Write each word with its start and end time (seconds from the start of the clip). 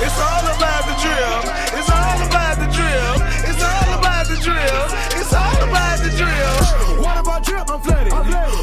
It's 0.00 0.18
all 0.18 0.44
about 0.46 0.82
the 0.86 0.94
drill. 1.02 1.40
It's 1.78 1.90
all 1.90 2.18
about 2.26 2.56
the 2.58 2.68
drill. 2.70 3.14
It's 3.48 3.62
all 3.62 3.98
about 3.98 4.26
the 4.28 4.36
drill. 4.40 4.84
It's 5.18 5.32
all 5.34 5.62
about 5.68 5.98
the 5.98 6.10
drill. 6.16 7.02
What 7.02 7.16
if 7.18 7.28
I 7.28 7.40
drip? 7.42 7.70
I'm 7.70 7.80
flooded. 7.80 8.12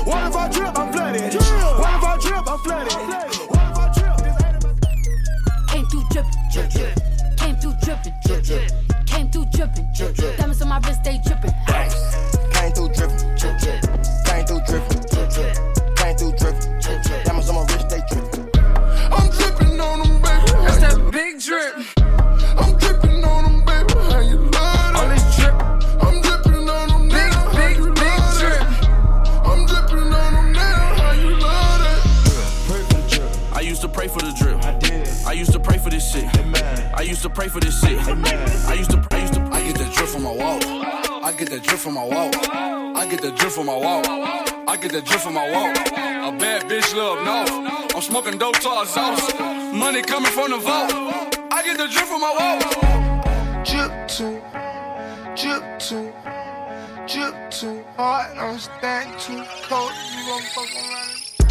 What 0.08 0.28
if 0.28 0.36
I 0.36 0.48
drip? 0.50 0.80
I'm 0.80 0.92
flooded. 0.94 1.34
What 1.34 1.94
if 1.96 2.04
I 2.04 2.18
drip? 2.22 2.48
I'm 2.48 2.60
flooded. 2.60 2.94
What 2.94 3.68
if 3.68 3.78
I 3.78 3.94
drip? 3.96 4.18
This 4.24 4.38
ain't 4.46 4.64
about- 4.64 5.68
Came 5.68 5.86
through 5.88 6.06
drippin', 6.12 6.40
drip, 6.54 6.70
drip. 6.72 6.96
Came 7.38 7.56
through 7.58 7.76
drippin', 7.84 8.14
drip, 8.26 8.44
drip. 8.44 8.72
Came 9.06 9.30
through 9.32 9.46
drippin', 9.52 9.88
drip, 9.98 10.16
drip. 10.16 10.38
Diamonds 10.38 10.62
on 10.62 10.70
my 10.70 10.80
wrist, 10.80 11.04
they 11.04 11.18
drippin'. 11.26 11.54
Came 12.54 12.72
through 12.72 12.90
drippin', 12.96 13.15
pray 37.36 37.50
for 37.50 37.60
this 37.60 37.82
shit. 37.82 38.00
I 38.00 38.74
used 38.76 38.92
to, 38.92 39.08
I 39.12 39.18
used 39.20 39.34
to, 39.34 39.42
I 39.52 39.62
get 39.62 39.78
that 39.78 39.94
drip 39.94 40.08
from 40.08 40.24
my 40.24 40.32
wall. 40.32 40.60
I 41.24 41.34
get 41.38 41.50
that 41.50 41.64
drip 41.64 41.80
from 41.80 41.96
my 41.96 42.04
wall. 42.06 42.32
I 42.96 43.06
get 43.10 43.22
that 43.22 43.36
drip 43.36 43.52
from 43.52 43.66
my 43.66 43.78
wall. 43.78 44.04
I 44.68 44.78
get 44.78 44.94
that 44.94 45.04
drip 45.06 45.20
from 45.20 45.34
my 45.34 45.52
wall. 45.52 45.70
A 45.70 46.32
bad 46.40 46.64
bitch 46.64 46.96
love 46.96 47.20
no. 47.26 47.68
I'm 47.94 48.02
smoking 48.02 48.38
dope 48.38 48.58
to 48.60 48.70
our 48.70 48.86
sauce. 48.86 49.34
Money 49.74 50.02
coming 50.02 50.32
from 50.32 50.52
the 50.52 50.58
vault. 50.58 50.92
I 51.52 51.62
get 51.64 51.78
the 51.78 51.88
drip 51.88 52.06
from 52.06 52.22
my 52.22 52.34
wall. 52.40 52.60
Drip 53.70 54.08
too, 54.08 54.42
drip 55.36 55.80
too, 55.80 56.14
drip 57.06 57.52
too 57.52 57.84
hard. 57.98 58.38
I'm 58.38 58.58
stacked 58.58 59.20
too 59.20 59.44
cold. 59.68 59.92
You 60.16 60.26
gon' 60.26 60.42
fuck 60.56 60.72
around. 60.74 61.05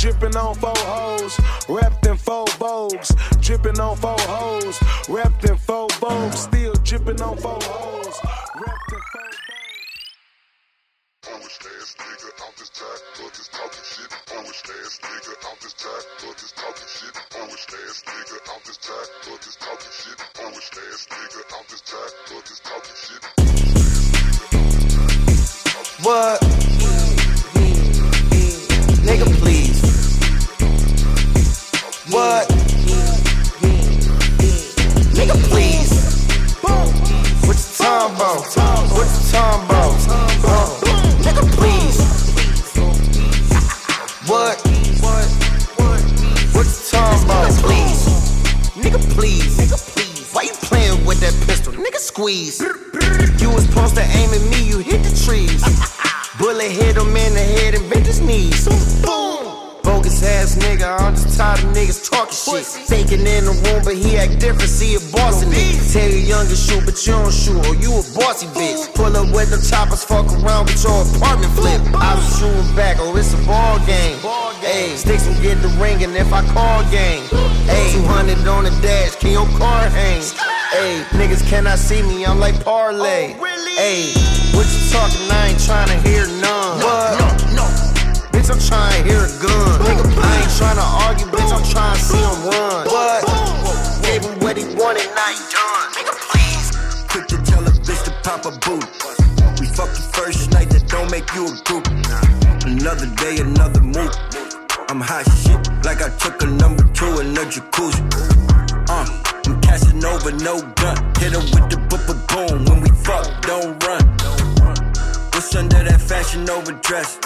Dripping 0.04 0.36
on 0.36 0.54
four 0.56 0.76
hoes, 0.76 1.40
wrapped 1.66 2.04
in 2.06 2.18
four 2.18 2.44
bows. 2.58 3.08
Dripping 3.40 3.80
on 3.80 3.96
four 3.96 4.20
hoes, 4.28 4.78
wrapped 5.08 5.48
in 5.48 5.56
four 5.56 5.88
bows. 5.98 6.42
Still 6.42 6.74
dripping 6.84 7.22
on 7.22 7.38
four 7.38 7.56
hoes, 7.62 8.20
wrapped 8.54 8.92
in 8.92 9.00
four. 9.00 9.30
Polish 11.22 11.56
ass 11.56 11.96
nigga, 11.96 12.28
I'm 12.36 12.52
just 12.58 12.74
tired, 12.76 13.00
but 13.16 13.32
just 13.32 13.50
talking 13.50 13.80
shit. 13.82 14.10
Polish 14.28 14.62
ass 14.76 15.00
nigga, 15.00 15.32
I'm 15.40 15.56
just 15.62 15.78
tired, 15.78 16.04
but 16.20 16.36
just 16.36 16.54
talking 16.54 16.84
shit. 16.84 17.14
Polish 17.30 17.64
ass 17.64 18.02
nigga, 18.04 18.36
I'm 18.52 18.60
just 18.66 18.82
tired, 18.84 19.08
but 19.24 19.40
just 19.40 19.58
talking 19.58 19.94
shit. 20.04 20.18
Polish 20.34 20.70
ass 20.84 21.08
nigga, 21.08 21.40
I'm 21.56 21.64
just 21.72 21.86
tired, 21.88 22.12
but 22.28 22.44
just 22.44 22.62
talking 22.62 22.98
shit. 23.00 23.24
What? 26.04 26.40
Mm, 26.42 27.16
mm, 27.56 27.80
mm. 28.28 28.54
Nigga, 29.08 29.26
please. 29.40 29.73
What? 32.10 32.46
Nigga, 35.16 35.36
please. 35.48 35.90
What 36.60 37.56
you 37.56 37.76
talking 37.78 38.16
about? 38.16 38.44
What 38.92 39.08
you 39.08 39.32
talking 39.32 39.64
about? 39.64 39.94
Uh, 40.44 40.68
nigga, 41.24 41.44
please. 41.56 41.98
What? 44.28 44.60
What 46.52 46.66
you 46.66 46.72
talking 46.90 47.24
about? 47.24 47.50
Please. 47.62 48.04
Nigga, 48.76 49.00
please. 49.14 49.56
Nigga, 49.56 49.78
please. 49.94 50.30
Why 50.34 50.42
you 50.42 50.52
playing 50.52 51.06
with 51.06 51.20
that 51.20 51.32
pistol? 51.46 51.72
Nigga, 51.72 51.96
squeeze. 51.96 52.60
You 53.40 53.48
was 53.48 53.64
supposed 53.64 53.94
to 53.94 54.02
aim 54.02 54.28
at 54.28 54.42
me, 54.50 54.68
you 54.68 54.78
hit 54.80 55.02
the 55.02 55.24
trees. 55.24 55.64
Bullet 56.38 56.70
hit 56.70 56.98
him 56.98 57.16
in 57.16 57.32
the 57.32 57.40
head 57.40 57.74
and 57.74 57.88
bent 57.88 58.04
his 58.04 58.20
knees. 58.20 58.68
Boom! 59.02 59.63
Bogus 60.04 60.22
ass 60.22 60.54
nigga, 60.56 61.00
I'm 61.00 61.14
just 61.16 61.38
tired 61.38 61.64
of 61.64 61.72
niggas 61.72 62.04
talking 62.04 62.36
shit. 62.36 62.66
Faking 62.84 63.24
in 63.24 63.48
the 63.48 63.56
room, 63.64 63.80
but 63.88 63.96
he 63.96 64.18
act 64.20 64.36
different, 64.38 64.68
see 64.68 64.96
a 64.96 65.00
boss 65.16 65.40
in 65.40 65.48
it. 65.48 65.80
Tell 65.96 66.04
your 66.04 66.20
younger 66.20 66.56
shoot, 66.56 66.84
but 66.84 67.00
you 67.06 67.16
don't 67.16 67.32
shoot, 67.32 67.56
or 67.56 67.72
oh, 67.72 67.80
you 67.80 67.88
a 67.88 68.04
bossy 68.12 68.44
bitch. 68.52 68.92
Pull 68.92 69.16
up 69.16 69.32
with 69.32 69.48
the 69.48 69.56
choppers, 69.64 70.04
fuck 70.04 70.28
around 70.28 70.68
with 70.68 70.84
your 70.84 71.08
apartment 71.08 71.56
flip. 71.56 71.80
I 71.96 72.20
was 72.20 72.28
shooting 72.36 72.76
back, 72.76 73.00
oh, 73.00 73.16
it's 73.16 73.32
a 73.32 73.40
ball 73.48 73.80
game. 73.88 74.20
Hey, 74.60 74.92
sticks 74.92 75.24
and 75.24 75.40
get 75.40 75.56
the 75.64 75.72
ring, 75.80 76.04
and 76.04 76.12
if 76.12 76.28
I 76.36 76.44
call 76.52 76.84
game. 76.92 77.24
Hey, 77.64 77.96
200 77.96 78.44
on 78.44 78.68
the 78.68 78.76
dash, 78.84 79.16
can 79.16 79.32
your 79.32 79.48
car 79.56 79.88
hang? 79.88 80.20
Hey, 80.68 81.00
niggas 81.16 81.48
cannot 81.48 81.78
see 81.78 82.02
me, 82.04 82.26
I'm 82.28 82.38
like 82.38 82.60
parlay. 82.60 83.40
Oh, 83.40 83.76
hey, 83.80 84.12
what 84.52 84.68
you 84.68 84.80
talking? 84.92 85.32
I 85.32 85.48
ain't 85.48 85.64
trying 85.64 85.88
to 85.88 85.96
hear 86.04 86.28
none. 86.44 86.84
What? 86.84 87.23
Bitch, 88.44 88.52
I'm 88.52 88.60
trying 88.60 89.02
to 89.02 89.08
hear 89.08 89.24
a 89.24 89.32
gun. 89.40 89.80
I 90.20 90.42
ain't 90.42 90.52
trying 90.58 90.76
to 90.76 90.88
argue, 91.08 91.26
bitch, 91.32 91.48
I'm 91.48 91.64
trying 91.64 91.96
to 91.96 92.04
see 92.04 92.18
him 92.18 92.44
run. 92.44 92.84
What? 92.92 93.24
Gave 94.04 94.20
him 94.20 94.38
what 94.40 94.58
he 94.58 94.64
wanted, 94.76 95.08
now 95.16 95.32
he 95.32 95.40
done. 95.48 95.88
Nigga, 95.96 96.12
please. 96.28 96.68
Quick 97.08 97.26
to 97.28 97.40
tell 97.50 97.64
a 97.64 97.70
bitch 97.70 98.04
to 98.04 98.10
pop 98.22 98.44
a 98.44 98.52
boot. 98.60 98.84
We 99.60 99.66
fuck 99.66 99.88
the 99.96 100.04
first 100.12 100.52
night, 100.52 100.68
that 100.70 100.86
don't 100.88 101.10
make 101.10 101.32
you 101.32 101.48
a 101.48 101.56
group. 101.64 101.88
Another 102.68 103.08
day, 103.16 103.40
another 103.40 103.80
move. 103.80 104.12
I'm 104.90 105.00
hot 105.00 105.24
shit, 105.40 105.64
like 105.82 106.02
I 106.02 106.10
took 106.18 106.42
a 106.42 106.46
number 106.46 106.84
two 106.92 107.20
in 107.20 107.32
the 107.32 107.48
jacuzzi. 107.48 108.04
Uh, 108.90 109.08
I'm 109.46 109.60
casting 109.62 110.04
over, 110.04 110.32
no 110.32 110.60
gun. 110.76 110.96
Hit 111.16 111.32
her 111.32 111.40
with 111.40 111.70
the 111.72 111.80
boop 111.88 112.12
boom. 112.28 112.64
When 112.66 112.82
we 112.82 112.90
fuck, 112.90 113.24
don't 113.40 113.82
run. 113.84 114.43
Under 115.52 115.84
that 115.84 116.00
fashion 116.00 116.48
overdress? 116.50 117.18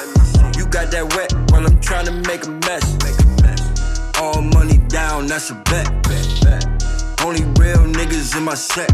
You 0.57 0.67
got 0.67 0.91
that 0.91 1.07
wet 1.15 1.33
while 1.51 1.65
I'm 1.65 1.81
trying 1.81 2.05
to 2.07 2.13
make 2.13 2.45
a 2.45 2.51
mess. 2.51 2.85
All 4.21 4.43
money 4.43 4.79
down, 4.89 5.27
that's 5.29 5.51
a 5.51 5.55
bet. 5.65 5.87
Only 7.25 7.45
real 7.57 7.87
niggas 7.87 8.37
in 8.37 8.45
my 8.45 8.55
set. 8.55 8.91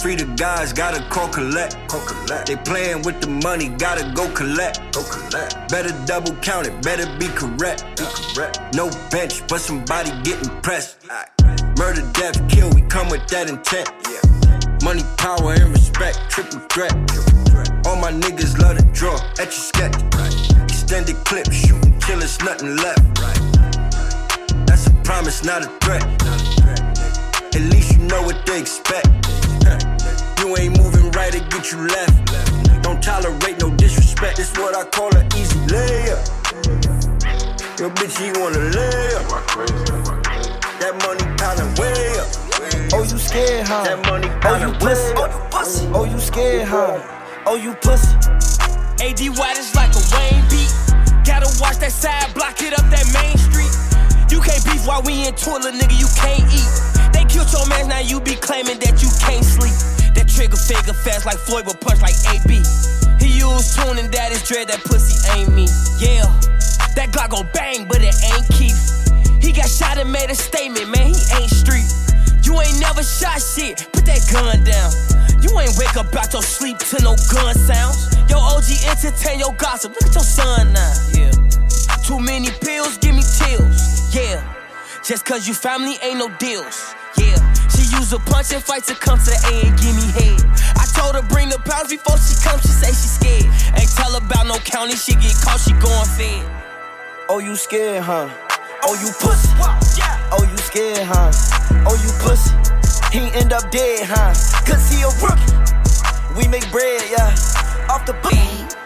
Free 0.00 0.14
the 0.14 0.26
guys, 0.36 0.72
gotta 0.72 1.02
call 1.08 1.28
collect. 1.28 1.76
They 2.46 2.56
playing 2.56 3.02
with 3.02 3.20
the 3.20 3.28
money, 3.42 3.70
gotta 3.70 4.12
go 4.14 4.28
collect. 4.34 4.78
Better 5.68 5.92
double 6.06 6.34
count 6.36 6.68
it, 6.68 6.80
better 6.82 7.06
be 7.18 7.26
correct. 7.28 7.84
No 8.74 8.88
bench, 9.10 9.42
but 9.48 9.60
somebody 9.60 10.10
getting 10.22 10.50
pressed. 10.60 10.98
Murder, 11.76 12.02
death, 12.12 12.38
kill, 12.48 12.70
we 12.70 12.82
come 12.82 13.08
with 13.08 13.26
that 13.28 13.48
intent. 13.48 13.90
Money, 14.86 15.02
power, 15.16 15.52
and 15.54 15.72
respect, 15.72 16.20
triple 16.30 16.60
threat. 16.70 16.92
All 17.86 17.96
my 17.96 18.12
niggas 18.12 18.56
love 18.56 18.78
to 18.78 18.84
draw, 18.92 19.18
etch 19.36 19.48
a 19.48 19.60
sketch. 19.60 19.96
Extended 20.62 21.16
clip, 21.24 21.50
shooting 21.50 21.98
till 21.98 22.22
it's 22.22 22.40
nothing 22.40 22.76
left. 22.76 23.02
That's 24.64 24.86
a 24.86 24.92
promise, 25.02 25.42
not 25.42 25.64
a 25.64 25.68
threat. 25.82 26.04
At 27.56 27.62
least 27.62 27.98
you 27.98 28.06
know 28.06 28.22
what 28.22 28.46
they 28.46 28.60
expect. 28.60 29.08
You 30.38 30.56
ain't 30.56 30.78
moving 30.78 31.10
right, 31.10 31.34
it 31.34 31.50
get 31.50 31.72
you 31.72 31.78
left. 31.88 32.84
Don't 32.84 33.02
tolerate 33.02 33.58
no 33.58 33.70
disrespect. 33.70 34.36
This 34.36 34.56
what 34.56 34.76
I 34.76 34.84
call 34.84 35.12
an 35.16 35.26
easy 35.34 35.58
layup. 35.66 36.22
Yo, 37.80 37.90
bitch, 37.90 38.22
you 38.24 38.40
wanna 38.40 38.60
lay 38.70 39.16
up. 39.16 39.26
That 40.78 40.94
money 41.02 41.35
pounding 41.46 41.70
way 41.78 42.18
up. 42.18 42.26
Oh, 42.92 43.06
you 43.06 43.18
scared, 43.18 43.66
huh? 43.66 43.84
That 43.86 44.02
money 44.10 44.26
Oh, 44.42 44.58
you 44.58 44.70
pussy. 44.82 45.14
way 45.14 45.22
up. 45.22 45.94
Oh, 45.94 46.04
you 46.04 46.18
scared, 46.18 46.66
huh? 46.66 46.98
Oh, 47.46 47.54
you 47.54 47.72
pussy. 47.86 48.10
AD 48.98 49.22
White 49.38 49.58
is 49.58 49.70
like 49.78 49.94
a 49.94 50.02
Wayne 50.10 50.42
beat. 50.50 50.70
Gotta 51.22 51.46
watch 51.62 51.78
that 51.78 51.94
side, 51.94 52.34
block 52.34 52.58
it 52.62 52.74
up 52.74 52.86
that 52.90 53.06
main 53.14 53.38
street. 53.38 53.70
You 54.30 54.42
can't 54.42 54.62
beef 54.66 54.86
while 54.86 55.02
we 55.06 55.26
in 55.26 55.34
toilet, 55.38 55.74
nigga, 55.78 55.94
you 55.94 56.10
can't 56.18 56.42
eat. 56.50 56.70
They 57.14 57.22
killed 57.30 57.50
your 57.54 57.66
man, 57.70 57.86
now 57.88 58.02
you 58.02 58.18
be 58.20 58.34
claiming 58.34 58.78
that 58.82 58.98
you 58.98 59.10
can't 59.22 59.44
sleep. 59.46 59.74
That 60.18 60.26
trigger 60.26 60.58
finger 60.58 60.94
fast 60.94 61.26
like 61.26 61.38
Floyd, 61.38 61.66
but 61.66 61.78
punch 61.80 62.02
like 62.02 62.16
AB. 62.34 62.58
He 63.22 63.38
used 63.38 63.78
tuning, 63.78 64.10
that 64.10 64.32
is 64.32 64.42
dread, 64.42 64.66
that 64.68 64.82
pussy 64.82 65.14
ain't 65.38 65.54
me. 65.54 65.70
Yeah, 66.02 66.26
that 66.98 67.14
Glock 67.14 67.30
go 67.30 67.46
bang, 67.54 67.86
but 67.86 68.02
it 68.02 68.14
ain't 68.34 68.48
Keith. 68.50 69.05
Shot 69.76 69.98
and 69.98 70.10
made 70.10 70.30
a 70.30 70.34
statement, 70.34 70.88
man, 70.88 71.12
he 71.12 71.20
ain't 71.36 71.52
street. 71.52 71.84
You 72.40 72.58
ain't 72.58 72.80
never 72.80 73.02
shot 73.02 73.42
shit, 73.44 73.84
put 73.92 74.06
that 74.08 74.24
gun 74.32 74.64
down. 74.64 74.88
You 75.44 75.52
ain't 75.60 75.76
wake 75.76 76.00
up 76.00 76.08
out 76.16 76.32
your 76.32 76.40
sleep 76.40 76.78
to 76.78 77.02
no 77.04 77.12
gun 77.28 77.52
sounds. 77.52 78.08
Yo, 78.24 78.40
OG 78.40 78.72
entertain 78.88 79.38
your 79.38 79.52
gossip, 79.60 79.92
look 79.92 80.08
at 80.08 80.14
your 80.14 80.24
son 80.24 80.72
now. 80.72 80.94
Yeah. 81.12 81.28
Too 82.08 82.18
many 82.18 82.48
pills, 82.64 82.96
give 82.96 83.14
me 83.14 83.20
chills. 83.20 84.16
Yeah. 84.16 84.40
Just 85.04 85.26
cause 85.26 85.46
you 85.46 85.52
family 85.52 86.00
ain't 86.00 86.24
no 86.24 86.32
deals. 86.40 86.94
Yeah. 87.18 87.36
She 87.68 87.84
use 87.92 88.14
a 88.14 88.18
punch 88.32 88.56
and 88.56 88.64
fight 88.64 88.84
to 88.84 88.94
come 88.94 89.18
to 89.18 89.28
the 89.28 89.40
A 89.52 89.68
and 89.68 89.76
give 89.76 89.92
me 89.92 90.08
head. 90.16 90.40
I 90.80 90.88
told 90.96 91.20
her 91.20 91.26
bring 91.28 91.50
the 91.50 91.60
pounds 91.68 91.92
before 91.92 92.16
she 92.16 92.32
come, 92.40 92.58
she 92.64 92.72
say 92.72 92.96
she 92.96 93.12
scared. 93.20 93.44
Ain't 93.76 93.92
tell 93.92 94.16
about 94.16 94.46
no 94.46 94.56
county, 94.64 94.96
she 94.96 95.12
get 95.20 95.36
caught, 95.44 95.60
she 95.60 95.76
going 95.76 96.08
fed. 96.16 96.48
Oh, 97.28 97.40
you 97.40 97.56
scared, 97.56 98.02
huh? 98.02 98.45
Oh, 98.84 98.94
you 98.94 99.10
pussy. 99.20 99.48
Oh, 100.32 100.46
you 100.48 100.56
scared, 100.58 101.06
huh? 101.06 101.30
Oh, 101.86 101.96
you 102.02 102.10
pussy. 102.20 102.54
He 103.12 103.30
end 103.38 103.52
up 103.52 103.70
dead, 103.70 104.06
huh? 104.06 104.32
Cause 104.66 104.90
he 104.90 105.02
a 105.02 105.10
rookie. 105.22 105.52
We 106.36 106.48
make 106.48 106.70
bread, 106.70 107.02
yeah. 107.10 107.34
Off 107.88 108.04
the 108.06 108.14
beat. 108.22 108.76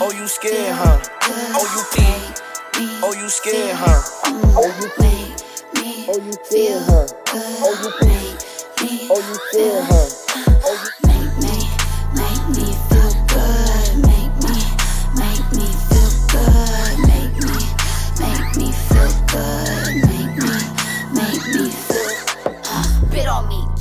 Oh, 0.00 0.12
you 0.12 0.26
scared, 0.26 0.74
huh? 0.74 1.00
Oh, 1.56 1.66
you 1.74 1.82
pee. 1.94 3.00
Oh, 3.02 3.14
you 3.14 3.28
scared, 3.28 3.76
huh? 3.76 4.02
Oh, 4.56 4.68
you 4.80 4.88
pee. 4.98 5.34
Oh, 6.08 6.18
you 6.18 6.32
scared, 6.44 6.82
huh? 6.86 7.06
Oh, 7.62 7.74
you 7.82 7.90
pee. 8.00 9.06
Oh, 9.10 9.18
you 9.18 9.34
scared, 9.50 9.84
huh? 9.88 10.49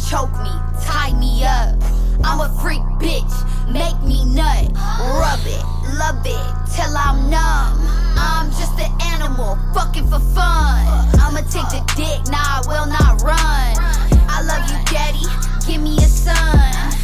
Choke 0.09 0.33
me, 0.41 0.49
tie 0.81 1.13
me 1.19 1.45
up. 1.45 1.77
I'm 2.23 2.41
a 2.41 2.49
freak 2.61 2.81
bitch, 2.97 3.29
make 3.71 3.93
me 4.01 4.25
nut. 4.25 4.73
Rub 4.73 5.45
it, 5.45 5.63
love 6.01 6.25
it, 6.25 6.45
till 6.73 6.97
I'm 6.97 7.29
numb. 7.29 7.77
I'm 8.17 8.49
just 8.57 8.73
an 8.81 8.89
animal, 9.13 9.55
fucking 9.71 10.07
for 10.09 10.17
fun. 10.33 10.81
I'ma 11.21 11.41
take 11.53 11.69
the 11.69 11.85
dick, 11.95 12.25
nah, 12.33 12.41
I 12.41 12.61
will 12.65 12.87
not 12.87 13.21
run. 13.21 13.37
I 14.25 14.41
love 14.49 14.65
you, 14.65 14.81
daddy, 14.89 15.29
give 15.69 15.79
me 15.79 15.95
a 15.97 16.09
son. 16.09 16.57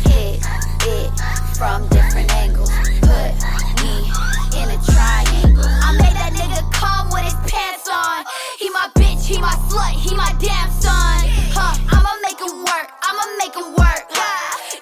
Hit 0.10 0.42
it 0.90 1.12
from 1.54 1.88
different 1.90 2.34
angles, 2.34 2.74
put 3.06 3.38
me 3.86 4.10
in 4.58 4.66
a 4.74 4.80
triangle. 4.82 5.62
I 5.62 5.94
made 5.94 6.16
that 6.18 6.34
nigga 6.34 6.74
come 6.74 7.12
with 7.14 7.22
his 7.22 7.38
pants 7.46 7.88
on. 7.88 8.26
He 8.58 8.72
my 8.72 8.90
bitch, 8.96 9.28
he 9.28 9.38
my 9.38 9.54
slut, 9.70 9.94
he 9.94 10.16
my 10.16 10.34
damn 10.40 10.72
son. 10.72 11.22
Huh, 11.54 11.95
make 12.36 12.52
him 12.52 12.58
work. 12.60 12.92
I'ma 13.02 13.24
make 13.38 13.56
it 13.56 13.78
work. 13.78 14.04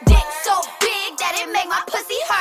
Dick 0.06 0.28
so 0.44 0.62
big 0.80 1.18
that 1.20 1.38
it 1.38 1.52
make 1.52 1.68
my 1.68 1.82
pussy 1.88 2.18
hurt. 2.30 2.33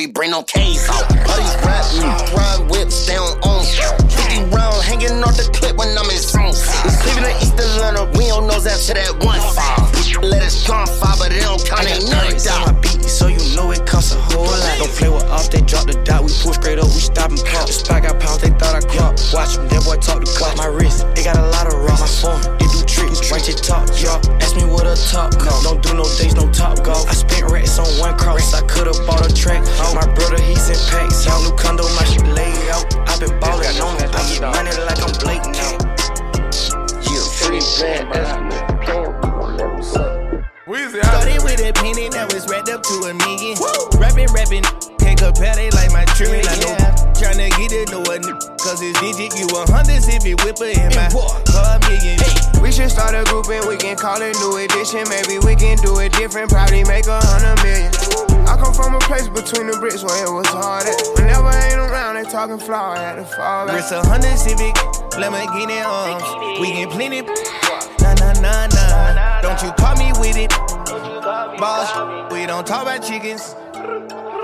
We 0.00 0.06
bring 0.06 0.30
no 0.30 0.42
K's 0.42 0.88
out. 0.88 1.06
Buddies 1.26 1.54
rap 1.62 1.84
me, 1.92 2.34
ride 2.34 2.70
whips, 2.70 3.06
they 3.06 3.16
don't 3.16 3.38
own 3.44 3.62
shit. 4.50 4.56
50 4.56 4.56
round 4.56 4.82
hanging 4.82 5.22
off 5.22 5.36
the 5.36 5.50
clip 5.52 5.76
when 5.76 5.96
I'm 5.96 6.10
in 6.10 6.18
zone. 6.18 6.52
We 6.84 6.90
sleeping 6.90 7.24
in 7.24 7.36
East 7.42 7.54
Atlanta, 7.54 8.10
we 8.18 8.26
don't 8.28 8.46
know 8.46 8.60
that 8.60 8.80
that 8.94 9.24
one 9.24 9.40
five. 9.54 9.90
Let 10.22 10.42
us 10.42 10.66
gone 10.66 10.86
five, 10.86 11.18
but 11.18 11.32
it 11.32 11.42
don't 11.42 11.62
count, 11.64 11.86
ain't 11.86 12.10
none 12.10 12.34
down. 12.42 12.66
my 12.66 12.80
beat, 12.80 13.04
so 13.08 13.28
you 13.28 13.40
know 13.56 13.70
it 13.70 13.86
costs 13.86 14.12
a 14.14 14.20
whole 14.20 14.44
lot. 14.44 14.78
Don't 14.78 14.90
play 14.90 15.08
with 15.08 15.24
off, 15.30 15.50
they 15.50 15.62
drop 15.62 15.86
the 15.86 15.94
dot. 16.04 16.24
We 16.24 16.32
pull 16.42 16.52
straight 16.52 16.78
up, 16.78 16.90
we 16.90 17.00
stop 17.00 17.30
and 17.30 17.40
pop. 17.46 17.66
The 17.66 17.72
spot 17.72 18.02
got 18.02 18.20
pounds, 18.20 18.42
they 18.42 18.50
thought 18.50 18.74
I 18.74 18.82
crop. 18.84 19.16
Watch 19.32 19.56
them, 19.56 19.68
that 19.68 19.84
boy 19.84 19.96
talk 20.02 20.24
to 20.24 20.30
cop. 20.34 20.56
My 20.56 20.66
wrist, 20.66 21.06
it 21.16 21.24
got 21.24 21.38
a 21.38 21.46
lot 21.54 21.66
of 21.70 21.78
rocks. 21.80 22.00
My 22.00 22.10
phone, 22.10 22.42
it 22.58 22.68
do 22.74 22.80
tricks. 22.84 23.30
Watch 23.30 23.48
it 23.48 23.62
talk, 23.62 23.88
y'all. 24.02 24.20
Ask 24.42 24.56
me 24.56 24.64
what 24.66 24.86
a 24.86 24.96
top 24.96 25.38
cost. 25.38 25.64
Don't 25.64 25.80
do 25.80 25.94
no 25.94 26.04
days, 26.18 26.34
no 26.34 26.50
top 26.50 26.82
golf. 26.82 27.08
I 27.08 27.14
spent 27.14 27.48
racks 27.50 27.78
on 27.78 27.88
one 28.00 28.18
cross. 28.18 28.52
I 28.52 28.66
could've 28.66 28.98
bought 29.06 29.24
a 29.24 29.32
track. 29.32 29.62
My 29.94 30.06
brother, 30.14 30.40
he's 30.42 30.68
in 30.68 30.78
packs. 30.90 31.24
Y'all 31.24 31.40
new 31.42 31.54
condo, 31.56 31.84
my 31.94 32.04
shit 32.04 32.26
laid 32.26 32.56
out. 32.74 32.99
I 33.20 33.26
been 33.26 33.40
ballin' 33.40 33.80
on 33.84 33.96
it. 34.00 34.08
I 34.16 34.24
get 34.32 34.40
money 34.40 34.72
like 34.80 35.00
I'm 35.04 35.12
Blake 35.20 35.44
now. 35.52 35.76
Yeah, 37.04 37.20
free 37.36 37.60
bad 38.08 38.48
Weezy, 40.64 41.02
Started 41.04 41.42
with 41.44 41.60
a 41.60 41.72
penny 41.76 42.08
that 42.08 42.32
was 42.32 42.48
wrapped 42.48 42.70
up 42.70 42.80
to 42.80 43.10
a 43.10 43.14
million. 43.26 43.58
Rapping, 44.00 44.32
rapping, 44.32 44.64
can't 44.96 45.20
compare 45.20 45.52
they 45.52 45.68
like 45.76 45.92
my 45.92 46.06
trillion. 46.16 46.48
I 46.48 46.56
know. 46.64 46.76
Tryna 47.12 47.52
get 47.60 47.68
to 47.76 47.92
know 47.92 48.00
a 48.08 48.16
n- 48.16 48.40
cause 48.56 48.80
it's 48.80 48.96
digit. 49.04 49.36
You 49.36 49.52
a 49.52 49.68
hundred 49.68 50.00
if 50.00 50.24
it 50.24 50.40
whipper 50.40 50.72
in 50.72 50.88
my 50.96 51.12
car 51.52 51.76
million. 51.90 52.16
We 52.62 52.72
should 52.72 52.88
start 52.88 53.12
a 53.12 53.24
group 53.28 53.50
and 53.52 53.68
we 53.68 53.76
can 53.76 53.96
call 53.96 54.22
it 54.22 54.32
New 54.40 54.56
Edition. 54.56 55.04
Maybe 55.12 55.36
we 55.44 55.56
can 55.56 55.76
do 55.84 55.98
it 56.00 56.16
different, 56.16 56.48
probably 56.48 56.84
make 56.84 57.04
a 57.04 57.20
hundred 57.20 57.60
million. 57.60 58.29
I 58.50 58.56
come 58.58 58.74
from 58.74 58.96
a 58.96 58.98
place 59.06 59.28
between 59.28 59.70
the 59.70 59.78
bricks 59.78 60.02
where 60.02 60.26
it 60.26 60.30
was 60.30 60.46
hard 60.48 60.82
at. 60.82 60.98
Whenever 61.14 61.46
I 61.46 61.70
ain't 61.70 61.78
around, 61.78 62.16
they 62.16 62.24
talking 62.28 62.58
flower, 62.58 62.96
I 62.96 63.14
had 63.14 63.14
to 63.14 63.24
fall 63.24 63.66
back. 63.66 63.76
Wrist 63.76 63.92
a 63.92 64.02
hundred 64.02 64.36
Civic, 64.36 64.74
Lamborghini 65.14 65.78
arms. 65.86 66.26
We 66.58 66.74
get 66.74 66.90
plenty. 66.90 67.22
Nah, 68.02 68.14
nah, 68.18 68.32
nah, 68.42 68.66
nah. 68.66 69.40
Don't 69.40 69.62
you 69.62 69.70
call 69.78 69.94
me 69.94 70.10
with 70.18 70.36
it. 70.36 70.50
Boss, 71.62 71.94
we 72.32 72.44
don't 72.44 72.66
talk 72.66 72.82
about 72.82 73.06
chickens. 73.06 73.54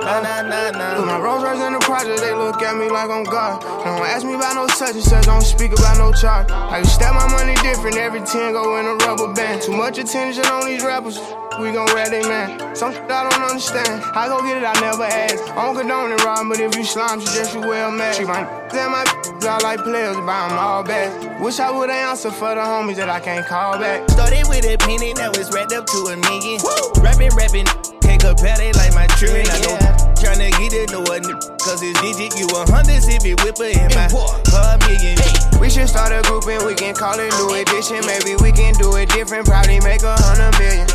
Nah, 0.07 0.23
nah, 0.23 0.43
nah, 0.43 0.71
nah. 0.71 1.01
With 1.01 1.07
my 1.07 1.19
Rolls 1.19 1.43
Royce 1.43 1.59
in 1.59 1.73
the 1.73 1.81
project, 1.81 2.21
they 2.21 2.33
look 2.33 2.63
at 2.63 2.77
me 2.77 2.89
like 2.89 3.11
I'm 3.11 3.25
God. 3.25 3.61
Don't 3.83 4.07
ask 4.07 4.25
me 4.25 4.35
about 4.35 4.55
no 4.55 4.69
such 4.69 4.95
and 4.95 5.03
such, 5.03 5.27
don't 5.27 5.43
speak 5.43 5.73
about 5.73 5.99
no 5.99 6.13
charge. 6.13 6.49
I 6.49 6.79
can 6.79 6.85
stack 6.85 7.13
my 7.13 7.27
money 7.33 7.55
different, 7.57 7.97
every 7.97 8.21
10 8.21 8.53
go 8.53 8.79
in 8.79 8.87
a 8.87 8.95
rubber 9.03 9.35
band. 9.35 9.63
Too 9.63 9.73
much 9.73 9.99
attention 9.99 10.47
on 10.47 10.67
these 10.67 10.85
rappers, 10.85 11.19
we 11.59 11.73
gon' 11.73 11.87
rat 11.95 12.11
they 12.11 12.23
man. 12.23 12.75
Some 12.77 12.93
shit 12.93 13.11
I 13.11 13.29
don't 13.29 13.43
understand. 13.43 14.03
I 14.15 14.29
go 14.29 14.41
get 14.43 14.59
it, 14.59 14.65
I 14.65 14.79
never 14.81 15.05
ask. 15.05 15.43
I 15.51 15.65
don't 15.65 15.77
condone 15.77 16.13
it, 16.13 16.25
Rob, 16.25 16.49
but 16.49 16.61
if 16.61 16.77
you 16.77 16.85
slime, 16.85 17.21
suggest 17.21 17.55
you 17.55 17.61
well 17.61 17.91
mad. 17.91 18.15
Treat 18.15 18.29
my 18.29 18.41
and 18.41 18.93
my 18.93 19.05
I 19.47 19.59
like 19.63 19.81
players, 19.83 20.17
buy 20.17 20.49
them 20.49 20.59
all 20.59 20.83
back. 20.83 21.41
Wish 21.41 21.61
I 21.61 21.71
would've 21.71 21.95
answered 21.95 22.35
for 22.35 22.55
the 22.55 22.61
homies 22.61 22.97
that 22.97 23.09
I 23.09 23.21
can't 23.21 23.47
call 23.47 23.79
back. 23.79 24.09
Started 24.11 24.45
with 24.49 24.65
a 24.65 24.77
penny 24.77 25.13
that 25.15 25.37
was 25.37 25.53
wrapped 25.53 25.73
up 25.73 25.87
to 25.87 25.99
a 26.13 26.17
million. 26.17 26.61
Woo! 26.63 27.03
Rapping, 27.03 27.31
rapping, 27.37 27.67
can't 28.01 28.21
compare, 28.21 28.57
they 28.57 28.73
like 28.73 28.95
my 28.95 29.07
tree. 29.19 29.41
I 29.41 29.61
go 29.63 29.96
tryna 30.27 30.51
get 30.59 30.73
it, 30.75 30.91
no 30.91 31.07
one, 31.07 31.23
cause 31.63 31.79
it's 31.83 31.95
digit. 32.03 32.35
You 32.35 32.51
a 32.59 32.67
hundred, 32.67 32.99
if 33.07 33.23
it 33.23 33.39
whipper 33.47 33.71
in 33.71 33.87
my 33.95 34.11
car 34.51 34.75
million. 34.83 35.15
We 35.63 35.71
should 35.71 35.89
start 35.89 36.11
a 36.11 36.21
group 36.27 36.47
and 36.51 36.67
we 36.67 36.75
can 36.75 36.95
call 36.95 37.15
it 37.15 37.31
New 37.39 37.55
Edition. 37.55 38.03
Maybe 38.03 38.35
we 38.43 38.51
can 38.51 38.75
do 38.75 38.97
it 38.97 39.09
different, 39.11 39.47
probably 39.47 39.79
make 39.81 40.03
a 40.03 40.19
hundred 40.19 40.51
million. 40.59 40.87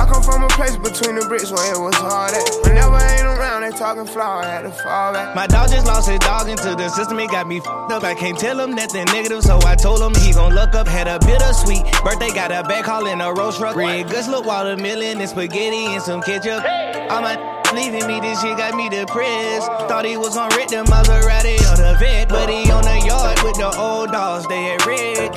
I 0.00 0.08
come 0.08 0.22
from 0.22 0.44
a 0.44 0.48
place 0.56 0.76
between 0.80 1.20
the 1.20 1.28
bricks 1.28 1.52
where 1.52 1.60
it 1.60 1.78
was 1.78 1.94
hard 1.94 2.32
at. 2.32 2.48
Whenever 2.64 2.96
I 2.96 3.20
ain't 3.20 3.28
around, 3.28 3.62
they 3.62 3.70
talking 3.76 4.06
flower, 4.06 4.40
I 4.40 4.48
had 4.48 4.62
to 4.62 4.72
fall 4.72 5.12
back. 5.12 5.36
My 5.36 5.46
dog 5.46 5.68
just 5.68 5.86
lost 5.86 6.08
his 6.08 6.18
dog 6.20 6.48
into 6.48 6.74
the 6.74 6.88
system, 6.88 7.20
it 7.20 7.30
got 7.30 7.46
me 7.46 7.60
fed 7.60 7.92
up. 7.92 8.02
I 8.02 8.14
can't 8.14 8.38
tell 8.38 8.58
him 8.58 8.72
nothing 8.72 9.04
negative, 9.12 9.42
so 9.42 9.60
I 9.60 9.76
told 9.76 10.00
him 10.00 10.14
he 10.24 10.32
gon' 10.32 10.54
look 10.54 10.74
up. 10.74 10.88
Had 10.88 11.06
a 11.06 11.18
bittersweet 11.20 11.84
birthday, 12.00 12.32
got 12.32 12.48
a 12.50 12.64
back 12.64 12.86
haul 12.86 13.06
in 13.06 13.20
a 13.20 13.32
roast 13.32 13.58
truck. 13.58 13.76
Red 13.76 14.08
goods 14.08 14.28
look 14.28 14.46
watermelon 14.46 15.20
and 15.20 15.28
spaghetti 15.28 15.92
and 15.92 16.02
some 16.02 16.22
ketchup. 16.22 16.64
All 17.10 17.20
my 17.20 17.59
leaving 17.74 18.06
me, 18.06 18.20
this 18.20 18.40
shit 18.40 18.56
got 18.56 18.74
me 18.74 18.88
depressed. 18.88 19.66
Thought 19.88 20.04
he 20.04 20.16
was 20.16 20.36
on 20.36 20.48
Rick, 20.56 20.68
the 20.68 20.84
Maserati 20.84 21.56
or 21.70 21.76
the 21.76 21.96
vet, 21.98 22.28
but 22.28 22.48
he 22.48 22.70
on 22.70 22.82
the 22.82 22.98
yard 23.06 23.42
with 23.42 23.56
the 23.56 23.70
old 23.76 24.12
dogs, 24.12 24.46
they 24.48 24.72
at 24.72 24.86
Rick. 24.86 25.32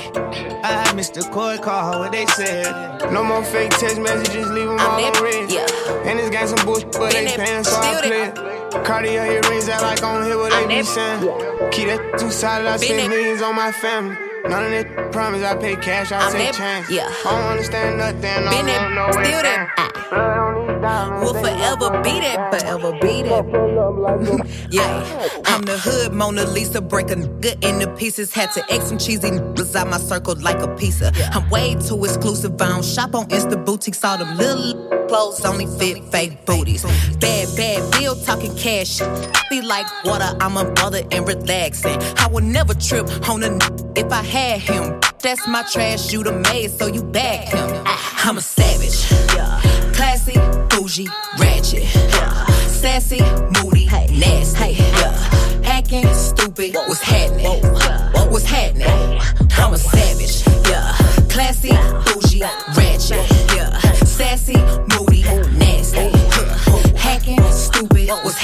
I 0.63 0.93
missed 0.93 1.13
the 1.15 1.21
court 1.23 1.61
call, 1.61 1.99
what 1.99 2.11
they 2.11 2.25
said. 2.27 3.11
No 3.11 3.23
more 3.23 3.43
fake 3.43 3.71
text 3.71 3.99
messages, 3.99 4.49
leave 4.49 4.67
them 4.67 4.79
all 4.79 5.03
on 5.03 5.23
red. 5.23 5.51
Yeah. 5.51 5.65
And 6.05 6.19
this 6.19 6.29
gang 6.29 6.47
some 6.47 6.65
bullshit, 6.65 6.91
but 6.93 7.11
they 7.11 7.27
paying, 7.35 7.63
so 7.63 7.75
I 7.75 8.01
play 8.01 8.23
it. 8.23 8.85
Cartier 8.85 9.25
earrings 9.25 9.69
act 9.69 9.83
like 9.83 10.03
I 10.03 10.15
don't 10.15 10.25
hear 10.25 10.37
what 10.37 10.51
they 10.51 10.67
be 10.67 10.83
saying. 10.83 11.21
Keep 11.71 11.87
that 11.87 12.17
two 12.19 12.31
sided, 12.31 12.67
I 12.67 12.77
spend 12.77 13.09
millions 13.09 13.41
on 13.41 13.55
my 13.55 13.71
family. 13.71 14.15
None 14.45 14.65
of 14.65 14.71
that 14.71 15.11
promise, 15.11 15.43
I 15.43 15.55
pay 15.55 15.75
cash, 15.75 16.11
I 16.11 16.31
take 16.31 16.53
chance. 16.53 16.89
Yeah. 16.89 17.07
I 17.25 17.31
don't 17.31 17.51
understand 17.51 17.97
nothing, 17.97 18.25
I 18.25 18.51
Been 18.51 18.65
don't 18.67 18.95
know 18.95 19.05
where 19.15 19.25
still 19.25 19.39
it's 19.39 20.61
there. 20.61 20.72
We'll 20.83 21.33
forever 21.33 22.01
be 22.03 22.19
that, 22.19 22.51
forever 22.59 22.91
be 22.99 23.23
that. 23.23 24.49
Yeah, 24.69 25.29
I'm 25.45 25.61
the 25.61 25.77
hood 25.77 26.13
Mona 26.13 26.45
Lisa, 26.45 26.81
break 26.81 27.09
a 27.11 27.15
nigga 27.15 27.63
into 27.63 27.87
pieces. 27.95 28.33
Had 28.33 28.51
to 28.53 28.63
X 28.73 28.87
some 28.87 28.97
cheesy 28.97 29.29
niggas 29.29 29.75
out 29.75 29.87
my 29.87 29.97
circle 29.97 30.35
like 30.41 30.59
a 30.61 30.67
pizza. 30.75 31.11
I'm 31.31 31.49
way 31.49 31.75
too 31.75 32.03
exclusive. 32.03 32.59
I 32.61 32.69
don't 32.69 32.83
shop 32.83 33.15
on 33.15 33.27
Insta 33.29 33.63
boutiques. 33.63 34.03
All 34.03 34.17
them 34.17 34.35
little 34.37 35.07
clothes 35.07 35.45
only 35.45 35.67
fit 35.67 36.03
fake 36.11 36.45
booties. 36.45 36.83
Bad, 37.19 37.55
bad 37.55 37.91
bill 37.91 38.15
talking 38.15 38.55
cash. 38.57 38.99
Be 39.49 39.61
like 39.61 39.85
water. 40.05 40.35
I'm 40.41 40.57
a 40.57 40.65
mother 40.81 41.03
and 41.11 41.27
relaxing. 41.27 41.97
I 42.17 42.27
would 42.31 42.43
never 42.43 42.73
trip 42.73 43.07
on 43.29 43.43
a 43.43 43.47
n- 43.47 43.59
if 43.95 44.11
I 44.11 44.23
had 44.23 44.59
him. 44.61 44.99
That's 45.21 45.47
my 45.47 45.63
trash. 45.71 46.11
You 46.11 46.23
the 46.23 46.33
maid, 46.33 46.71
so 46.71 46.87
you 46.87 47.03
back 47.03 47.47
him. 47.49 47.83
I'm 48.25 48.37
a 48.37 48.41
savage. 48.41 49.07
Classy, 49.93 50.33
bougie, 50.83 51.07
ratchet. 51.39 51.83
yeah. 51.95 52.45
Sassy, 52.67 53.21
moody, 53.55 53.85
nasty. 53.85 54.73
Yeah. 54.73 55.61
Acting 55.63 56.05
stupid. 56.13 56.75
What's 56.75 57.01
happening? 57.01 57.61
What's 58.29 58.45
happening? 58.45 59.21
I'm 59.57 59.73
a 59.73 59.77
savage. 59.77 60.43
Yeah. 60.67 60.91
Classy, 61.29 61.69
bougie, 62.05 62.41
ratchet. 62.75 63.25
Yeah. 63.55 63.79
Sassy, 64.03 64.57
moody, 64.91 65.23
nasty. 65.57 66.09
Hacking, 66.97 67.41
stupid. 67.51 68.09
What's 68.09 68.37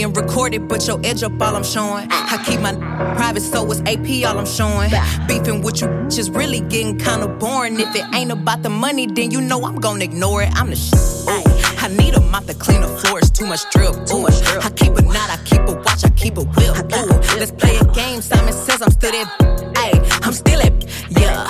Eat 0.00 0.06
me 0.06 0.14
and 0.14 0.16
record 0.16 0.54
it, 0.54 0.66
but 0.66 0.86
your 0.86 0.98
edge 1.04 1.22
up 1.22 1.32
all 1.42 1.54
I'm 1.54 1.62
showing. 1.62 2.08
I 2.10 2.42
keep 2.46 2.60
my 2.60 2.72
private, 3.16 3.42
so 3.42 3.70
it's 3.70 3.80
AP 3.80 4.24
all 4.26 4.38
I'm 4.38 4.46
showing. 4.46 4.90
Beefing 5.28 5.60
with 5.60 5.82
you 5.82 5.88
just 6.08 6.30
really 6.32 6.60
getting 6.60 6.96
kinda 6.96 7.28
boring. 7.28 7.78
If 7.78 7.94
it 7.94 8.06
ain't 8.14 8.32
about 8.32 8.62
the 8.62 8.70
money, 8.70 9.06
then 9.06 9.30
you 9.30 9.42
know 9.42 9.62
I'm 9.66 9.76
gonna 9.76 10.04
ignore 10.04 10.42
it. 10.42 10.52
I'm 10.54 10.70
the 10.70 10.76
shit. 10.76 10.96
I 11.82 11.88
need 11.88 12.14
a 12.14 12.20
mop 12.20 12.46
to 12.46 12.54
clean 12.54 12.80
the 12.80 12.88
floors, 12.88 13.30
too 13.30 13.44
much 13.46 13.68
drip. 13.72 13.94
Ooh. 14.12 14.26
I 14.66 14.70
keep 14.70 14.96
a 14.96 15.02
knot, 15.02 15.28
I 15.28 15.38
keep 15.44 15.60
a 15.68 15.72
watch, 15.72 16.02
I 16.04 16.10
keep 16.10 16.38
a 16.38 16.44
whip. 16.44 16.76
Ooh. 16.96 17.38
Let's 17.38 17.52
play 17.52 17.76
a 17.76 17.84
game. 17.84 18.22
Simon 18.22 18.54
says 18.54 18.80
I'm 18.80 18.92
still. 18.92 19.12
Ayy, 19.12 20.26
I'm 20.26 20.32
still. 20.32 20.60
Yeah, 21.10 21.46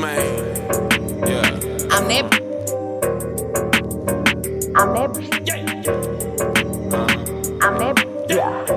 man. 0.00 0.16
Yeah. 1.26 1.58
I'm 1.90 2.08
that. 2.08 2.26
I'm 4.74 4.94
that. 4.94 5.10
I'm 7.62 7.78
that. 7.78 7.96
Fuck 8.30 8.69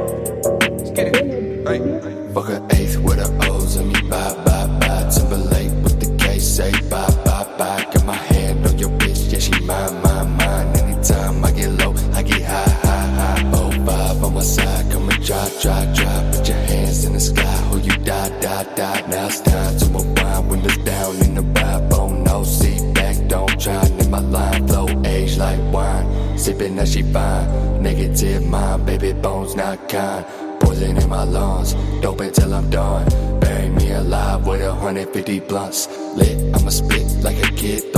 kind. 29.93 30.25
Poison 30.59 30.97
in 30.97 31.09
my 31.09 31.23
lungs, 31.23 31.73
dope 32.01 32.21
until 32.21 32.53
I'm 32.53 32.69
done. 32.69 33.05
Bury 33.39 33.69
me 33.69 33.91
alive 33.91 34.45
with 34.47 34.62
a 34.62 34.73
150 34.73 35.39
blunts. 35.41 35.88
Lit, 36.17 36.38
I'ma 36.55 36.69
spit 36.69 37.05
like 37.23 37.38
a 37.38 37.51
kid 37.55 37.92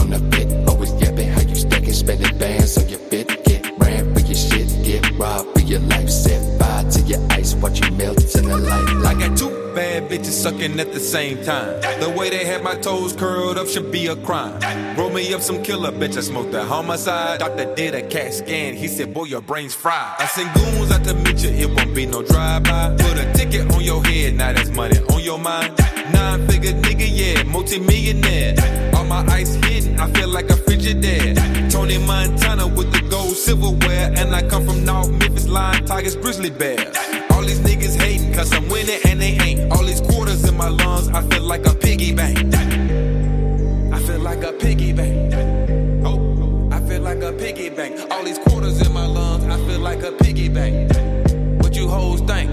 sucking 10.46 10.80
at 10.80 10.94
the 10.94 11.00
same 11.00 11.44
time. 11.44 11.82
The 12.00 12.14
way 12.16 12.30
they 12.30 12.46
had 12.46 12.62
my 12.62 12.76
toes 12.76 13.14
curled 13.14 13.58
up 13.58 13.68
should 13.68 13.92
be 13.92 14.06
a 14.06 14.16
crime. 14.16 14.54
Roll 14.96 15.10
me 15.10 15.34
up 15.34 15.42
some 15.42 15.64
killer 15.64 15.92
bitch, 15.92 16.18
I 16.18 16.22
smoked 16.22 16.54
a 16.54 16.64
homicide. 16.64 17.40
Doctor 17.40 17.74
did 17.74 17.96
a 17.96 18.04
CAT 18.04 18.32
scan, 18.32 18.76
he 18.76 18.88
said, 18.88 19.12
boy, 19.12 19.24
your 19.24 19.42
brain's 19.42 19.74
fried. 19.74 20.14
I 20.20 20.28
send 20.28 20.54
goons 20.54 20.92
out 20.92 21.04
to 21.06 21.16
meet 21.16 21.44
you, 21.44 21.50
it 21.50 21.76
won't 21.76 21.96
be 21.96 22.06
no 22.06 22.22
drive-by. 22.22 22.96
Put 22.96 23.18
a 23.18 23.34
ticket 23.34 23.74
on 23.74 23.82
your 23.82 24.06
head, 24.06 24.36
now 24.36 24.54
that's 24.54 24.70
money 24.70 25.00
on 25.10 25.24
your 25.24 25.40
mind. 25.40 25.74
Nine 26.14 26.48
figure 26.48 26.74
nigga, 26.74 27.08
yeah, 27.10 27.42
multi-millionaire. 27.42 28.54
All 28.96 29.06
my 29.06 29.26
ice 29.26 29.56
hidden, 29.66 30.00
I 30.00 30.12
feel 30.12 30.30
like 30.30 30.52
a 30.52 30.58
Frigidaire. 30.66 31.72
Tony 31.72 31.98
Montana 31.98 32.68
with 32.68 32.92
the 32.94 33.02
gold 33.10 33.36
silverware. 33.36 34.14
And 34.16 34.36
I 34.36 34.48
come 34.48 34.64
from 34.68 34.86
North 34.86 35.10
Memphis, 35.10 35.48
Lion, 35.48 35.86
Tigers, 35.86 36.16
Grizzly 36.16 36.52
Bears. 36.52 36.96
All 37.32 37.42
these 37.42 37.60
niggas 37.62 38.00
hating 38.00 38.34
cause 38.34 38.54
I'm 38.54 38.70
winning 38.70 39.00
and 39.06 39.20
they 39.20 39.32
ain't. 39.32 39.45
My 40.66 40.84
lungs, 40.84 41.08
I 41.10 41.22
feel 41.30 41.44
like 41.44 41.66
a 41.68 41.76
piggy 41.76 42.12
bank. 42.12 42.38
I 43.94 44.00
feel 44.00 44.20
like 44.20 44.44
a 44.44 44.52
piggy 44.54 44.94
bank. 44.94 45.34
Oh, 46.04 46.70
I 46.72 46.80
feel 46.88 47.02
like 47.02 47.22
a 47.22 47.32
piggy 47.34 47.70
bank. 47.70 48.00
All 48.12 48.24
these 48.24 48.40
quarters 48.40 48.82
in 48.82 48.92
my 48.92 49.06
lungs, 49.06 49.44
I 49.46 49.58
feel 49.68 49.80
like 49.80 50.02
a 50.02 50.12
piggy 50.12 50.50
bank. 50.50 50.92
What 51.62 51.76
you 51.76 51.88
hoes 51.88 52.22
think? 52.22 52.50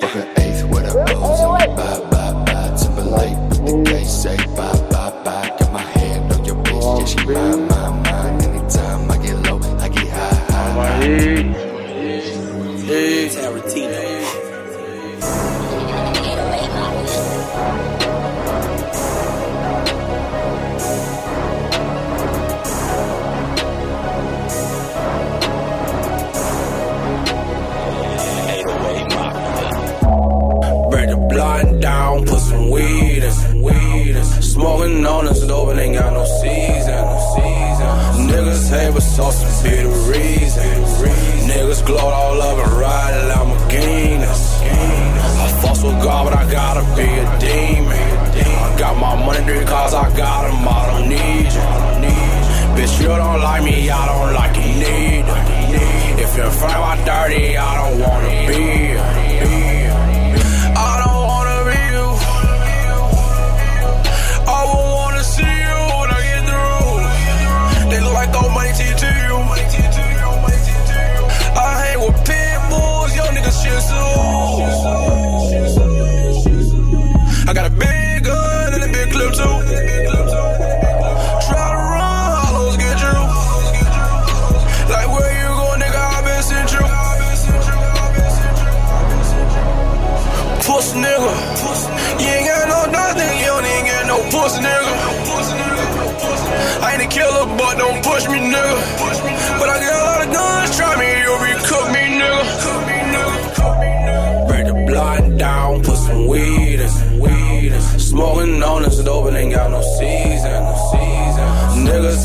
Fuck 0.00 0.14
an 0.16 0.28
eighth 0.42 0.64
with 0.70 0.86
the 0.86 1.14
O's 1.16 1.40
and 1.40 1.70
me 1.70 1.76
bye 1.76 2.00
bye 2.10 2.32
bye. 2.46 2.76
Timberlake 2.76 3.38
with 3.50 3.64
the 3.64 3.90
K 3.90 4.04
say 4.04 4.36
bye 4.56 4.72
bye 4.90 5.22
bye. 5.24 5.56
Got 5.60 5.72
my 5.72 5.82
hand 5.98 6.32
on 6.32 6.44
your 6.44 6.56
bitch, 6.56 6.98
yeah 6.98 7.04
she 7.04 7.26
mine 7.26 7.68
mine 7.68 8.02
mine. 8.02 8.42
Anytime 8.42 9.10
I 9.10 9.18
get 9.24 9.36
low, 9.46 9.58
I 9.78 9.88
get 9.88 10.08
high 10.08 10.34
high 10.50 10.72
high. 10.72 11.68
Tarantino. 12.88 13.27
Smoking 34.58 35.06
on 35.06 35.26
this 35.26 35.46
dope 35.46 35.68
and 35.68 35.78
ain't 35.78 35.94
got 35.94 36.12
no 36.12 36.24
season. 36.24 37.04
Niggas 38.26 38.68
hate 38.70 38.92
but 38.92 39.04
sauce 39.04 39.38
to 39.38 39.62
be 39.62 39.76
the 39.84 39.88
reason. 40.10 40.82
Niggas 41.48 41.86
gloat 41.86 42.12
all 42.12 42.42
over 42.42 42.64
riding 42.74 43.28
Lamborghinis. 43.30 43.57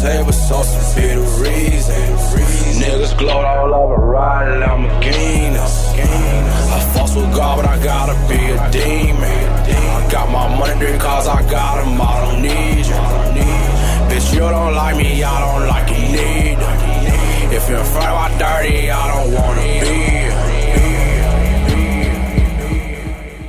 But 0.03 0.33
sauce 0.33 0.95
be 0.95 1.07
the 1.07 1.21
reason. 1.39 1.95
Niggas 2.75 3.17
gloat 3.17 3.45
all 3.45 3.73
over 3.73 3.95
riding 3.95 4.59
Lamborghinis. 4.59 5.95
I 5.95 6.79
fuss 6.93 7.15
with 7.15 7.33
God, 7.33 7.61
but 7.61 7.65
I 7.65 7.81
gotta 7.81 8.13
be 8.27 8.35
a 8.35 8.69
demon. 8.69 9.47
I 9.95 10.07
got 10.11 10.29
my 10.29 10.57
money 10.59 10.91
because 10.91 11.25
I 11.25 11.41
got 11.49 11.85
them, 11.85 12.01
I 12.01 12.19
don't 12.19 12.41
need 12.41 12.85
you. 12.85 13.01
Bitch, 14.09 14.33
you 14.33 14.41
don't 14.41 14.75
like 14.75 14.97
me, 14.97 15.23
I 15.23 15.39
don't 15.39 15.67
like 15.69 15.89
you 15.89 16.03
neither. 16.11 16.73
If 17.55 17.69
you're 17.69 17.79
in 17.79 17.85
front 17.85 18.09
of 18.09 18.15
my 18.19 18.29
dirty, 18.37 18.91
I 18.91 19.07
don't 19.13 19.33
wanna 19.33 19.61
be. 19.83 20.03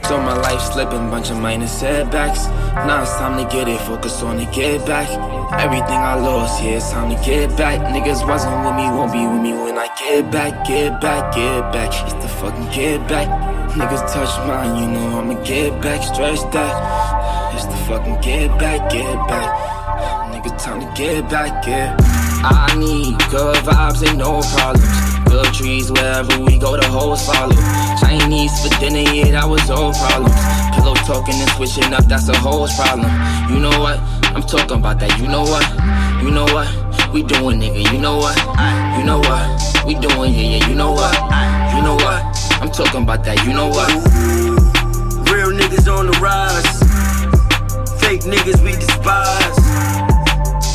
So 0.07 0.19
my 0.19 0.37
life 0.37 0.61
slipping, 0.73 1.11
bunch 1.11 1.31
of 1.31 1.39
minor 1.39 1.67
setbacks. 1.67 2.47
Now 2.87 3.03
it's 3.03 3.13
time 3.17 3.37
to 3.43 3.53
get 3.53 3.67
it, 3.67 3.81
focus 3.81 4.23
on 4.23 4.37
the 4.37 4.45
get 4.47 4.87
back. 4.87 5.09
Everything 5.59 6.01
I 6.03 6.15
lost, 6.19 6.63
yeah, 6.63 6.77
it's 6.77 6.91
time 6.91 7.15
to 7.15 7.23
get 7.25 7.57
back. 7.57 7.81
Niggas 7.95 8.27
wasn't 8.27 8.65
with 8.65 8.75
me, 8.75 8.85
won't 8.91 9.13
be 9.13 9.25
with 9.27 9.41
me 9.41 9.53
when 9.53 9.79
I 9.79 9.89
get 9.99 10.31
back, 10.31 10.67
get 10.67 11.01
back, 11.01 11.35
get 11.35 11.73
back. 11.73 11.91
It's 12.05 12.15
the 12.15 12.29
fucking 12.29 12.71
get 12.73 13.07
back. 13.09 13.29
Niggas 13.71 14.13
touch 14.13 14.35
mine, 14.47 14.83
you 14.83 14.89
know 14.91 15.19
I'ma 15.19 15.43
get 15.45 15.81
back, 15.81 16.03
stretch 16.03 16.41
that. 16.53 17.55
It's 17.55 17.67
the 17.67 17.77
fucking 17.87 18.21
get 18.21 18.51
back, 18.59 18.91
get 18.91 19.15
back. 19.29 19.49
Nigga, 20.33 20.59
time 20.63 20.81
to 20.81 21.01
get 21.01 21.29
back, 21.31 21.67
yeah. 21.67 21.97
I 22.43 22.75
need 22.77 23.17
good 23.31 23.57
vibes, 23.65 24.07
ain't 24.07 24.19
no 24.19 24.43
problems. 24.43 25.15
Good 25.25 25.55
trees 25.55 25.91
wherever 25.91 26.39
we 26.45 26.59
go, 26.59 26.77
the 26.77 26.87
hoes 26.87 27.27
follow. 27.27 27.55
Chinese 28.01 28.53
for 28.63 28.69
dinner, 28.81 29.11
yeah, 29.11 29.31
that 29.33 29.49
was 29.49 29.71
old 29.71 29.95
problems. 29.97 30.35
Pillow 30.75 30.95
talking 31.07 31.35
and 31.35 31.51
switching 31.51 31.95
up, 31.95 32.05
that's 32.05 32.29
a 32.29 32.37
hoes 32.39 32.75
problem. 32.77 33.11
You 33.51 33.61
know 33.61 33.81
what? 33.81 33.99
I'm 34.35 34.43
talking 34.43 34.79
about 34.79 34.99
that. 34.99 35.17
You 35.21 35.29
know 35.29 35.43
what? 35.43 35.63
You 36.23 36.31
know 36.31 36.45
what? 36.51 36.67
We 37.15 37.23
doing, 37.23 37.61
nigga. 37.61 37.87
You 37.93 38.01
know 38.01 38.19
what? 38.19 38.37
You 38.99 39.05
know 39.07 39.21
what? 39.23 39.47
We 39.87 39.95
doing, 39.95 40.35
yeah, 40.35 40.59
yeah. 40.59 40.69
You 40.69 40.75
know 40.75 40.91
what? 40.91 41.15
You 41.71 41.83
know 41.83 41.95
what? 41.95 42.19
I'm 42.59 42.71
talking 42.71 43.05
about 43.05 43.23
that. 43.25 43.39
You 43.47 43.55
know 43.55 43.69
what? 43.69 43.95
Real 45.31 45.55
niggas 45.55 45.87
on 45.87 46.11
the 46.11 46.19
rise. 46.19 46.67
Fake 48.03 48.23
niggas 48.27 48.59
we 48.67 48.73
despise. 48.73 49.55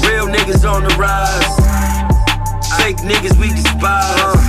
Real 0.08 0.32
niggas 0.32 0.64
on 0.64 0.88
the 0.88 0.96
rise. 0.96 1.60
Fake 2.80 3.04
niggas 3.04 3.36
we 3.40 3.50
despise. 3.50 4.40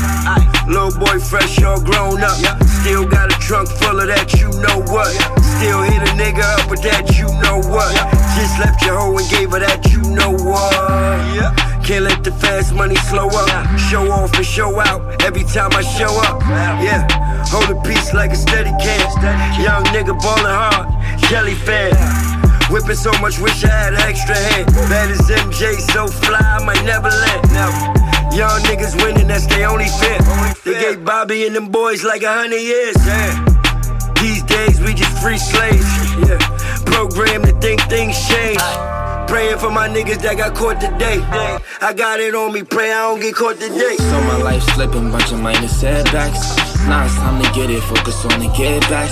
Little 0.68 0.94
boy 1.00 1.18
fresh, 1.18 1.60
all 1.64 1.82
grown 1.82 2.22
up. 2.22 2.38
Still 2.62 3.08
got 3.08 3.34
a 3.34 3.36
trunk 3.42 3.68
full 3.68 3.98
of 3.98 4.06
that, 4.06 4.32
you 4.38 4.54
know 4.62 4.78
what. 4.86 5.10
Still 5.58 5.82
hit 5.82 5.98
a 5.98 6.12
nigga 6.14 6.46
up 6.62 6.70
with 6.70 6.82
that, 6.82 7.18
you 7.18 7.26
know 7.42 7.58
what. 7.58 8.19
Just 8.36 8.58
left 8.58 8.82
your 8.84 8.96
hoe 8.98 9.16
and 9.16 9.28
gave 9.28 9.50
her 9.50 9.60
that, 9.60 9.86
you 9.92 10.02
know 10.02 10.32
what. 10.32 11.70
Can't 11.84 12.04
let 12.04 12.22
the 12.22 12.30
fast 12.30 12.74
money 12.74 12.94
slow 13.10 13.28
up. 13.28 13.78
Show 13.90 14.10
off 14.10 14.32
and 14.34 14.46
show 14.46 14.78
out 14.80 15.22
every 15.24 15.44
time 15.44 15.72
I 15.72 15.82
show 15.82 16.12
up. 16.22 16.40
Yeah, 16.78 17.06
hold 17.50 17.68
a 17.70 17.80
piece 17.82 18.14
like 18.14 18.30
a 18.30 18.36
steady 18.36 18.70
can. 18.78 19.00
Young 19.60 19.84
nigga 19.90 20.14
ballin' 20.22 20.46
hard, 20.46 20.86
jelly 21.28 21.54
fan. 21.54 21.92
Whipping 22.70 22.94
so 22.94 23.10
much, 23.20 23.40
wish 23.40 23.64
I 23.64 23.68
had 23.68 23.94
an 23.94 24.00
extra 24.02 24.36
hand. 24.36 24.66
Bad 24.86 25.10
as 25.10 25.26
MJ, 25.28 25.80
so 25.92 26.06
fly, 26.06 26.38
I 26.38 26.64
might 26.64 26.84
never 26.84 27.08
land. 27.08 27.42
Never. 27.50 28.36
Young 28.36 28.60
niggas 28.62 28.94
winning, 29.02 29.26
that's 29.26 29.46
their 29.46 29.68
only 29.68 29.88
fit. 29.98 30.22
They 30.64 30.80
gave 30.80 31.04
Bobby 31.04 31.46
and 31.46 31.56
them 31.56 31.68
boys 31.68 32.04
like 32.04 32.22
a 32.22 32.32
hundred 32.32 32.60
years. 32.60 32.94
Yeah. 33.04 33.44
These 34.22 34.44
days 34.44 34.80
we 34.80 34.94
just 34.94 35.18
free 35.20 35.38
slaves. 35.38 35.82
Yeah. 36.22 36.59
Programmed 36.90 37.46
to 37.46 37.52
think 37.60 37.80
things 37.88 38.16
change. 38.28 38.60
Praying 39.28 39.58
for 39.58 39.70
my 39.70 39.88
niggas 39.88 40.20
that 40.22 40.36
got 40.36 40.54
caught 40.54 40.80
today. 40.80 41.20
I 41.80 41.92
got 41.94 42.20
it 42.20 42.34
on 42.34 42.52
me, 42.52 42.62
pray 42.62 42.92
I 42.92 43.08
don't 43.08 43.20
get 43.20 43.34
caught 43.34 43.58
today. 43.58 43.96
So 43.96 44.20
my 44.22 44.36
life 44.36 44.62
slipping, 44.74 45.10
bunch 45.10 45.32
of 45.32 45.40
minor 45.40 45.68
setbacks. 45.68 46.56
Now 46.88 47.04
it's 47.04 47.14
time 47.14 47.40
to 47.42 47.50
get 47.52 47.70
it, 47.70 47.80
focus 47.82 48.24
on 48.24 48.40
the 48.40 48.48
get 48.56 48.82
back. 48.90 49.10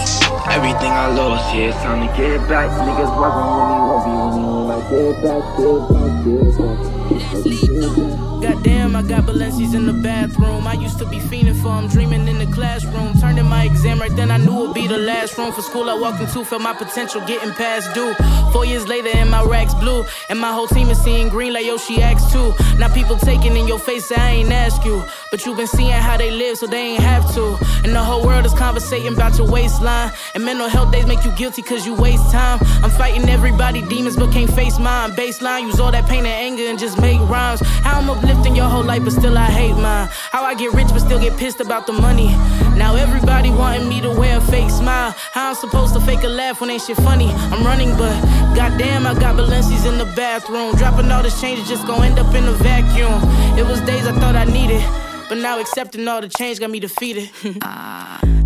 Everything 0.51 0.91
I 0.91 1.09
lost, 1.15 1.55
yeah, 1.55 1.69
it's 1.69 1.77
time 1.79 2.07
to 2.07 2.17
get 2.17 2.49
back. 2.49 2.71
Niggas 2.71 3.13
wasn't 3.17 3.47
with 3.55 3.69
me, 3.71 3.77
won't 3.87 4.05
be 4.05 4.13
with 4.25 4.35
me 4.43 4.49
when 4.59 4.71
I 4.75 4.81
get 4.91 5.15
back, 5.23 5.43
get 5.57 5.81
back, 5.93 6.13
get 6.25 8.23
back. 8.25 8.38
Goddamn, 8.41 8.95
I 8.95 9.03
got 9.03 9.25
Balenci's 9.25 9.75
in 9.75 9.87
the 9.87 9.93
bathroom. 9.93 10.67
I 10.67 10.75
used 10.75 10.99
to 10.99 11.07
be 11.07 11.19
fiending 11.19 11.61
for 11.61 11.73
'em, 11.77 11.89
dreaming 11.89 12.29
in 12.29 12.39
the 12.39 12.47
classroom. 12.47 13.19
Turned 13.21 13.39
in 13.39 13.47
my 13.47 13.65
exam 13.65 13.99
right 14.01 14.15
then, 14.15 14.31
I 14.31 14.37
knew 14.37 14.63
it'd 14.65 14.75
be 14.75 14.87
the 14.87 14.97
last 14.99 15.37
room 15.37 15.53
for 15.53 15.63
school 15.63 15.91
I 15.91 15.95
walked 15.95 16.21
into. 16.21 16.45
Felt 16.45 16.63
my 16.63 16.73
potential 16.73 17.21
getting 17.27 17.53
past 17.53 17.93
due. 17.95 18.15
Four 18.53 18.65
years 18.65 18.87
later, 18.87 19.11
and 19.13 19.31
my 19.31 19.43
racks 19.43 19.75
blue. 19.75 20.05
And 20.31 20.39
my 20.39 20.53
whole 20.53 20.69
team 20.69 20.89
is 20.91 20.99
seeing 20.99 21.29
green 21.29 21.53
like 21.53 21.67
Yoshi 21.67 22.01
X 22.01 22.31
too. 22.33 22.55
Now 22.79 22.89
people 22.89 23.17
taking 23.17 23.57
in 23.57 23.67
your 23.67 23.81
face, 23.81 24.11
I 24.13 24.31
ain't 24.39 24.53
ask 24.53 24.85
you. 24.85 25.03
But 25.31 25.45
you 25.45 25.55
been 25.55 25.67
seeing 25.67 25.91
how 25.91 26.17
they 26.17 26.31
live, 26.31 26.59
so 26.59 26.67
they 26.67 26.85
ain't 26.93 27.03
have 27.03 27.25
to. 27.35 27.59
And 27.85 27.93
the 27.95 28.03
whole 28.03 28.25
world 28.25 28.47
is 28.47 28.55
conversating 28.55 29.15
about 29.15 29.37
your 29.37 29.49
waistline. 29.49 30.11
And 30.35 30.45
mental 30.45 30.69
health 30.69 30.93
days 30.93 31.07
make 31.07 31.25
you 31.25 31.33
guilty 31.33 31.63
cause 31.63 31.85
you 31.85 31.95
waste 31.95 32.31
time. 32.31 32.59
I'm 32.85 32.91
fighting 32.91 33.29
everybody, 33.29 33.83
demons, 33.83 34.17
but 34.17 34.31
can't 34.33 34.53
face 34.53 34.79
mine. 34.79 35.13
Baseline, 35.13 35.63
use 35.63 35.81
all 35.81 35.91
that 35.91 36.07
pain 36.07 36.25
and 36.25 36.39
anger 36.49 36.67
and 36.71 36.79
just 36.79 37.01
make 37.01 37.21
rhymes. 37.29 37.61
How 37.83 37.99
I'm 37.99 38.09
uplifting 38.29 38.55
your 38.55 38.69
whole 38.69 38.85
life, 38.85 39.03
but 39.05 39.13
still 39.13 39.37
I 39.39 39.47
hate 39.47 39.75
mine. 39.75 40.09
How 40.33 40.45
I 40.45 40.55
get 40.55 40.73
rich, 40.73 40.89
but 40.89 41.01
still 41.01 41.19
get 41.19 41.37
pissed 41.37 41.61
about 41.61 41.87
the 41.87 41.93
money. 41.93 42.29
Now 42.77 42.97
everybody 42.97 43.51
wanting 43.51 43.89
me 43.89 44.01
to 44.03 44.11
wear 44.11 44.39
a 44.39 44.41
fake 44.41 44.71
smile. 44.71 45.15
How 45.33 45.51
I'm 45.51 45.55
supposed 45.55 45.95
to 45.95 46.01
fake 46.01 46.25
a 46.25 46.29
laugh 46.29 46.61
when 46.61 46.71
ain't 46.71 46.83
shit 46.83 46.97
funny. 46.99 47.31
I'm 47.53 47.65
running, 47.65 47.97
but 47.97 48.15
goddamn, 48.55 49.07
I 49.07 49.15
got 49.15 49.37
Balenci's 49.37 49.87
in 49.87 49.99
the 49.99 50.07
bathroom. 50.17 50.77
Dropping 50.77 51.11
all 51.11 51.23
this 51.23 51.41
change 51.41 51.61
is 51.61 51.69
just 51.69 51.87
gonna 51.87 52.07
end 52.07 52.19
up 52.19 52.35
in 52.35 52.45
a 52.45 52.53
vacuum. 52.53 53.21
It 53.59 53.67
was 53.67 53.81
days 53.83 54.07
I 54.07 54.13
thought 54.13 54.37
I 54.37 54.45
needed. 54.45 55.08
But 55.29 55.39
now 55.39 55.61
accepting 55.61 56.09
all 56.09 56.23
the 56.23 56.29
change 56.29 56.59
got 56.59 56.71
me 56.71 56.81
defeated. 56.81 57.31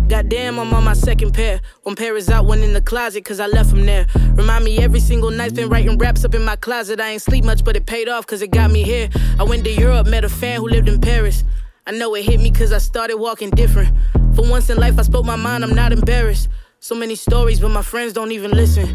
Goddamn, 0.09 0.59
I'm 0.59 0.73
on 0.73 0.83
my 0.83 0.93
second 0.93 1.33
pair. 1.33 1.61
One 1.83 1.95
pair 1.95 2.17
is 2.17 2.29
out, 2.29 2.45
one 2.45 2.59
in 2.59 2.73
the 2.73 2.81
closet, 2.81 3.23
cause 3.23 3.39
I 3.39 3.47
left 3.47 3.69
them 3.69 3.85
there. 3.85 4.05
Remind 4.33 4.65
me 4.65 4.79
every 4.79 4.99
single 4.99 5.31
night, 5.31 5.55
been 5.55 5.69
writing 5.69 5.97
raps 5.97 6.25
up 6.25 6.35
in 6.35 6.43
my 6.43 6.57
closet. 6.57 6.99
I 6.99 7.11
ain't 7.11 7.21
sleep 7.21 7.45
much, 7.45 7.63
but 7.63 7.77
it 7.77 7.85
paid 7.85 8.09
off, 8.09 8.27
cause 8.27 8.41
it 8.41 8.51
got 8.51 8.69
me 8.69 8.83
here. 8.83 9.09
I 9.39 9.43
went 9.43 9.63
to 9.63 9.71
Europe, 9.71 10.07
met 10.07 10.25
a 10.25 10.29
fan 10.29 10.59
who 10.59 10.67
lived 10.67 10.89
in 10.89 10.99
Paris. 10.99 11.45
I 11.87 11.91
know 11.91 12.15
it 12.15 12.25
hit 12.25 12.41
me 12.41 12.51
cause 12.51 12.73
I 12.73 12.79
started 12.79 13.15
walking 13.15 13.49
different. 13.51 13.95
For 14.35 14.47
once 14.49 14.69
in 14.69 14.77
life, 14.77 14.99
I 14.99 15.03
spoke 15.03 15.25
my 15.25 15.37
mind, 15.37 15.63
I'm 15.63 15.73
not 15.73 15.93
embarrassed. 15.93 16.49
So 16.79 16.95
many 16.95 17.15
stories, 17.15 17.61
but 17.61 17.69
my 17.69 17.81
friends 17.81 18.11
don't 18.11 18.33
even 18.33 18.51
listen. 18.51 18.87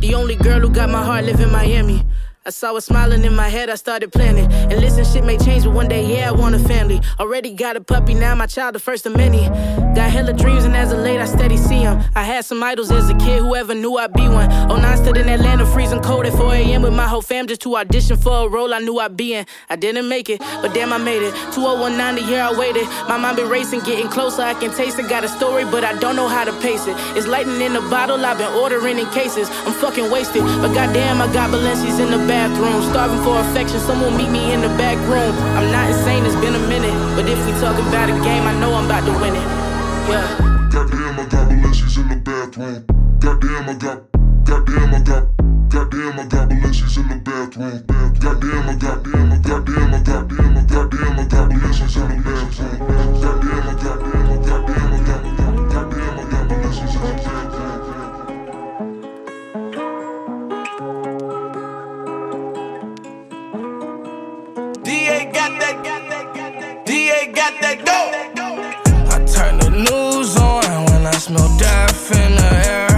The 0.00 0.14
only 0.14 0.34
girl 0.34 0.58
who 0.58 0.68
got 0.68 0.90
my 0.90 1.04
heart 1.04 1.24
live 1.24 1.40
in 1.40 1.52
Miami. 1.52 2.04
I 2.46 2.50
saw 2.50 2.74
her 2.74 2.80
smiling 2.80 3.24
in 3.24 3.34
my 3.34 3.48
head, 3.48 3.68
I 3.70 3.74
started 3.74 4.12
planning. 4.12 4.46
And 4.52 4.80
listen, 4.80 5.04
shit 5.04 5.24
may 5.24 5.36
change, 5.36 5.64
but 5.64 5.72
one 5.72 5.88
day, 5.88 6.16
yeah, 6.16 6.28
I 6.28 6.32
want 6.32 6.54
a 6.54 6.60
family. 6.60 7.00
Already 7.18 7.52
got 7.52 7.74
a 7.74 7.80
puppy, 7.80 8.14
now 8.14 8.36
my 8.36 8.46
child, 8.46 8.76
the 8.76 8.78
first 8.78 9.04
of 9.04 9.16
many. 9.16 9.48
Got 9.96 10.10
hella 10.10 10.34
dreams, 10.34 10.64
and 10.64 10.76
as 10.76 10.92
of 10.92 10.98
late, 10.98 11.20
I 11.20 11.24
steady 11.24 11.56
see 11.56 11.82
them. 11.82 12.04
I 12.14 12.22
had 12.22 12.44
some 12.44 12.62
idols 12.62 12.90
as 12.90 13.08
a 13.08 13.14
kid, 13.14 13.38
whoever 13.38 13.74
knew 13.74 13.96
I'd 13.96 14.12
be 14.12 14.28
one. 14.28 14.52
Oh, 14.70 14.76
nine 14.76 14.98
stood 14.98 15.16
in 15.16 15.26
Atlanta, 15.26 15.64
freezing 15.64 16.02
cold 16.02 16.26
at 16.26 16.34
4 16.34 16.52
a.m. 16.52 16.82
with 16.82 16.92
my 16.92 17.08
whole 17.08 17.22
fam 17.22 17.46
just 17.46 17.62
to 17.62 17.74
audition 17.78 18.18
for 18.18 18.44
a 18.44 18.46
role 18.46 18.74
I 18.74 18.78
knew 18.80 18.98
I'd 18.98 19.16
be 19.16 19.32
in. 19.32 19.46
I 19.70 19.76
didn't 19.76 20.06
make 20.06 20.28
it, 20.28 20.40
but 20.60 20.74
damn, 20.74 20.92
I 20.92 20.98
made 20.98 21.22
it. 21.22 21.32
2019, 21.54 21.96
the 22.14 22.30
year 22.30 22.42
I 22.42 22.52
waited. 22.52 22.84
My 23.08 23.16
mind 23.16 23.38
been 23.38 23.48
racing, 23.48 23.80
getting 23.88 24.08
closer, 24.08 24.42
I 24.42 24.52
can 24.52 24.70
taste 24.74 24.98
it. 24.98 25.08
Got 25.08 25.24
a 25.24 25.28
story, 25.28 25.64
but 25.64 25.82
I 25.82 25.98
don't 25.98 26.14
know 26.14 26.28
how 26.28 26.44
to 26.44 26.52
pace 26.60 26.86
it. 26.86 26.94
It's 27.16 27.26
lightning 27.26 27.62
in 27.62 27.72
the 27.72 27.80
bottle, 27.88 28.22
I've 28.22 28.36
been 28.36 28.52
ordering 28.52 28.98
in 28.98 29.06
cases. 29.12 29.48
I'm 29.64 29.72
fucking 29.72 30.10
wasted, 30.10 30.42
but 30.60 30.74
goddamn, 30.74 31.22
I 31.22 31.32
got 31.32 31.48
Balenci's 31.48 31.98
in 32.00 32.10
the 32.10 32.20
bathroom. 32.28 32.82
Starving 32.92 33.24
for 33.24 33.40
affection, 33.40 33.80
someone 33.80 34.14
meet 34.14 34.28
me 34.28 34.52
in 34.52 34.60
the 34.60 34.68
back 34.76 34.98
room. 35.08 35.32
I'm 35.56 35.72
not 35.72 35.88
insane, 35.88 36.26
it's 36.26 36.36
been 36.36 36.54
a 36.54 36.68
minute. 36.68 36.92
But 37.16 37.24
if 37.30 37.40
we 37.46 37.52
talk 37.64 37.80
about 37.88 38.10
a 38.10 38.16
game, 38.20 38.44
I 38.44 38.52
know 38.60 38.74
I'm 38.74 38.84
about 38.84 39.06
to 39.06 39.12
win 39.24 39.34
it. 39.34 39.65
Yeah. 40.08 40.68
Goddamn, 40.70 41.18
I 41.18 41.26
got 41.26 41.48
Balenci's 41.50 41.96
in 41.98 42.08
the 42.08 42.14
bathroom. 42.14 42.86
Goddamn, 43.18 43.68
I 43.68 43.74
got. 43.74 44.06
Goddamn, 44.44 44.94
I 44.94 45.00
got. 45.02 45.26
Goddamn, 45.68 46.20
I 46.20 46.26
got 46.26 46.48
Balenci's 46.48 46.96
in 46.96 47.08
the 47.08 47.16
bathroom. 47.16 47.82
Goddamn, 48.20 48.68
I 48.68 48.74
got. 48.76 49.02
Goddamn, 49.02 49.32
I 49.32 49.38
got. 49.38 49.66
Goddamn, 49.66 49.94
I 49.94 49.98
got. 49.98 50.28
Goddamn, 50.68 51.18
I 51.18 51.24
got 51.26 51.50
Balenci's 51.50 51.96
in 51.96 52.06
the 52.06 52.16
bathroom. 52.22 52.78
Goddamn, 53.20 53.66
I 53.66 53.74
got. 53.82 53.98
Goddamn, 54.46 54.92
I 54.92 55.02
got. 55.02 55.22
Got 55.36 55.54
goddamn, 55.74 56.14
I 56.14 56.30
got 56.30 56.44
Balenci's 56.54 56.94
in 56.94 57.02
the 57.02 57.10
bathroom. 57.26 57.66
DA 64.84 65.18
got 65.32 65.50
that, 65.58 65.76
DA 66.86 67.32
got 67.32 67.54
that 67.60 67.78
dope. 67.84 68.35
News 69.76 70.38
on 70.38 70.86
when 70.86 71.06
I 71.06 71.10
smell 71.10 71.54
death 71.58 72.10
in 72.10 72.34
the 72.34 72.66
air. 72.66 72.95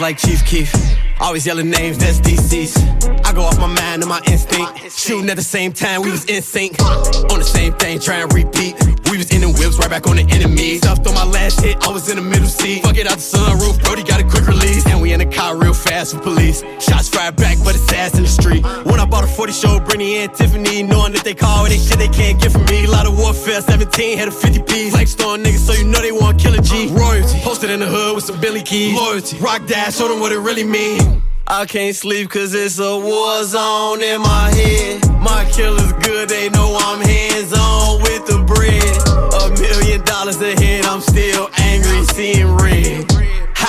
Like 0.00 0.18
Chief 0.18 0.44
Keef. 0.44 0.72
Always 1.20 1.46
yelling 1.46 1.70
names, 1.70 1.98
that's 1.98 2.20
DC's. 2.20 2.76
I 3.24 3.32
go 3.32 3.42
off 3.42 3.58
my 3.58 3.66
mind 3.66 4.02
and 4.02 4.08
my 4.08 4.20
instinct. 4.26 4.92
Shooting 4.92 5.30
at 5.30 5.36
the 5.36 5.42
same 5.42 5.72
time, 5.72 6.02
we 6.02 6.10
was 6.10 6.24
in 6.26 6.42
sync. 6.42 6.80
On 6.82 7.38
the 7.38 7.44
same 7.44 7.72
thing, 7.74 8.00
trying 8.00 8.28
to 8.28 8.34
repeat. 8.34 8.74
We 9.10 9.16
was 9.18 9.30
in 9.30 9.40
the 9.40 9.48
whips, 9.48 9.78
right 9.78 9.88
back 9.88 10.06
on 10.06 10.16
the 10.16 10.26
enemy. 10.30 10.78
Stuffed 10.78 11.06
on 11.06 11.14
my 11.14 11.24
last 11.24 11.60
hit, 11.64 11.76
I 11.86 11.92
was 11.92 12.08
in 12.10 12.16
the 12.16 12.22
middle 12.22 12.48
seat. 12.48 12.82
Fuck 12.82 12.98
it 12.98 13.06
out 13.06 13.16
the 13.16 13.24
sunroof, 13.24 13.82
Brody 13.84 14.02
got 14.02 14.20
a 14.20 14.24
quick 14.24 14.46
release. 14.46 14.65
In 15.16 15.26
the 15.26 15.34
car 15.34 15.56
real 15.56 15.72
fast 15.72 16.12
with 16.12 16.24
police. 16.24 16.60
Shots 16.78 17.08
fired 17.08 17.36
back, 17.36 17.56
but 17.64 17.74
it's 17.74 17.90
ass 17.90 18.18
in 18.18 18.24
the 18.24 18.28
street. 18.28 18.62
When 18.84 19.00
I 19.00 19.06
bought 19.06 19.24
a 19.24 19.26
40 19.26 19.50
show, 19.50 19.80
Brittany 19.80 20.18
and 20.18 20.34
Tiffany, 20.34 20.82
knowing 20.82 21.14
that 21.14 21.24
they 21.24 21.32
call 21.32 21.64
it, 21.64 21.70
shit 21.72 21.96
they 21.96 22.08
can't 22.08 22.38
get 22.38 22.52
from 22.52 22.66
me. 22.66 22.84
A 22.84 22.90
lot 22.90 23.06
of 23.06 23.16
warfare, 23.16 23.62
17 23.62 24.18
had 24.18 24.28
a 24.28 24.30
50 24.30 24.60
piece. 24.64 24.92
Flexed 24.92 25.22
on 25.22 25.42
niggas, 25.42 25.64
so 25.64 25.72
you 25.72 25.84
know 25.86 26.02
they 26.02 26.12
want 26.12 26.38
killer 26.38 26.60
G. 26.60 26.92
Royalty, 26.92 27.38
posted 27.40 27.70
in 27.70 27.80
the 27.80 27.86
hood 27.86 28.14
with 28.14 28.24
some 28.24 28.38
Billy 28.42 28.60
keys. 28.60 28.94
Loyalty, 28.94 29.38
rock 29.38 29.66
dash, 29.66 29.96
show 29.96 30.06
them 30.06 30.20
what 30.20 30.32
it 30.32 30.38
really 30.38 30.64
mean. 30.64 31.22
I 31.46 31.64
can't 31.64 31.96
sleep 31.96 32.28
cause 32.28 32.52
it's 32.52 32.78
a 32.78 32.98
war 32.98 33.42
zone 33.44 34.02
in 34.02 34.20
my 34.20 34.50
head. 34.52 35.00
My 35.16 35.48
killer's 35.50 35.94
good, 35.94 36.28
they 36.28 36.50
know 36.50 36.76
I'm 36.78 37.00
hands 37.00 37.54
on 37.54 38.02
with 38.02 38.26
the 38.26 38.44
bread. 38.44 38.84
A 39.32 39.48
million 39.62 40.04
dollars 40.04 40.42
ahead, 40.42 40.84
I'm 40.84 41.00
still 41.00 41.48
angry, 41.56 42.04
seeing 42.04 42.54
red. 42.56 43.15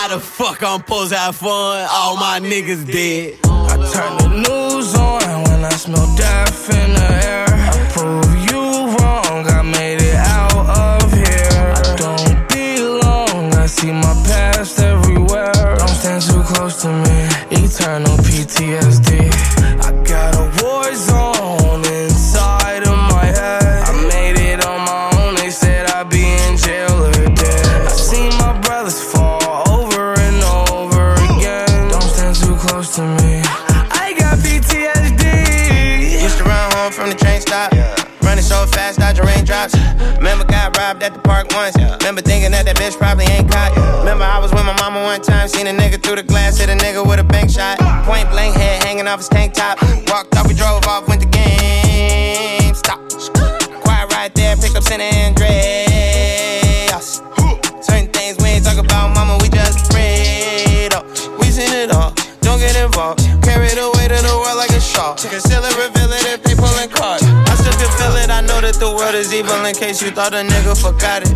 How 0.07 0.15
the 0.15 0.21
fuck 0.21 0.63
I'm 0.63 0.79
supposed 0.79 1.11
to 1.11 1.17
have 1.17 1.35
fun? 1.35 1.85
All 1.91 2.15
my 2.15 2.39
niggas 2.39 2.89
dead. 2.89 3.39
I 3.43 3.75
turn 3.91 4.17
the 4.23 4.29
news 4.47 4.95
on 4.95 5.43
when 5.49 5.65
I 5.65 5.69
smell 5.71 6.07
death 6.15 6.69
in 6.69 6.93
the 6.93 7.25
air. 7.27 7.45
I 7.49 7.91
prove 7.91 8.33
you 8.49 8.61
wrong, 8.95 9.45
I 9.49 9.61
made 9.63 9.99
it 10.01 10.15
out 10.15 11.01
of 11.03 11.11
here. 11.11 11.73
I 11.75 11.95
don't 11.97 12.47
belong, 12.47 13.53
I 13.55 13.65
see 13.65 13.91
my 13.91 14.13
past 14.23 14.79
everywhere. 14.79 15.51
Don't 15.51 15.89
stand 15.89 16.21
too 16.21 16.41
close 16.53 16.81
to 16.83 16.87
me, 16.87 17.27
eternal 17.51 18.15
PTSD. 18.23 19.26
Robbed 40.97 41.03
at 41.03 41.13
the 41.13 41.19
park 41.27 41.47
once. 41.53 41.75
Yeah. 41.77 41.95
Remember 41.97 42.21
thinking 42.21 42.51
that 42.51 42.65
that 42.65 42.75
bitch 42.77 42.97
probably 42.97 43.25
ain't 43.25 43.51
caught. 43.51 43.75
Remember, 43.99 44.25
I 44.25 44.39
was 44.39 44.51
with 44.51 44.65
my 44.65 44.75
mama 44.79 45.03
one 45.03 45.21
time. 45.21 45.47
Seen 45.47 45.67
a 45.67 45.71
nigga 45.71 46.01
through 46.01 46.15
the 46.15 46.23
glass, 46.23 46.57
hit 46.57 46.69
a 46.69 46.75
nigga 46.75 47.05
with 47.05 47.19
a 47.19 47.23
bank 47.23 47.49
shot. 47.49 47.79
Point 48.05 48.29
blank 48.29 48.55
head 48.55 48.83
hanging 48.83 49.07
off 49.07 49.19
his 49.19 49.29
tank 49.29 49.53
top. 49.53 49.81
Walked 50.07 50.35
off, 50.37 50.47
we 50.47 50.53
drove 50.53 50.85
off, 50.87 51.07
went 51.07 51.21
to 51.21 51.27
game. 51.27 52.73
Stop. 52.73 52.99
Quiet 53.83 54.11
right 54.13 54.33
there, 54.35 54.55
picked 54.57 54.75
up 54.75 54.83
San 54.83 55.01
Andreas. 55.01 55.47
Certain 57.81 58.07
things 58.11 58.37
we 58.39 58.49
ain't 58.57 58.65
talk 58.65 58.77
about, 58.77 59.13
mama, 59.13 59.37
we 59.41 59.49
just 59.49 59.91
prayed 59.91 60.93
up. 60.93 61.05
We 61.39 61.51
seen 61.51 61.73
it 61.73 61.91
all, 61.91 62.13
don't 62.41 62.59
get 62.59 62.75
involved. 62.75 63.21
Carry 63.43 63.69
the 63.69 63.91
weight 63.95 64.11
of 64.11 64.23
the 64.23 64.33
world 64.33 64.57
like 64.57 64.71
a 64.71 64.81
shawl. 64.81 65.15
Conceal 65.15 65.61
reveal 65.77 66.06
the 68.79 68.91
world 68.91 69.15
is 69.15 69.33
evil 69.33 69.65
in 69.65 69.73
case 69.73 70.01
you 70.01 70.11
thought 70.11 70.33
a 70.33 70.37
nigga 70.37 70.75
forgot 70.79 71.23
it. 71.23 71.33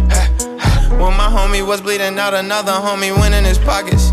When 1.01 1.17
my 1.17 1.27
homie 1.27 1.65
was 1.65 1.81
bleeding 1.81 2.19
out, 2.19 2.33
another 2.33 2.73
homie 2.73 3.15
went 3.17 3.33
in 3.33 3.43
his 3.43 3.57
pockets. 3.57 4.11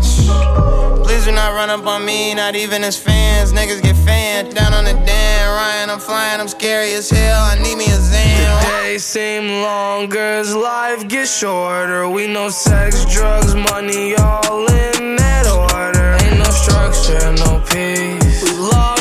Please 1.05 1.25
do 1.25 1.31
not 1.31 1.53
run 1.53 1.69
up 1.69 1.85
on 1.85 2.05
me, 2.05 2.33
not 2.33 2.55
even 2.55 2.83
as 2.83 2.97
fans. 2.97 3.51
Niggas 3.53 3.81
get 3.83 3.95
fanned 3.97 4.55
down 4.55 4.73
on 4.73 4.85
the 4.85 4.93
Dan 4.93 5.49
Ryan. 5.55 5.89
I'm 5.89 5.99
flying, 5.99 6.39
I'm 6.39 6.47
scary 6.47 6.93
as 6.93 7.09
hell. 7.09 7.41
I 7.41 7.61
need 7.61 7.77
me 7.77 7.85
a 7.85 7.99
Zan. 7.99 8.63
Days 8.83 9.05
seem 9.05 9.47
longer 9.61 10.39
as 10.41 10.55
life 10.55 11.07
gets 11.07 11.35
shorter. 11.37 12.09
We 12.09 12.27
know 12.27 12.49
sex, 12.49 13.05
drugs, 13.13 13.53
money, 13.53 14.15
all 14.15 14.65
in 14.71 15.15
that 15.17 15.45
order. 15.45 16.17
Ain't 16.25 16.39
no 16.39 16.49
structure, 16.49 17.31
no 17.43 17.61
peace. 17.69 18.43
We 18.43 18.51
lost 18.57 18.98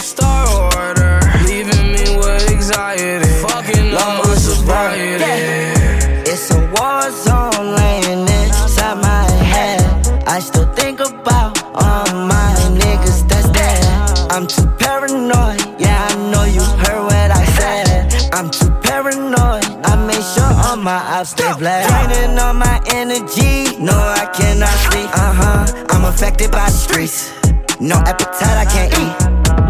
ops 21.59 21.61
black. 21.61 22.09
Draining 22.09 22.39
all 22.39 22.55
my 22.55 22.81
energy, 22.95 23.77
no, 23.79 23.93
I 23.93 24.27
cannot 24.35 24.69
sleep. 24.69 25.11
Uh 25.13 25.33
huh, 25.35 25.87
I'm 25.91 26.05
affected 26.05 26.51
by 26.51 26.67
the 26.67 26.71
streets. 26.71 27.33
No 27.81 27.97
appetite, 27.97 28.57
I 28.57 28.65
can't 28.65 28.93
eat. 28.95 29.15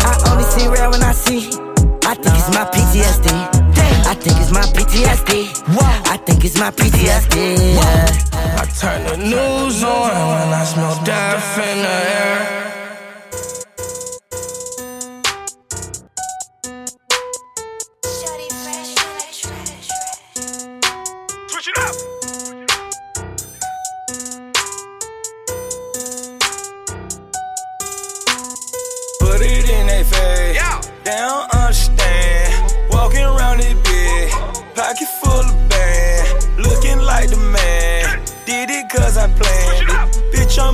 I 0.05 0.31
only 0.31 0.45
see 0.45 0.69
red 0.69 0.91
when 0.91 1.03
I 1.03 1.13
see. 1.13 1.49
I 2.05 2.15
think 2.15 2.35
it's 2.37 2.51
my 2.51 2.65
PTSD. 2.73 3.29
I 4.07 4.15
think 4.15 4.41
it's 4.41 4.51
my 4.51 4.63
PTSD. 4.63 5.33
I 6.11 6.17
think 6.17 6.45
it's 6.45 6.59
my 6.59 6.71
PTSD. 6.71 7.75
Yeah. 7.75 8.61
I 8.61 8.65
turn 8.81 9.05
the 9.05 9.17
news 9.17 9.83
on 9.85 10.11
when 10.11 10.49
I 10.55 10.65
smell 10.65 11.05
death 11.05 11.59
in 11.59 11.83
the 11.83 11.89
air. 11.89 12.68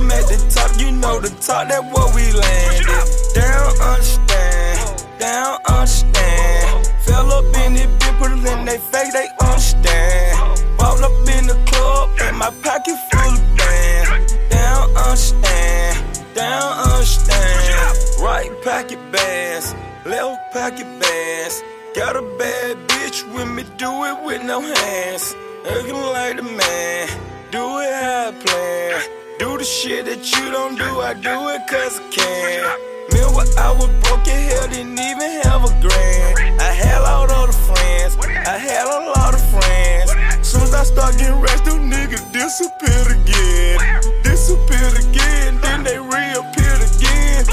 I'm 0.05 0.11
at 0.11 0.27
the 0.27 0.37
top, 0.53 0.69
you 0.79 0.91
know 0.91 1.19
the 1.19 1.33
top, 1.41 1.67
that 1.67 1.81
what 1.81 2.13
we 2.13 2.29
landed. 2.29 2.85
They 3.33 3.41
don't 3.41 3.81
understand, 3.81 5.01
they 5.17 5.33
don't 5.33 5.65
understand. 5.65 6.85
Fell 7.01 7.33
up 7.33 7.49
in 7.65 7.73
it, 7.73 7.89
bitch, 7.97 8.13
put 8.21 8.31
in 8.31 8.65
they 8.65 8.77
face, 8.77 9.13
they 9.17 9.25
understand. 9.41 10.77
Balled 10.77 11.01
up 11.01 11.17
in 11.25 11.49
the 11.49 11.57
club, 11.65 12.13
and 12.21 12.37
my 12.37 12.53
pocket 12.61 13.01
full 13.09 13.33
of 13.33 13.57
bands. 13.57 14.29
They 14.53 14.61
don't 14.61 14.93
understand, 14.93 15.97
they 16.37 16.49
don't 16.53 16.77
understand. 16.85 17.97
Right 18.21 18.53
pocket 18.61 19.01
bands, 19.11 19.73
left 20.05 20.53
pocket 20.53 20.85
bands. 21.01 21.63
Got 21.95 22.15
a 22.15 22.21
bad 22.37 22.77
bitch 22.89 23.25
with 23.33 23.49
me, 23.49 23.63
do 23.81 23.89
it 24.05 24.21
with 24.23 24.43
no 24.43 24.61
hands. 24.61 25.33
Looking 25.65 25.97
like 25.97 26.37
the 26.37 26.43
man, 26.43 27.09
do 27.49 27.79
it 27.81 27.89
how 27.89 28.29
I 28.29 28.33
plan. 28.45 29.24
Do 29.37 29.57
the 29.57 29.65
shit 29.65 30.05
that 30.05 30.23
you 30.31 30.49
don't 30.49 30.77
do, 30.77 31.01
I 31.03 31.13
do 31.13 31.35
it 31.51 31.67
cause 31.67 31.99
I 31.99 32.07
can. 32.07 32.63
Remember 33.11 33.43
I 33.59 33.75
was 33.75 33.91
broke 33.99 34.23
in 34.31 34.39
hell, 34.47 34.67
didn't 34.71 34.95
even 34.95 35.43
have 35.43 35.59
a 35.59 35.75
grand. 35.83 36.61
I 36.63 36.71
had 36.71 37.03
a 37.03 37.27
lot 37.27 37.49
of 37.51 37.59
friends, 37.67 38.15
I 38.15 38.55
had 38.55 38.87
a 38.87 39.11
lot 39.11 39.35
of 39.35 39.43
friends. 39.51 40.15
Soon 40.39 40.63
as 40.63 40.73
I 40.73 40.83
start 40.87 41.17
getting 41.19 41.41
rich, 41.41 41.59
them 41.67 41.91
niggas 41.91 42.23
disappeared 42.31 43.11
again. 43.11 43.75
Disappeared 44.23 45.03
again, 45.03 45.59
then 45.59 45.83
they 45.83 45.99
reappeared 45.99 46.79
again. 46.95 47.43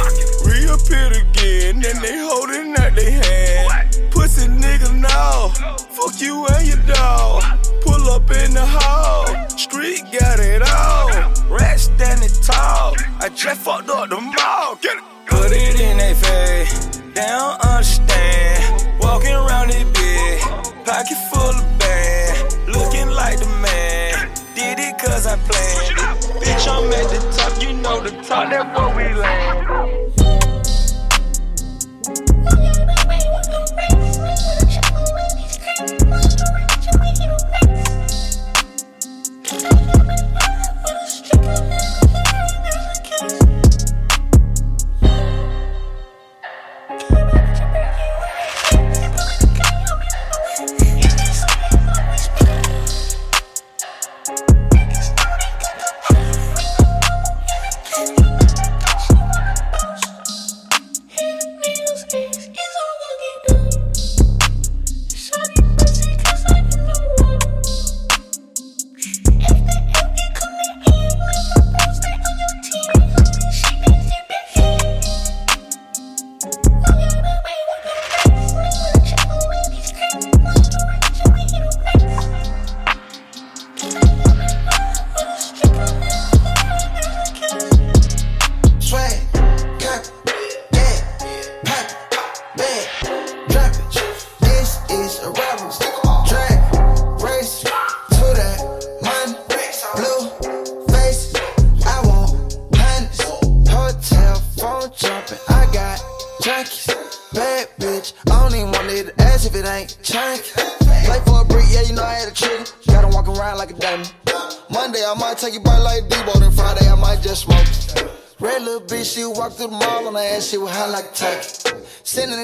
Reappeared 0.46 1.18
again, 1.18 1.82
then 1.82 1.98
they 1.98 2.14
holding 2.22 2.78
out 2.78 2.94
their 2.94 3.10
hand. 3.10 3.98
Pussy 4.14 4.46
niggas 4.46 4.94
know, 4.94 5.50
fuck 5.90 6.14
you 6.22 6.46
and 6.46 6.62
your 6.62 6.82
dog. 6.94 7.42
Pull 7.82 8.06
up 8.06 8.30
in 8.30 8.54
the 8.54 8.62
hall, 8.62 9.26
street 9.58 10.06
got 10.14 10.38
it 10.38 10.62
all. 10.62 11.31
Rat 11.52 11.78
standing 11.78 12.30
tall, 12.42 12.96
I 13.20 13.28
just 13.28 13.60
fucked 13.60 13.90
up 13.90 14.08
the 14.08 14.20
mall. 14.20 14.78
Get 14.80 14.96
it. 14.96 15.04
Put 15.26 15.52
it 15.52 15.80
in 15.80 15.98
they 15.98 16.14
face, 16.14 16.96
they 17.14 17.26
don't 17.26 17.60
understand. 17.60 18.88
Walking 19.00 19.34
around 19.34 19.68
this 19.68 19.84
bitch, 19.84 20.42
pocket 20.84 21.18
full 21.30 21.54
of 21.54 21.78
band, 21.78 22.56
looking 22.68 23.08
like 23.10 23.38
the 23.38 23.48
man. 23.60 24.28
Did 24.54 24.78
it 24.78 24.98
cause 24.98 25.26
I 25.26 25.36
planned. 25.36 26.18
Bitch, 26.40 26.66
I'm 26.68 26.90
at 26.92 27.08
the 27.10 27.20
top, 27.36 27.62
you 27.62 27.72
know 27.74 28.00
the 28.00 28.10
top, 28.22 28.50
that's 28.50 28.78
where 28.78 28.96
we 28.96 29.14
land. 29.14 29.71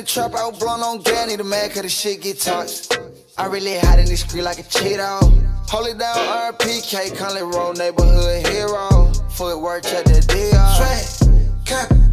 The 0.00 0.06
trap, 0.06 0.34
I 0.34 0.46
was 0.46 0.58
blowing 0.58 0.82
on 0.82 1.00
gas, 1.02 1.26
need 1.28 1.40
a 1.40 1.44
man, 1.44 1.70
cause 1.70 1.82
the 1.82 1.88
shit 1.88 2.22
get 2.22 2.38
toxic. 2.40 3.00
I 3.36 3.46
really 3.46 3.78
hide 3.78 3.98
in 3.98 4.06
this 4.06 4.20
street 4.20 4.42
like 4.42 4.58
a 4.58 4.62
Cheeto. 4.62 5.20
Hold 5.68 5.88
it 5.88 5.98
down, 5.98 6.16
RPK, 6.52 7.16
Conley 7.16 7.42
Road, 7.42 7.78
neighborhood 7.78 8.46
hero. 8.46 9.12
Footwork, 9.30 9.82
check 9.84 10.04
the 10.04 10.20
deal. 10.20 10.66
Swag, 10.78 11.66
cop, 11.66 12.07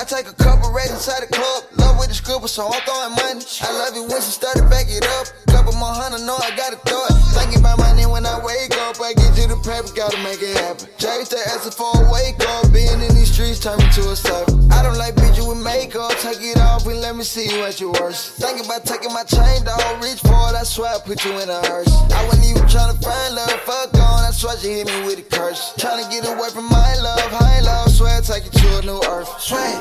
I 0.00 0.04
take 0.04 0.28
a 0.28 0.32
couple 0.32 0.72
racks 0.72 0.88
inside 0.88 1.20
the 1.20 1.26
club. 1.26 1.64
Love 1.76 1.98
with 1.98 2.08
the 2.08 2.14
scribble, 2.14 2.48
so 2.48 2.64
I'm 2.64 2.80
throwing 2.88 3.12
money. 3.20 3.44
I 3.60 3.68
love 3.84 3.92
it 3.92 4.00
when 4.08 4.16
she 4.24 4.32
started 4.32 4.64
back 4.70 4.88
it 4.88 5.04
up. 5.20 5.28
Couple 5.52 5.74
more 5.76 5.92
hundred, 5.92 6.24
know 6.24 6.40
I 6.40 6.56
gotta 6.56 6.80
throw 6.88 7.04
it. 7.04 7.12
Thinking 7.36 7.60
about 7.60 7.76
money 7.76 8.06
when 8.06 8.24
I 8.24 8.40
wake 8.40 8.72
up. 8.80 8.96
I 8.96 9.12
get 9.12 9.36
you 9.36 9.52
the 9.52 9.60
paper, 9.60 9.92
gotta 9.92 10.16
make 10.24 10.40
it 10.40 10.56
happen. 10.56 10.88
Chase 10.96 11.28
the 11.28 11.36
answer 11.52 11.70
for 11.70 11.92
a 11.92 12.08
wake 12.08 12.40
up. 12.48 12.72
Being 12.72 12.96
in 12.96 13.12
these 13.12 13.30
streets 13.30 13.60
turn 13.60 13.76
me 13.76 13.92
to 13.92 14.08
a 14.08 14.16
servant. 14.16 14.59
I 14.72 14.82
don't 14.82 14.98
like 14.98 15.14
bitches 15.14 15.46
with 15.48 15.62
makeup. 15.62 16.10
Take 16.18 16.40
it 16.40 16.58
off 16.58 16.86
and 16.86 17.00
let 17.00 17.16
me 17.16 17.24
see 17.24 17.48
you 17.48 17.62
at 17.64 17.80
your 17.80 17.92
worst. 17.92 18.36
Thinking 18.40 18.64
about 18.64 18.84
taking 18.84 19.12
my 19.12 19.24
chain, 19.24 19.64
dog. 19.64 20.02
Reach 20.02 20.20
for 20.20 20.50
it, 20.50 20.56
I 20.56 20.62
swear 20.64 20.94
I 20.94 20.98
put 20.98 21.24
you 21.24 21.32
in 21.38 21.48
a 21.48 21.60
hearse. 21.66 21.92
I 22.12 22.24
wasn't 22.26 22.46
even 22.50 22.68
trying 22.68 22.94
to 22.94 23.00
find 23.02 23.34
love. 23.34 23.50
Fuck 23.68 23.94
on, 23.94 24.24
I 24.24 24.30
swear 24.32 24.56
she 24.58 24.72
hit 24.80 24.86
me 24.86 25.06
with 25.06 25.18
a 25.18 25.22
curse. 25.22 25.74
Trying 25.78 26.04
to 26.04 26.10
get 26.10 26.26
away 26.26 26.50
from 26.50 26.68
my 26.68 26.94
love. 27.02 27.20
High 27.30 27.60
love, 27.60 27.90
swear 27.90 28.18
I 28.18 28.20
take 28.20 28.44
you 28.44 28.50
to 28.50 28.78
a 28.78 28.82
new 28.82 29.00
earth. 29.08 29.28
Swag, 29.40 29.76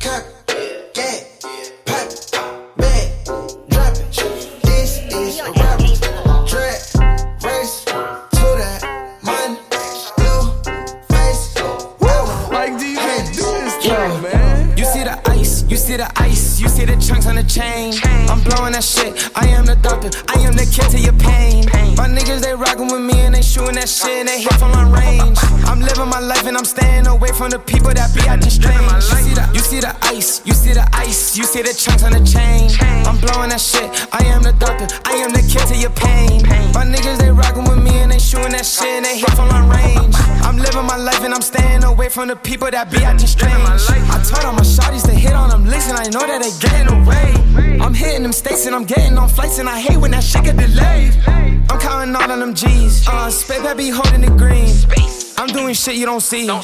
cock, 0.00 0.24
yeah, 0.96 1.31
see 15.92 15.98
the 15.98 16.22
ice, 16.22 16.58
you 16.58 16.68
see 16.68 16.86
the 16.86 16.96
chunks 16.96 17.26
on 17.26 17.36
the 17.36 17.44
chain. 17.44 17.92
I'm 18.32 18.40
blowing 18.40 18.72
that 18.72 18.84
shit. 18.84 19.12
I 19.36 19.48
am 19.48 19.66
the 19.66 19.76
doctor, 19.76 20.08
I 20.32 20.40
am 20.40 20.56
the 20.56 20.64
kid 20.64 20.88
to 20.88 20.98
your 20.98 21.12
pain. 21.20 21.68
My 22.00 22.08
niggas 22.08 22.40
they 22.40 22.54
rockin' 22.54 22.88
with 22.88 23.02
me 23.02 23.20
and 23.20 23.34
they 23.34 23.42
shooting 23.42 23.76
that 23.76 23.88
shit 23.88 24.24
and 24.24 24.28
they 24.28 24.40
hit 24.40 24.54
from 24.56 24.72
long 24.72 24.90
range. 24.90 25.36
I'm 25.68 25.80
living 25.80 26.08
my 26.08 26.20
life 26.20 26.46
and 26.46 26.56
I'm 26.56 26.64
staying 26.64 27.06
away 27.06 27.28
from 27.36 27.50
the 27.50 27.58
people 27.58 27.92
that 27.92 28.08
be 28.16 28.24
acting 28.24 28.48
strange. 28.48 28.80
You 28.80 29.20
see 29.20 29.34
the, 29.36 29.44
you 29.52 29.60
see 29.60 29.80
the 29.80 29.92
ice, 30.08 30.40
you 30.46 30.54
see 30.54 30.72
the 30.72 30.88
ice, 30.96 31.36
you 31.36 31.44
see 31.44 31.60
the 31.60 31.74
chunks 31.76 32.04
on 32.04 32.12
the 32.16 32.24
chain. 32.24 32.72
I'm 33.04 33.20
blowing 33.20 33.52
that 33.52 33.60
shit. 33.60 33.84
I 34.16 34.24
am 34.32 34.42
the 34.42 34.56
doctor, 34.56 34.88
I 35.04 35.20
am 35.20 35.36
the 35.36 35.44
kid 35.44 35.68
to 35.68 35.76
your 35.76 35.92
pain. 35.92 36.40
My 36.72 36.88
niggas 36.88 37.20
they 37.20 37.30
rockin' 37.30 37.68
with 37.68 37.84
me 37.84 38.00
and 38.00 38.10
they 38.10 38.18
shooting 38.18 38.56
that 38.56 38.64
shit 38.64 38.88
and 38.88 39.04
they 39.04 39.20
hit 39.20 39.32
from 39.36 39.52
long 39.52 39.68
range. 39.68 40.16
I'm 40.40 40.56
living 40.56 40.88
my 40.88 40.96
life 40.96 41.20
and 41.20 41.34
I'm 41.34 41.44
staying 41.44 41.84
away 41.84 42.08
from 42.08 42.28
the 42.28 42.36
people 42.36 42.70
that 42.70 42.90
be 42.90 43.04
acting 43.04 43.28
strange. 43.28 43.52
I 43.52 44.16
told 44.24 44.44
all 44.48 44.56
my 44.56 44.64
shawties 44.64 45.04
to 45.04 45.12
hit 45.12 45.34
on 45.36 45.50
them 45.50 45.64
and 45.88 45.98
I 45.98 46.04
know 46.10 46.26
that 46.26 46.42
they 46.42 46.52
getting 46.60 47.02
away. 47.02 47.78
I'm 47.80 47.94
hitting 47.94 48.22
them 48.22 48.32
states 48.32 48.66
and 48.66 48.74
I'm 48.74 48.84
getting 48.84 49.16
on 49.18 49.28
flights 49.28 49.58
and 49.58 49.68
I 49.68 49.80
hate 49.80 49.96
when 49.96 50.10
that 50.12 50.22
shit 50.22 50.44
get 50.44 50.56
delayed. 50.56 51.14
I'm 51.26 51.78
counting 51.80 52.14
all 52.14 52.30
of 52.30 52.38
them 52.38 52.54
G's. 52.54 53.06
Uh, 53.08 53.30
Space 53.30 53.74
be 53.74 53.90
holding 53.90 54.20
the 54.20 54.30
green. 54.36 55.21
I'm 55.38 55.48
doing 55.48 55.74
shit 55.74 55.96
you 55.96 56.06
don't 56.06 56.20
see. 56.20 56.48
Uh, 56.48 56.62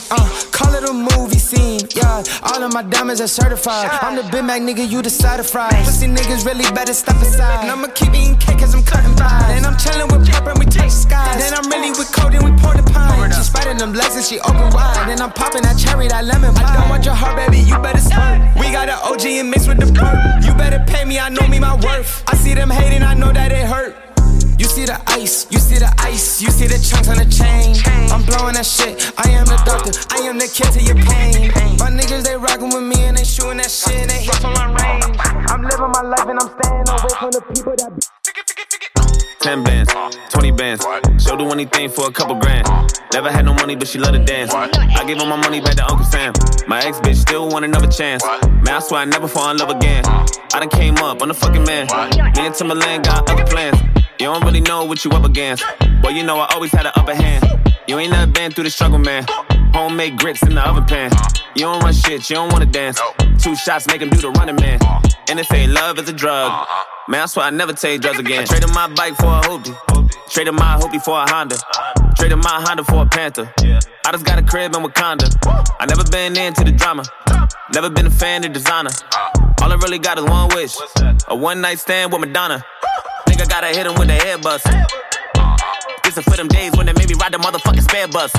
call 0.53 0.73
it 0.75 0.89
a 0.89 0.93
movie 0.93 1.39
scene. 1.39 1.81
Yeah, 1.95 2.23
all 2.43 2.63
of 2.63 2.73
my 2.73 2.83
diamonds 2.83 3.21
are 3.21 3.27
certified. 3.29 3.89
I'm 4.03 4.17
the 4.17 4.23
Big 4.31 4.45
Mac 4.45 4.63
nigga, 4.63 4.89
you 4.89 5.03
the 5.03 5.11
side 5.11 5.41
of 5.41 5.49
fries. 5.49 5.73
Pussy 5.85 6.07
niggas 6.07 6.45
really 6.47 6.65
better 6.73 6.93
step 6.93 7.17
aside. 7.17 7.63
And 7.63 7.71
I'ma 7.71 7.89
keep 7.89 8.15
eating 8.15 8.37
cake 8.37 8.59
cause 8.59 8.75
I'm 8.75 8.83
cutting 8.85 9.15
pies. 9.17 9.57
And 9.57 9.67
I'm 9.67 9.77
chilling 9.77 10.09
with 10.09 10.29
pepper 10.29 10.51
and 10.51 10.59
we 10.59 10.67
touch 10.67 10.91
skies. 10.91 11.39
Then 11.39 11.55
I'm 11.55 11.69
really 11.71 11.91
with 11.91 12.13
cold 12.13 12.35
and 12.35 12.45
we 12.45 12.53
pour 12.63 12.75
the 12.75 12.83
pine. 12.93 13.33
She 13.33 13.43
spreading 13.43 13.79
them 13.79 13.93
legs 13.95 14.17
and 14.17 14.25
she 14.25 14.39
open 14.41 14.71
wide. 14.71 15.09
Then 15.09 15.21
I'm 15.21 15.33
popping 15.33 15.63
that 15.63 15.79
cherry, 15.79 16.09
that 16.09 16.25
lemon 16.25 16.55
pie. 16.55 16.75
I 16.75 16.81
don't 16.81 16.89
want 16.89 17.05
your 17.05 17.15
heart, 17.15 17.37
baby, 17.37 17.59
you 17.59 17.79
better 17.79 18.01
smirk. 18.01 18.55
We 18.57 18.71
got 18.71 18.89
an 18.89 18.99
OG 19.03 19.25
and 19.27 19.51
mixed 19.51 19.69
with 19.69 19.81
the 19.81 19.91
perk. 19.93 20.45
You 20.45 20.55
better 20.55 20.85
pay 20.87 21.05
me, 21.05 21.19
I 21.19 21.29
know 21.29 21.47
me 21.49 21.59
my 21.59 21.75
worth. 21.75 22.23
I 22.27 22.37
see 22.37 22.55
them 22.55 22.71
hating, 22.71 23.03
I 23.03 23.15
know 23.15 23.33
that 23.33 23.51
it 23.53 23.67
hurt. 23.67 23.97
You 24.59 24.67
see 24.67 24.87
the 24.87 25.01
ice, 25.07 25.47
you 25.53 25.59
see 25.61 25.79
the 25.79 25.87
ice, 25.99 26.43
you 26.43 26.51
see 26.51 26.67
the 26.67 26.83
chunks 26.83 27.09
on 27.09 27.17
the 27.17 27.31
chain. 27.31 27.79
I'm 28.11 28.27
blowing 28.27 28.55
that 28.55 28.67
shit. 28.67 28.99
I 29.15 29.31
am 29.31 29.47
the 29.47 29.55
doctor, 29.63 29.95
I 30.11 30.27
am 30.27 30.37
the 30.39 30.51
kid 30.51 30.75
to 30.75 30.83
your 30.83 30.99
pain. 30.99 31.55
My 31.79 31.87
niggas 31.95 32.25
they 32.27 32.35
rockin' 32.37 32.75
with 32.75 32.83
me 32.83 33.07
and 33.07 33.17
they 33.17 33.23
shooting 33.23 33.59
that 33.59 33.71
shit 33.71 33.95
and 33.95 34.11
they 34.11 34.19
hit 34.19 34.45
on 34.45 34.53
my 34.59 34.67
range. 34.83 35.15
I'm 35.47 35.63
living 35.63 35.93
my 35.95 36.03
life 36.03 36.27
and 36.27 36.43
I'm 36.43 36.51
staying 36.59 36.91
away 36.91 37.15
from 37.23 37.31
the 37.31 37.43
people 37.55 37.75
that. 37.79 38.11
10 39.39 39.63
bands, 39.63 39.95
20 40.31 40.51
bands. 40.51 40.85
She'll 41.23 41.37
do 41.37 41.49
anything 41.51 41.89
for 41.89 42.09
a 42.09 42.13
couple 42.13 42.35
grand. 42.35 42.67
Never 43.13 43.31
had 43.31 43.45
no 43.45 43.55
money, 43.55 43.77
but 43.77 43.87
she 43.87 43.99
love 43.99 44.13
to 44.13 44.19
dance. 44.19 44.53
I 44.53 45.05
gave 45.07 45.21
all 45.21 45.27
my 45.27 45.39
money 45.39 45.61
back 45.61 45.77
to 45.77 45.87
Uncle 45.87 46.05
Sam. 46.05 46.35
My 46.67 46.83
ex 46.83 46.99
bitch 46.99 47.17
still 47.17 47.49
want 47.49 47.65
another 47.65 47.87
chance. 47.87 48.25
Man, 48.67 48.75
I 48.75 48.81
swear 48.81 49.03
I 49.03 49.05
never 49.05 49.29
fall 49.29 49.51
in 49.53 49.59
love 49.59 49.71
again. 49.71 50.03
I 50.05 50.59
done 50.59 50.69
came 50.69 50.99
up, 50.99 51.23
I'm 51.23 51.29
the 51.29 51.35
fucking 51.35 51.63
man. 51.63 51.87
Me 52.35 52.47
and 52.47 52.55
Timberland 52.55 53.05
got 53.05 53.31
other 53.31 53.47
plans. 53.47 53.79
You 54.19 54.27
don't 54.27 54.45
really 54.45 54.61
know 54.61 54.85
what 54.85 55.05
you 55.05 55.13
up 55.13 55.25
against. 55.25 55.65
But 56.03 56.15
you 56.15 56.25
know 56.25 56.39
I 56.39 56.49
always 56.53 56.73
had 56.73 56.87
an 56.87 56.93
upper 56.97 57.15
hand. 57.15 57.45
You 57.87 57.99
ain't 57.99 58.11
never 58.11 58.31
been 58.31 58.51
through 58.51 58.65
the 58.65 58.71
struggle, 58.71 58.99
man. 58.99 59.25
Homemade 59.73 60.19
grits 60.19 60.43
in 60.43 60.57
the 60.57 60.69
oven 60.69 60.85
pan. 60.85 61.13
You 61.55 61.63
don't 61.63 61.81
run 61.83 61.93
shit, 61.93 62.29
you 62.29 62.35
don't 62.35 62.53
wanna 62.53 62.67
dance. 62.67 63.01
Two 63.41 63.55
shots 63.55 63.87
make 63.87 64.03
him 64.03 64.11
do 64.11 64.21
the 64.21 64.31
running 64.31 64.57
man. 64.57 64.81
And 65.29 65.39
if 65.39 65.53
ain't 65.53 65.73
love 65.73 65.99
is 66.01 66.09
a 66.09 66.13
drug, 66.13 66.67
man, 67.09 67.23
I 67.23 67.27
swear 67.27 67.47
I 67.47 67.51
never 67.51 67.73
take 67.73 68.01
drugs 68.01 68.19
again. 68.19 68.43
I 68.43 68.45
traded 68.45 68.71
my 68.75 68.89
bike 68.89 69.15
for 69.15 69.27
a 69.27 69.41
hoopty. 69.41 69.75
Traded 70.31 70.55
my 70.55 70.79
hoopty 70.81 71.01
for 71.01 71.17
a 71.17 71.31
Honda. 71.31 71.57
Traded 72.17 72.39
my 72.39 72.61
Honda 72.67 72.83
for 72.83 73.03
a 73.03 73.07
Panther. 73.07 73.53
I 73.61 74.13
just 74.13 74.25
got 74.25 74.39
a 74.39 74.43
crib 74.43 74.75
in 74.75 74.83
Wakanda. 74.83 75.29
I 75.79 75.87
never 75.87 76.03
been 76.05 76.37
into 76.37 76.65
the 76.65 76.73
drama. 76.73 77.05
Never 77.73 77.89
been 77.89 78.07
a 78.07 78.11
fan 78.11 78.45
of 78.45 78.53
designer. 78.53 78.91
All 79.63 79.73
I 79.73 79.77
really 79.77 79.99
got 79.99 80.19
is 80.19 80.25
one 80.25 80.49
wish. 80.55 80.77
A 81.29 81.37
one 81.37 81.61
night 81.61 81.79
stand 81.79 82.13
with 82.13 82.21
Madonna. 82.21 82.65
I 83.41 83.47
gotta 83.47 83.69
hit 83.69 83.87
him 83.87 83.95
with 83.95 84.09
the 84.09 84.15
head 84.15 84.43
bust. 84.43 84.67
This 86.05 86.17
is 86.17 86.25
for 86.25 86.37
them 86.37 86.49
days 86.49 86.73
when 86.77 86.87
they 86.87 86.93
made 86.93 87.09
me 87.09 87.15
ride 87.15 87.33
the 87.33 87.39
motherfucking 87.39 87.83
spare 87.83 88.09
bus. 88.09 88.33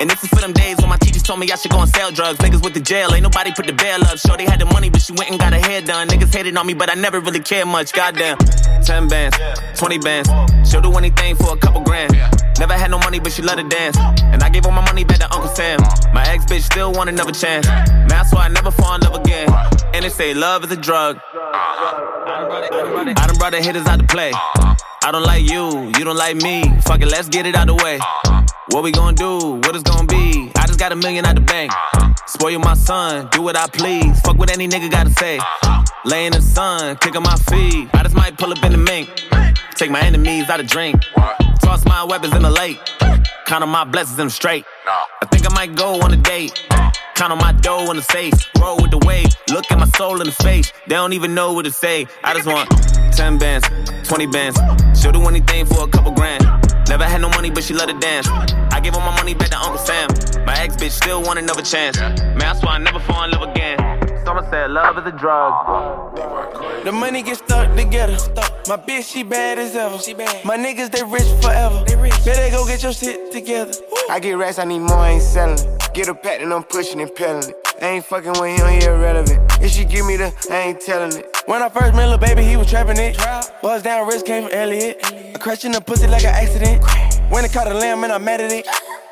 And 0.00 0.10
this 0.10 0.22
is 0.22 0.28
for 0.28 0.40
them 0.40 0.52
days 0.52 0.76
when 0.78 0.88
my 0.88 0.96
teachers 0.96 1.22
told 1.22 1.40
me 1.40 1.50
I 1.50 1.56
should 1.56 1.70
go 1.70 1.80
and 1.80 1.88
sell 1.88 2.10
drugs. 2.10 2.38
Niggas 2.38 2.62
with 2.62 2.74
the 2.74 2.80
jail, 2.80 3.14
ain't 3.14 3.22
nobody 3.22 3.52
put 3.52 3.66
the 3.66 3.72
bail 3.72 4.02
up. 4.04 4.18
Sure, 4.18 4.36
they 4.36 4.44
had 4.44 4.60
the 4.60 4.66
money, 4.66 4.90
but 4.90 5.00
she 5.00 5.12
went 5.12 5.30
and 5.30 5.38
got 5.38 5.52
her 5.52 5.58
hair 5.58 5.80
done. 5.80 6.08
Niggas 6.08 6.34
hated 6.34 6.56
on 6.56 6.66
me, 6.66 6.74
but 6.74 6.90
I 6.90 6.94
never 6.94 7.20
really 7.20 7.40
cared 7.40 7.68
much. 7.68 7.92
Goddamn. 7.92 8.38
10 8.84 9.08
bands, 9.08 9.36
20 9.78 9.98
bands. 9.98 10.28
She'll 10.68 10.82
do 10.82 10.92
anything 10.94 11.36
for 11.36 11.54
a 11.54 11.56
couple 11.56 11.80
grand. 11.82 12.12
Never 12.58 12.74
had 12.74 12.90
no 12.90 12.98
money, 12.98 13.18
but 13.18 13.32
she 13.32 13.42
love 13.42 13.56
to 13.56 13.68
dance. 13.68 13.96
And 13.96 14.42
I 14.42 14.50
gave 14.50 14.66
all 14.66 14.72
my 14.72 14.84
money 14.84 15.04
back 15.04 15.18
to 15.18 15.32
Uncle 15.32 15.48
Sam. 15.54 15.80
My 16.12 16.24
ex 16.28 16.44
bitch 16.44 16.62
still 16.62 16.92
want 16.92 17.08
another 17.08 17.32
chance. 17.32 17.66
Man, 17.66 18.08
that's 18.08 18.32
why 18.32 18.44
I 18.44 18.48
never 18.48 18.70
fall 18.70 18.94
in 18.94 19.00
love 19.00 19.14
again. 19.14 19.48
And 19.94 20.04
they 20.04 20.10
say 20.10 20.34
love 20.34 20.64
is 20.64 20.70
a 20.70 20.76
drug. 20.76 21.18
I 22.56 23.26
done 23.26 23.36
brought 23.36 23.50
the 23.50 23.60
hitters 23.60 23.86
out 23.86 23.98
to 23.98 24.06
play. 24.06 24.30
I 24.32 25.10
don't 25.10 25.24
like 25.24 25.42
you, 25.42 25.88
you 25.98 26.04
don't 26.04 26.16
like 26.16 26.36
me. 26.36 26.62
Fuck 26.82 27.02
it, 27.02 27.08
let's 27.08 27.28
get 27.28 27.46
it 27.46 27.56
out 27.56 27.66
the 27.66 27.74
way. 27.74 27.98
What 28.68 28.84
we 28.84 28.92
gonna 28.92 29.16
do? 29.16 29.56
What 29.56 29.74
it's 29.74 29.82
gonna 29.82 30.06
be? 30.06 30.52
I 30.56 30.66
just 30.66 30.78
got 30.78 30.92
a 30.92 30.96
million 30.96 31.24
out 31.24 31.34
the 31.34 31.40
bank. 31.40 31.72
Spoil 32.26 32.60
my 32.60 32.74
son, 32.74 33.28
do 33.32 33.42
what 33.42 33.56
I 33.56 33.66
please. 33.66 34.20
Fuck 34.20 34.38
what 34.38 34.52
any 34.52 34.68
nigga 34.68 34.88
gotta 34.88 35.10
say. 35.10 35.40
Lay 36.04 36.26
in 36.26 36.32
the 36.32 36.40
sun, 36.40 36.96
kick 36.98 37.16
on 37.16 37.24
my 37.24 37.36
feet. 37.50 37.88
I 37.92 38.04
just 38.04 38.14
might 38.14 38.38
pull 38.38 38.52
up 38.52 38.62
in 38.62 38.70
the 38.70 38.78
mink. 38.78 39.10
Take 39.74 39.90
my 39.90 40.00
enemies 40.00 40.48
out 40.48 40.60
of 40.60 40.68
drink. 40.68 41.02
Toss 41.60 41.84
my 41.84 42.04
weapons 42.04 42.34
in 42.36 42.42
the 42.42 42.50
lake. 42.50 42.78
Count 43.46 43.64
on 43.64 43.68
my 43.68 43.82
blessings 43.82 44.20
and 44.20 44.30
straight. 44.30 44.64
I 44.86 45.26
think 45.26 45.44
I 45.44 45.52
might 45.52 45.74
go 45.74 46.00
on 46.02 46.12
a 46.12 46.16
date. 46.16 46.64
Count 47.14 47.32
on 47.32 47.38
my 47.38 47.52
dough 47.52 47.90
in 47.90 47.96
the 47.96 48.02
safe. 48.02 48.34
Roll 48.60 48.76
with 48.76 48.90
the 48.90 48.98
wave. 49.06 49.28
Look 49.50 49.70
at 49.70 49.78
my 49.78 49.86
soul 49.86 50.20
in 50.20 50.26
the 50.26 50.32
face. 50.32 50.72
They 50.88 50.96
don't 50.96 51.12
even 51.12 51.34
know 51.34 51.52
what 51.52 51.64
to 51.64 51.70
say. 51.70 52.06
I 52.24 52.34
just 52.34 52.46
want 52.46 52.68
10 53.12 53.38
bands, 53.38 53.68
20 54.08 54.26
bands. 54.26 54.58
She'll 55.00 55.12
do 55.12 55.22
anything 55.22 55.64
for 55.66 55.84
a 55.84 55.88
couple 55.88 56.12
grand. 56.12 56.43
Never 56.88 57.04
had 57.04 57.20
no 57.20 57.28
money, 57.30 57.50
but 57.50 57.64
she 57.64 57.74
love 57.74 57.88
to 57.88 57.98
dance. 57.98 58.28
I 58.28 58.80
give 58.80 58.94
all 58.94 59.00
my 59.00 59.16
money 59.16 59.34
back 59.34 59.50
to 59.50 59.58
Uncle 59.58 59.78
Sam. 59.78 60.08
My 60.44 60.54
ex 60.58 60.76
bitch 60.76 60.90
still 60.90 61.22
want 61.22 61.38
another 61.38 61.62
chance. 61.62 61.98
Man, 61.98 62.38
that's 62.38 62.62
why 62.62 62.72
I 62.72 62.78
never 62.78 63.00
fall 63.00 63.24
in 63.24 63.30
love 63.30 63.48
again. 63.48 63.78
Someone 64.24 64.48
said 64.50 64.70
love 64.70 64.98
is 64.98 65.06
a 65.06 65.12
drug. 65.12 66.14
The 66.84 66.92
money 66.92 67.22
get 67.22 67.38
stuck 67.38 67.74
together. 67.76 68.16
My 68.68 68.76
bitch, 68.76 69.12
she 69.12 69.22
bad 69.22 69.58
as 69.58 69.74
ever. 69.76 69.96
My 70.44 70.56
niggas, 70.56 70.90
they 70.90 71.02
rich 71.02 71.28
forever. 71.42 71.84
Better 72.24 72.56
go 72.56 72.66
get 72.66 72.82
your 72.82 72.92
shit 72.92 73.32
together. 73.32 73.72
I 74.10 74.20
get 74.20 74.32
racks, 74.38 74.58
I 74.58 74.64
need 74.64 74.80
more, 74.80 74.96
I 74.96 75.10
ain't 75.10 75.22
selling 75.22 75.58
it. 75.58 75.94
Get 75.94 76.08
a 76.08 76.14
patent, 76.14 76.52
I'm 76.52 76.64
pushing 76.64 77.00
and 77.00 77.14
peddling 77.14 77.50
it. 77.50 77.63
I 77.84 77.88
ain't 77.88 78.04
fucking 78.06 78.32
with 78.40 78.58
him, 78.58 78.66
he 78.66 78.86
irrelevant. 78.86 79.42
If 79.60 79.72
she 79.72 79.84
give 79.84 80.06
me 80.06 80.16
the, 80.16 80.32
I 80.50 80.68
ain't 80.68 80.80
telling 80.80 81.18
it. 81.18 81.36
When 81.44 81.60
I 81.60 81.68
first 81.68 81.94
met 81.94 82.08
Lil 82.08 82.16
Baby, 82.16 82.42
he 82.42 82.56
was 82.56 82.70
trapping 82.70 82.96
it. 82.96 83.18
Buzz 83.60 83.82
down, 83.82 84.08
wrist 84.08 84.24
came 84.24 84.44
from 84.44 84.52
Elliot. 84.54 85.04
I 85.04 85.36
crashed 85.38 85.66
in 85.66 85.72
the 85.72 85.82
pussy 85.82 86.06
like 86.06 86.24
an 86.24 86.34
accident. 86.34 86.82
When 87.30 87.44
I 87.44 87.48
caught 87.48 87.70
a 87.70 87.74
lamb, 87.74 88.02
and 88.02 88.10
I'm 88.10 88.24
mad 88.24 88.40
at 88.40 88.52
it. 88.52 88.66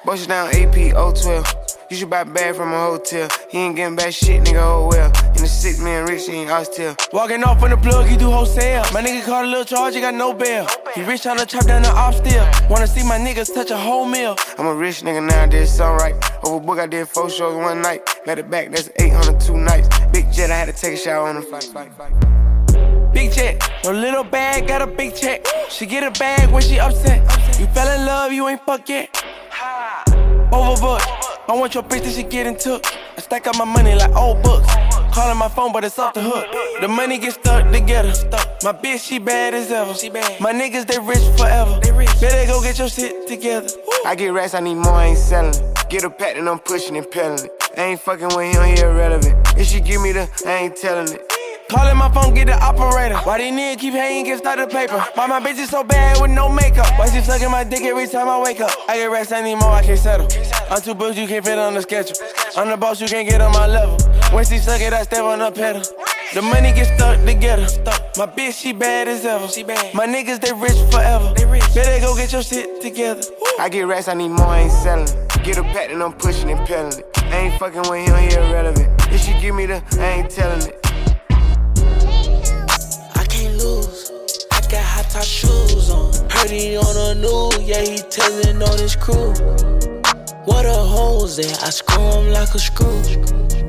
Bust 0.07 0.27
down 0.27 0.49
AP 0.55 0.95
012. 0.95 1.77
You 1.91 1.97
should 1.99 2.09
buy 2.09 2.25
bag 2.25 2.55
from 2.57 2.73
a 2.73 2.81
hotel. 2.81 3.29
He 3.51 3.59
ain't 3.59 3.77
getting 3.77 3.95
back 3.95 4.15
shit, 4.15 4.43
nigga, 4.43 4.63
oh 4.63 4.89
well. 4.89 5.13
In 5.43 5.47
the 5.47 5.55
six 5.55 5.81
man 5.81 6.07
rich, 6.07 6.29
he 6.29 6.35
ain't 6.35 6.51
hostile. 6.51 6.95
Walking 7.13 7.43
off 7.43 7.65
on 7.65 7.71
the 7.71 7.77
plug, 7.77 8.07
he 8.07 8.17
do 8.17 8.31
wholesale. 8.31 8.85
My 8.93 9.03
nigga 9.03 9.25
caught 9.25 9.45
a 9.45 9.49
little 9.49 9.65
charge, 9.65 9.97
he 9.97 10.01
got 10.01 10.15
no 10.15 10.33
bail. 10.33 10.69
He 10.95 11.03
rich 11.03 11.23
tryna 11.23 11.49
chop 11.49 11.67
down 11.67 11.83
the 11.83 11.91
off 11.91 12.15
still. 12.15 12.47
Wanna 12.71 12.87
see 12.87 13.03
my 13.03 13.19
niggas 13.19 13.53
touch 13.53 13.73
a 13.73 13.77
whole 13.77 14.07
meal. 14.07 14.37
I'm 14.57 14.67
a 14.67 14.73
rich 14.73 15.03
nigga 15.03 15.21
now, 15.29 15.43
I 15.43 15.47
did 15.49 15.67
something 15.67 15.97
right. 15.97 16.15
Overbook, 16.45 16.79
I 16.79 16.87
did 16.87 17.09
four 17.09 17.29
shows 17.29 17.57
one 17.57 17.83
night. 17.83 18.09
Let 18.25 18.39
it 18.39 18.49
back, 18.49 18.71
that's 18.71 18.89
800 18.95 19.41
two 19.41 19.57
nights. 19.57 19.89
Big 20.13 20.31
jet, 20.31 20.53
I 20.53 20.59
had 20.59 20.67
to 20.67 20.81
take 20.81 20.95
a 20.95 20.97
shower 20.97 21.27
on 21.27 21.35
the 21.35 21.43
flight, 21.43 21.65
flight. 21.65 23.13
Big 23.13 23.33
check, 23.33 23.61
no 23.83 23.91
little 23.91 24.23
bag, 24.23 24.69
got 24.69 24.81
a 24.81 24.87
big 24.87 25.17
check. 25.17 25.45
She 25.69 25.87
get 25.87 26.05
a 26.05 26.17
bag 26.21 26.53
when 26.53 26.63
she 26.63 26.79
upset. 26.79 27.19
You 27.59 27.67
fell 27.75 27.89
in 27.99 28.07
love, 28.07 28.31
you 28.31 28.47
ain't 28.47 28.65
fuck 28.65 28.89
yet. 28.89 29.13
Overbooked, 30.53 31.03
I 31.49 31.57
want 31.57 31.75
your 31.75 31.83
bitch 31.83 32.05
that 32.05 32.13
she 32.15 32.23
getting 32.23 32.57
took. 32.57 32.87
I 33.17 33.21
stack 33.21 33.49
up 33.49 33.57
my 33.57 33.65
money 33.65 33.97
like 33.97 34.15
old 34.15 34.41
books. 34.45 34.73
Calling 35.13 35.37
my 35.37 35.49
phone, 35.49 35.73
but 35.73 35.85
it's 35.85 35.99
off 35.99 36.15
the 36.15 36.23
hook. 36.23 36.47
The 36.81 36.89
money 36.89 37.19
get 37.19 37.35
stuck 37.35 37.71
together. 37.71 38.13
My 38.65 38.73
bitch, 38.73 39.07
she 39.07 39.19
bad 39.19 39.53
as 39.53 39.71
ever. 39.71 39.93
My 40.41 40.53
niggas, 40.53 40.87
they 40.87 40.99
rich 40.99 41.23
forever. 41.39 41.79
Better 42.19 42.47
go 42.51 42.63
get 42.63 42.79
your 42.79 42.89
shit 42.89 43.29
together. 43.29 43.69
I 44.07 44.15
get 44.15 44.33
racks, 44.33 44.55
I 44.55 44.61
need 44.61 44.77
more, 44.77 44.95
I 44.95 45.07
ain't 45.07 45.19
selling. 45.19 45.53
Get 45.91 46.05
a 46.05 46.11
patent, 46.11 46.49
I'm 46.49 46.59
pushing 46.59 46.97
and 46.97 47.11
peddling. 47.11 47.51
I 47.77 47.83
ain't 47.83 48.01
fucking 48.01 48.29
with 48.29 48.55
him, 48.55 48.65
he 48.65 48.81
irrelevant. 48.81 49.37
If 49.59 49.67
she 49.67 49.81
give 49.81 50.01
me 50.01 50.13
the, 50.13 50.31
I 50.47 50.53
ain't 50.53 50.77
telling 50.77 51.13
it. 51.13 51.21
Calling 51.69 51.97
my 51.97 52.11
phone, 52.11 52.33
get 52.35 52.47
the 52.47 52.55
operator. 52.63 53.17
Why 53.19 53.39
these 53.39 53.53
niggas 53.53 53.79
keep 53.81 53.95
hating, 53.95 54.25
get 54.25 54.39
started 54.39 54.71
paper? 54.71 54.99
Why 55.15 55.27
my 55.27 55.41
bitch 55.41 55.59
is 55.59 55.69
so 55.69 55.85
bad 55.85 56.21
with 56.21 56.31
no 56.31 56.49
makeup? 56.49 56.87
Why 56.99 57.09
she 57.11 57.21
sucking 57.21 57.51
my 57.51 57.65
dick 57.65 57.83
every 57.83 58.07
time 58.07 58.29
I 58.29 58.41
wake 58.41 58.61
up? 58.61 58.71
I 58.89 58.97
get 58.97 59.07
rest 59.07 59.33
anymore, 59.33 59.73
I 59.73 59.83
can't 59.83 59.99
settle. 59.99 60.29
I'm 60.71 60.81
too 60.81 60.95
books, 60.95 61.19
you 61.19 61.27
can't 61.27 61.45
fit 61.45 61.59
on 61.59 61.75
the 61.75 61.83
schedule. 61.83 62.17
I'm 62.57 62.69
the 62.69 62.77
boss, 62.77 63.01
you 63.01 63.09
can't 63.09 63.29
get 63.29 63.41
on 63.41 63.53
my 63.53 63.67
level. 63.67 63.99
When 64.33 64.47
she 64.47 64.57
suck 64.57 64.81
it, 64.81 64.95
I 64.95 65.03
step 65.03 65.25
on 65.25 65.41
the 65.41 65.51
pedal. 65.51 65.83
The 66.33 66.41
money 66.41 66.73
get 66.73 66.87
stuck 66.97 67.23
together. 67.27 67.67
My 68.17 68.27
bitch, 68.27 68.55
she 68.63 68.73
bad 68.73 69.07
as 69.07 69.27
ever. 69.27 69.45
My 69.95 70.07
niggas, 70.07 70.41
they 70.41 70.53
rich 70.55 70.79
forever. 70.91 71.35
Better 71.75 72.01
go 72.01 72.17
get 72.17 72.33
your 72.33 72.43
shit 72.43 72.81
together. 72.81 73.21
I 73.59 73.69
get 73.69 73.83
racks, 73.83 74.09
I 74.09 74.15
need 74.15 74.31
more, 74.31 74.47
I 74.47 74.61
ain't 74.61 74.73
selling. 74.73 75.07
Get 75.45 75.59
a 75.59 75.63
patent, 75.63 76.01
I'm 76.03 76.15
pushing 76.15 76.51
and 76.51 76.67
peddling 76.67 77.01
it. 77.01 77.19
I 77.19 77.37
ain't 77.37 77.59
fucking 77.59 77.83
with 77.83 78.09
him, 78.09 78.17
he 78.17 78.35
irrelevant. 78.35 78.89
If 79.13 79.21
she 79.21 79.39
give 79.39 79.55
me 79.55 79.67
the, 79.67 79.83
I 80.01 80.05
ain't 80.21 80.31
telling 80.31 80.63
it. 80.63 80.81
I 83.15 83.25
can't 83.25 83.57
lose. 83.59 84.13
I 84.51 84.61
got 84.63 84.83
hot 84.83 85.11
top 85.11 85.25
shoes 85.25 85.91
on. 85.91 86.11
Heard 86.31 86.51
he 86.51 86.79
on 86.79 86.95
the 86.95 87.15
news, 87.21 87.69
yeah, 87.69 87.83
he 87.83 87.99
telling 88.09 88.63
on 88.63 88.79
his 88.79 88.97
crew. 88.97 89.35
What 90.47 90.65
a 90.65 90.73
holes 90.73 91.37
there, 91.37 91.55
I 91.63 91.69
screw 91.69 92.03
him 92.03 92.33
like 92.33 92.55
a 92.55 92.59
screw. 92.59 93.62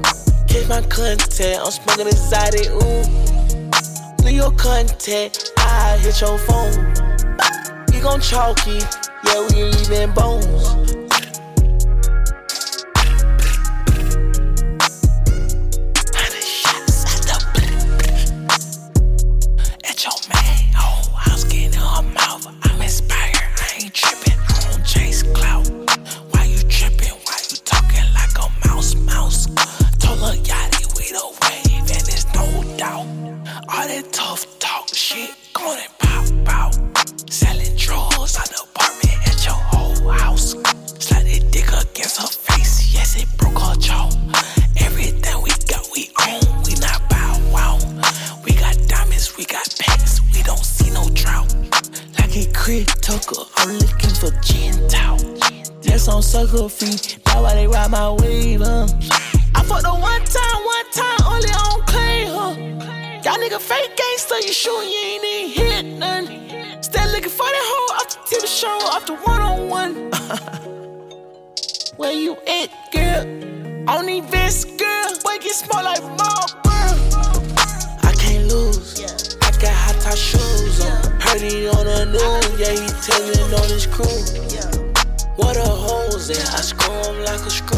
This 0.54 0.70
my 0.70 0.82
content, 0.82 1.62
I'm 1.66 1.72
smoking 1.72 2.06
inside 2.06 2.54
it, 2.54 2.70
ooh. 2.70 4.24
Leave 4.24 4.36
your 4.36 4.52
content, 4.52 5.52
I 5.58 5.98
hit 5.98 6.22
your 6.22 6.38
phone. 6.38 6.94
We 7.92 8.00
gon' 8.00 8.22
chalky, 8.22 8.78
yeah, 9.26 9.48
we 9.50 9.70
even 9.82 10.14
bones. 10.14 10.94
Clout. 25.34 25.68
Why 26.32 26.46
you 26.46 26.58
trippin'? 26.64 27.10
Why 27.24 27.38
you 27.50 27.58
talkin' 27.64 28.04
like 28.14 28.38
a 28.38 28.68
mouse 28.68 28.96
mouse? 28.96 29.48
Roller 30.14 30.36
yachty, 30.36 30.86
with 30.96 31.10
the 31.10 31.26
wave, 31.42 31.90
and 31.90 32.06
there's 32.06 32.26
no 32.36 32.78
doubt. 32.78 33.08
All 33.68 33.88
that 33.88 34.10
tough 34.12 34.46
talk 34.60 34.88
shit, 34.94 35.32
gone 35.54 35.80
and 35.80 35.98
pop 35.98 36.54
out. 36.54 37.32
Selling 37.32 37.76
drugs 37.76 38.38
out 38.38 38.48
the 38.48 38.62
apartment 38.62 39.28
at 39.28 39.44
your 39.44 39.56
whole 39.56 40.12
house. 40.12 40.52
Slide 41.00 41.26
that 41.26 41.52
dick 41.52 41.68
against 41.68 42.22
her 42.22 42.28
face, 42.28 42.94
yes, 42.94 43.18
it 43.18 43.28
broke 43.38 43.58
her 43.58 43.76
jaw. 43.80 44.12
Everything 44.78 45.42
we 45.42 45.50
got, 45.66 45.84
we 45.96 46.12
own, 46.30 46.62
we 46.62 46.76
not 46.76 47.02
bow 47.10 47.34
wow. 47.52 47.80
We 48.46 48.54
got 48.54 48.78
diamonds, 48.88 49.36
we 49.36 49.46
got 49.46 49.66
packs, 49.80 50.22
we 50.32 50.44
don't 50.44 50.64
see 50.64 50.92
no 50.92 51.10
drought. 51.16 51.56
Like 52.20 52.38
a 52.38 52.46
Crit 52.54 52.88
Tucker, 53.02 53.46
I'm 53.58 53.80
looking 53.80 54.14
for 54.22 54.30
Gentile. 54.42 55.18
That's 55.82 56.08
on 56.08 56.22
sucker 56.22 56.70
feet, 56.70 57.18
that's 57.26 57.42
why 57.42 57.56
they 57.56 57.68
ride 57.68 57.90
my 57.90 58.12
way. 58.12 58.53
Nigga 63.54 63.62
fake 63.62 63.96
gangster, 63.96 64.40
you 64.40 64.54
sure 64.54 64.84
you 64.84 64.98
ain't 65.06 65.24
even 65.24 65.50
hit 65.50 65.86
none? 66.00 66.26
Still 66.82 67.08
looking 67.12 67.30
for 67.30 67.46
that 67.46 67.66
hoe 67.72 67.96
off 67.96 68.30
the 68.30 68.36
TV 68.36 68.48
show, 68.48 68.68
off 68.68 69.06
the 69.06 69.16
one 69.16 69.42
on 69.42 69.70
one. 69.70 69.94
Where 71.98 72.14
you 72.14 72.36
at, 72.48 72.70
girl? 72.92 73.90
On 73.90 74.06
these 74.06 74.26
vests, 74.26 74.66
girl. 74.66 75.06
Boy, 75.24 75.38
get 75.40 75.52
small 75.52 75.84
like 75.84 76.02
mall, 76.02 76.48
girl. 76.64 76.96
I 78.04 78.14
can't 78.18 78.48
lose. 78.48 79.00
I 79.42 79.52
got 79.62 79.74
hot 79.74 80.02
top 80.02 80.18
shoes 80.18 80.82
on. 80.82 81.22
Heard 81.22 81.42
he 81.42 81.68
on 81.68 81.86
the 81.86 82.06
news, 82.06 82.60
yeah, 82.60 82.74
he 82.74 82.88
tellin' 83.06 83.54
on 83.54 83.70
his 83.70 83.86
crew. 83.86 84.06
Yeah 84.50 84.72
What 85.36 85.58
a 85.58 85.62
holes 85.62 86.30
in, 86.30 86.38
I 86.38 86.62
screw 86.62 86.94
him 86.94 87.24
like 87.24 87.42
a 87.46 87.50
screw. 87.50 87.78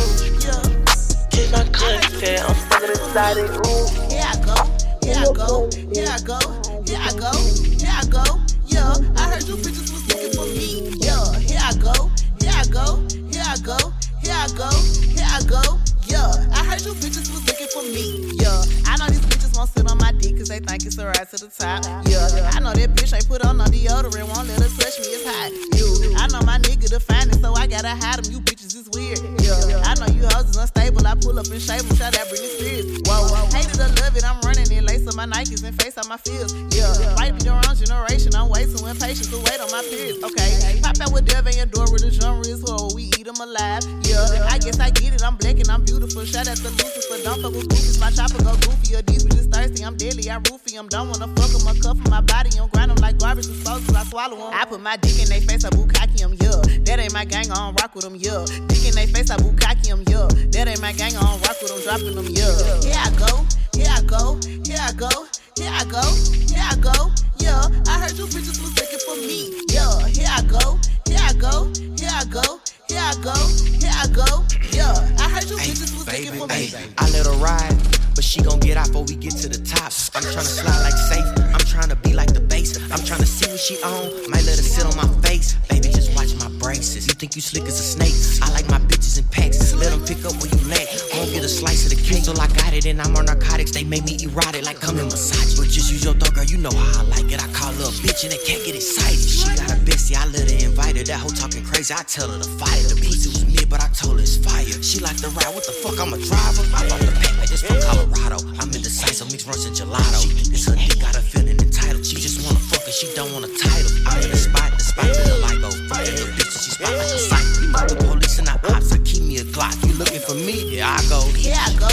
Kick 1.31 1.51
my 1.51 1.63
content, 1.71 2.47
I'm 2.47 2.55
fucking 2.69 2.89
inside 2.89 3.37
it, 3.37 3.49
ooh. 3.67 4.13
Yeah, 4.13 4.31
I 4.31 4.39
go, 4.45 4.74
here 5.15 5.29
I 5.29 5.33
go, 5.33 5.69
here 5.93 6.07
I 6.09 6.19
go, 6.19 6.39
here 6.85 6.99
I 6.99 7.11
go, 7.15 7.31
here 7.79 7.95
I 7.95 8.03
go. 8.09 8.23
Yeah, 8.67 8.93
I 9.15 9.31
heard 9.31 9.47
you 9.47 9.55
bitches 9.55 9.91
was 9.91 10.03
looking 10.07 10.31
for 10.33 10.45
me. 10.45 10.91
Yeah, 10.99 11.39
here 11.39 11.59
I 11.61 11.73
go, 11.77 12.11
here 12.41 12.51
I 12.51 12.65
go, 12.67 12.99
here 13.31 13.43
I 13.45 13.57
go, 13.63 13.77
here 14.21 14.35
I 14.35 14.47
go, 14.57 14.69
here 15.15 15.25
I 15.25 15.41
go. 15.47 15.79
Yeah, 16.07 16.31
I 16.51 16.63
heard 16.65 16.81
you 16.81 16.93
bitches 16.93 17.31
was 17.31 17.45
looking 17.47 17.67
for 17.67 17.83
me. 17.83 18.31
Yeah, 18.41 18.63
I 18.87 18.97
know 18.97 19.07
these 19.07 19.34
won't 19.55 19.69
sit 19.69 19.89
on 19.89 19.97
my 19.97 20.11
dick 20.11 20.37
cause 20.37 20.49
they 20.49 20.59
think 20.59 20.85
it's 20.85 20.97
a 20.97 21.05
ride 21.07 21.29
to 21.31 21.37
the 21.37 21.47
top. 21.47 21.83
Yeah, 22.07 22.51
I 22.53 22.59
know 22.59 22.73
that 22.73 22.91
bitch 22.95 23.15
ain't 23.15 23.27
put 23.27 23.45
on 23.45 23.57
no 23.57 23.65
deodorant, 23.65 24.27
won't 24.27 24.47
let 24.47 24.59
her 24.59 24.71
touch 24.75 24.99
me, 24.99 25.07
it's 25.15 25.25
hot. 25.25 25.51
You, 25.79 26.15
I 26.19 26.27
know 26.27 26.41
my 26.45 26.59
nigga 26.59 26.89
the 26.89 26.99
finest, 26.99 27.41
so 27.41 27.53
I 27.53 27.67
gotta 27.67 27.95
hide 27.95 28.19
him. 28.19 28.31
You 28.31 28.39
bitches 28.39 28.75
is 28.75 28.89
weird. 28.91 29.19
Yeah, 29.41 29.81
I 29.87 29.95
know 29.95 30.07
you 30.11 30.27
hoes 30.29 30.51
is 30.51 30.57
unstable. 30.57 31.07
I 31.07 31.15
pull 31.15 31.39
up 31.39 31.47
and 31.47 31.61
shave 31.61 31.87
them, 31.87 31.95
shout 31.97 32.17
out 32.17 32.27
Britney 32.27 32.51
Spears. 32.59 32.85
Whoa, 33.07 33.31
hate 33.55 33.69
it 33.69 33.79
or 33.79 33.89
love 34.03 34.15
it, 34.15 34.23
I'm 34.23 34.39
running 34.41 34.69
in 34.71 34.85
lace 34.85 35.07
up 35.07 35.15
my 35.15 35.25
Nikes 35.25 35.63
and 35.63 35.75
face 35.81 35.97
out 35.97 36.07
my 36.07 36.17
fears. 36.17 36.51
Yeah, 36.75 36.91
might 37.15 37.33
be 37.33 37.47
the 37.47 37.55
wrong 37.55 37.75
generation, 37.75 38.35
I'm 38.35 38.51
too 38.51 38.85
impatient 38.85 39.29
to 39.31 39.37
wait 39.39 39.59
on 39.59 39.71
my 39.71 39.81
peers. 39.87 40.17
Okay, 40.23 40.79
pop 40.81 40.99
out 41.01 41.13
with 41.13 41.25
Dev 41.25 41.45
and 41.47 41.55
your 41.55 41.65
door 41.65 41.87
with 41.91 42.01
the 42.01 42.11
genre 42.11 42.45
is 42.45 42.61
horror, 42.61 42.93
we 42.93 43.03
eat 43.15 43.25
them 43.25 43.39
alive. 43.39 43.83
Yeah, 44.03 44.51
I 44.51 44.59
guess 44.59 44.79
I 44.79 44.89
get 44.91 45.13
it, 45.13 45.23
I'm 45.23 45.35
black 45.37 45.59
and 45.59 45.69
I'm 45.69 45.83
beautiful. 45.83 46.25
Shout 46.25 46.47
out 46.47 46.57
to 46.57 46.69
Lucifer, 46.69 47.23
don't 47.23 47.41
fuck 47.41 47.53
with 47.53 47.69
goofies. 47.69 47.99
My 47.99 48.11
chopper 48.11 48.43
go 48.43 48.53
goofy, 48.65 48.95
or 48.95 49.01
these 49.03 49.23
bitches 49.25 49.44
thirsty. 49.45 49.83
I'm 49.83 49.95
deadly, 49.97 50.29
I 50.29 50.39
roofie 50.39 50.73
them. 50.73 50.87
Don't 50.87 51.09
wanna 51.09 51.27
fuck 51.35 51.51
them, 51.51 51.67
I 51.67 51.73
cuff. 51.79 51.97
My 52.09 52.21
body, 52.21 52.51
I'm 52.59 52.67
grind 52.69 52.91
'em 52.91 52.97
like 52.97 53.17
garbage 53.19 53.47
disposals. 53.47 53.95
I 53.95 54.03
swallow 54.05 54.37
'em. 54.37 54.53
I 54.53 54.65
put 54.65 54.81
my 54.81 54.97
dick 54.97 55.19
in 55.19 55.29
they 55.29 55.41
face, 55.41 55.63
I 55.65 55.69
bukkake 55.69 56.21
'em, 56.21 56.33
yeah. 56.41 56.61
That 56.85 56.99
ain't 56.99 57.13
my 57.13 57.25
gang, 57.25 57.51
I 57.51 57.55
don't 57.55 57.79
rock 57.81 57.95
with 57.95 58.03
them, 58.03 58.15
yeah. 58.15 58.45
Dick 58.67 58.85
in 58.85 58.95
they 58.95 59.07
face, 59.07 59.29
I 59.29 59.37
bukkake 59.37 59.89
'em, 59.89 60.03
yeah. 60.07 60.27
That 60.53 60.67
ain't 60.67 60.81
my 60.81 60.91
gang, 60.93 61.15
I 61.15 61.21
don't 61.21 61.41
rock 61.45 61.57
with 61.61 61.71
them, 61.71 61.81
dropping 61.83 62.15
them, 62.15 62.27
yeah. 62.29 62.55
Here 62.81 62.99
I 62.99 63.09
go, 63.17 63.45
here 63.75 63.91
I 63.91 64.01
go, 64.01 64.39
here 64.65 64.79
I 64.79 64.91
go, 64.93 65.09
here 65.57 65.71
I 65.71 65.83
go, 65.85 66.03
here 66.49 66.65
I 66.71 66.75
go, 66.77 67.11
yeah. 67.39 67.67
I 67.87 67.99
heard 68.01 68.17
you 68.17 68.27
bitches 68.27 68.59
was 68.61 68.73
looking 68.75 68.99
for 69.05 69.15
me, 69.15 69.53
yeah. 69.69 70.07
Here 70.07 70.29
I 70.29 70.41
go, 70.43 70.79
here 71.07 71.19
I 71.21 71.33
go, 71.33 71.71
here 71.97 72.11
I 72.11 72.25
go. 72.25 72.59
Here 72.87 73.01
I 73.01 73.15
go, 73.15 73.33
here 73.81 73.91
I 73.91 74.07
go, 74.13 74.45
yeah. 74.71 74.93
I 75.17 75.27
heard 75.27 75.49
you 75.49 75.57
bitches 75.57 75.91
was 75.97 76.05
looking 76.05 76.37
for 76.39 76.47
me. 76.47 76.71
I 76.99 77.09
let 77.09 77.25
her 77.25 77.33
ride, 77.33 77.75
but 78.15 78.23
she 78.23 78.41
gon' 78.41 78.59
get 78.59 78.77
out 78.77 78.87
before 78.87 79.03
we 79.03 79.15
get 79.15 79.35
to 79.43 79.49
the 79.49 79.59
top. 79.67 79.91
I'm 80.15 80.23
tryna 80.23 80.47
slide 80.47 80.81
like 80.81 80.95
safe, 80.95 81.27
I'm 81.51 81.63
tryna 81.67 82.01
be 82.01 82.13
like 82.13 82.33
the 82.33 82.39
base. 82.39 82.79
I'm 82.89 83.03
tryna 83.03 83.27
see 83.27 83.51
what 83.51 83.59
she 83.59 83.75
on, 83.83 84.31
might 84.31 84.47
let 84.47 84.55
her 84.55 84.63
sit 84.63 84.87
on 84.87 84.95
my 84.95 85.05
face. 85.21 85.53
Baby, 85.69 85.91
just 85.91 86.15
watch 86.15 86.31
my 86.39 86.47
braces. 86.57 87.05
You 87.05 87.13
think 87.13 87.35
you 87.35 87.41
slick 87.41 87.67
as 87.67 87.77
a 87.77 87.83
snake? 87.83 88.15
I 88.41 88.49
like 88.55 88.67
my 88.71 88.79
bitches 88.87 89.19
in 89.19 89.25
packs, 89.27 89.59
just 89.59 89.75
let 89.75 89.91
them 89.91 90.01
pick 90.07 90.23
up 90.23 90.33
where 90.39 90.49
you 90.49 90.63
lay. 90.71 90.87
Gon' 91.11 91.27
get 91.35 91.43
a 91.43 91.51
slice 91.51 91.83
of 91.85 91.91
the 91.91 91.99
cake, 92.01 92.23
till 92.23 92.39
I 92.39 92.47
got 92.55 92.73
it, 92.73 92.85
and 92.87 93.01
I'm 93.01 93.15
on 93.15 93.25
narcotics. 93.25 93.71
They 93.71 93.83
make 93.83 94.05
me 94.05 94.17
erotic, 94.23 94.63
like 94.65 94.79
come 94.79 94.97
and 94.97 95.11
massage. 95.11 95.59
But 95.59 95.67
just 95.67 95.91
use 95.91 96.03
your 96.03 96.15
thought, 96.15 96.33
girl, 96.33 96.47
you 96.47 96.57
know 96.57 96.71
how 96.71 97.03
I 97.03 97.19
like 97.19 97.27
it. 97.27 97.43
I 97.43 97.47
call 97.51 97.75
her 97.75 97.91
a 97.91 97.93
bitch 97.99 98.23
and 98.23 98.31
they 98.31 98.41
can't 98.47 98.63
get 98.63 98.75
excited. 98.75 99.19
She 99.19 99.45
got 99.59 99.75
a 99.75 99.77
bestie, 99.83 100.15
I 100.15 100.25
let 100.31 100.49
her 100.49 100.59
invite 100.63 100.95
her. 100.95 101.03
That 101.03 101.19
hoe 101.19 101.35
talking 101.35 101.67
crazy, 101.67 101.93
I 101.93 102.03
tell 102.07 102.31
her 102.31 102.39
to 102.39 102.49
fight. 102.55 102.87
The 102.87 102.95
pussy 102.95 103.27
was 103.29 103.43
mid, 103.45 103.69
but 103.69 103.83
I 103.83 103.91
told 103.91 104.17
her 104.17 104.23
it's 104.23 104.39
fire. 104.39 104.63
She 104.79 105.03
like 105.03 105.19
the 105.19 105.27
ride, 105.35 105.51
what 105.51 105.67
the 105.67 105.75
fuck, 105.83 105.99
I'm 105.99 106.15
a 106.15 106.19
driver. 106.19 106.63
I 106.71 106.87
bought 106.87 107.03
the 107.03 107.11
pack 107.19 107.34
like 107.63 107.71
from 107.71 107.79
Colorado. 107.81 108.37
I'm 108.59 108.67
indecisive, 108.73 109.31
mix 109.31 109.43
Runtz 109.45 109.67
and 109.67 109.75
gelato. 109.75 110.19
She 110.21 110.29
it's 110.51 110.67
her 110.67 110.75
dick, 110.75 110.99
got 110.99 111.15
her 111.15 111.21
feeling 111.21 111.59
entitled. 111.59 112.05
She 112.05 112.15
just 112.17 112.43
wanna 112.43 112.59
fuck 112.59 112.83
and 112.83 112.93
she 112.93 113.07
don't 113.15 113.31
want 113.31 113.45
a 113.45 113.51
title. 113.55 113.91
I'm 114.07 114.23
in 114.23 114.31
the 114.31 114.37
spot, 114.37 114.71
the 114.71 114.83
spot 114.83 115.05
feel 115.15 115.39
like 115.39 115.59
go. 115.61 115.69
Fucking 115.87 116.15
the 116.15 116.25
bitch, 116.35 116.51
she 116.51 116.71
spot 116.71 116.91
like 116.91 117.07
a 117.07 117.17
psycho. 117.17 117.71
Fuck 117.71 117.87
the 117.87 117.95
police 117.95 118.39
and 118.39 118.47
the 118.47 118.55
ops, 118.73 118.91
I 118.91 118.97
keep 118.99 119.23
me 119.23 119.37
a 119.37 119.43
Glock. 119.43 119.75
You 119.87 119.93
looking 119.95 120.21
for 120.21 120.35
me? 120.35 120.75
Here 120.75 120.85
I 120.85 120.99
go. 121.07 121.21
Here 121.31 121.55
I 121.55 121.71
go. 121.79 121.89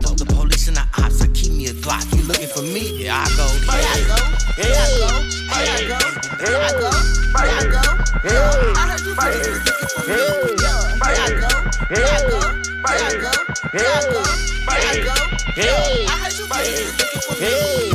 Fuck 0.00 0.16
the 0.16 0.26
police 0.28 0.68
and 0.68 0.76
the 0.76 0.86
ops, 0.98 1.20
I 1.20 1.28
keep 1.28 1.52
me 1.52 1.66
a 1.66 1.74
Glock. 1.74 2.04
You 2.16 2.22
looking 2.24 2.48
for 2.48 2.62
me? 2.62 3.04
Here 3.04 3.12
I 3.12 3.28
go. 3.36 3.46
Here 3.68 3.84
I 3.84 4.00
go, 4.08 4.16
here 4.56 4.74
I 4.74 4.88
go, 4.96 5.10
here 5.54 5.66
I 5.66 5.88
go, 5.88 5.98
here 6.40 6.56
I 6.56 6.72
go, 6.72 6.90
here 7.34 7.52
I 7.52 7.68
go, 7.68 7.82
yeah. 8.24 8.72
I 8.76 8.88
heard 8.88 9.02
you 9.04 9.12
was 9.14 9.60
looking 9.66 9.88
for 9.92 10.04
me, 10.08 10.16
yeah. 10.62 10.80
Here 10.94 11.20
I 11.20 11.36
go, 11.40 11.52
here 11.94 12.06
I 12.06 12.30
go, 12.30 12.43
Dragão, 12.84 13.32
dragão, 13.72 14.22
dragão. 14.66 16.06
Arranja 16.06 16.44
o 16.44 16.46
vídeo, 16.46 16.92
vem 16.92 17.08
que 17.08 17.26
comigo. 17.26 17.93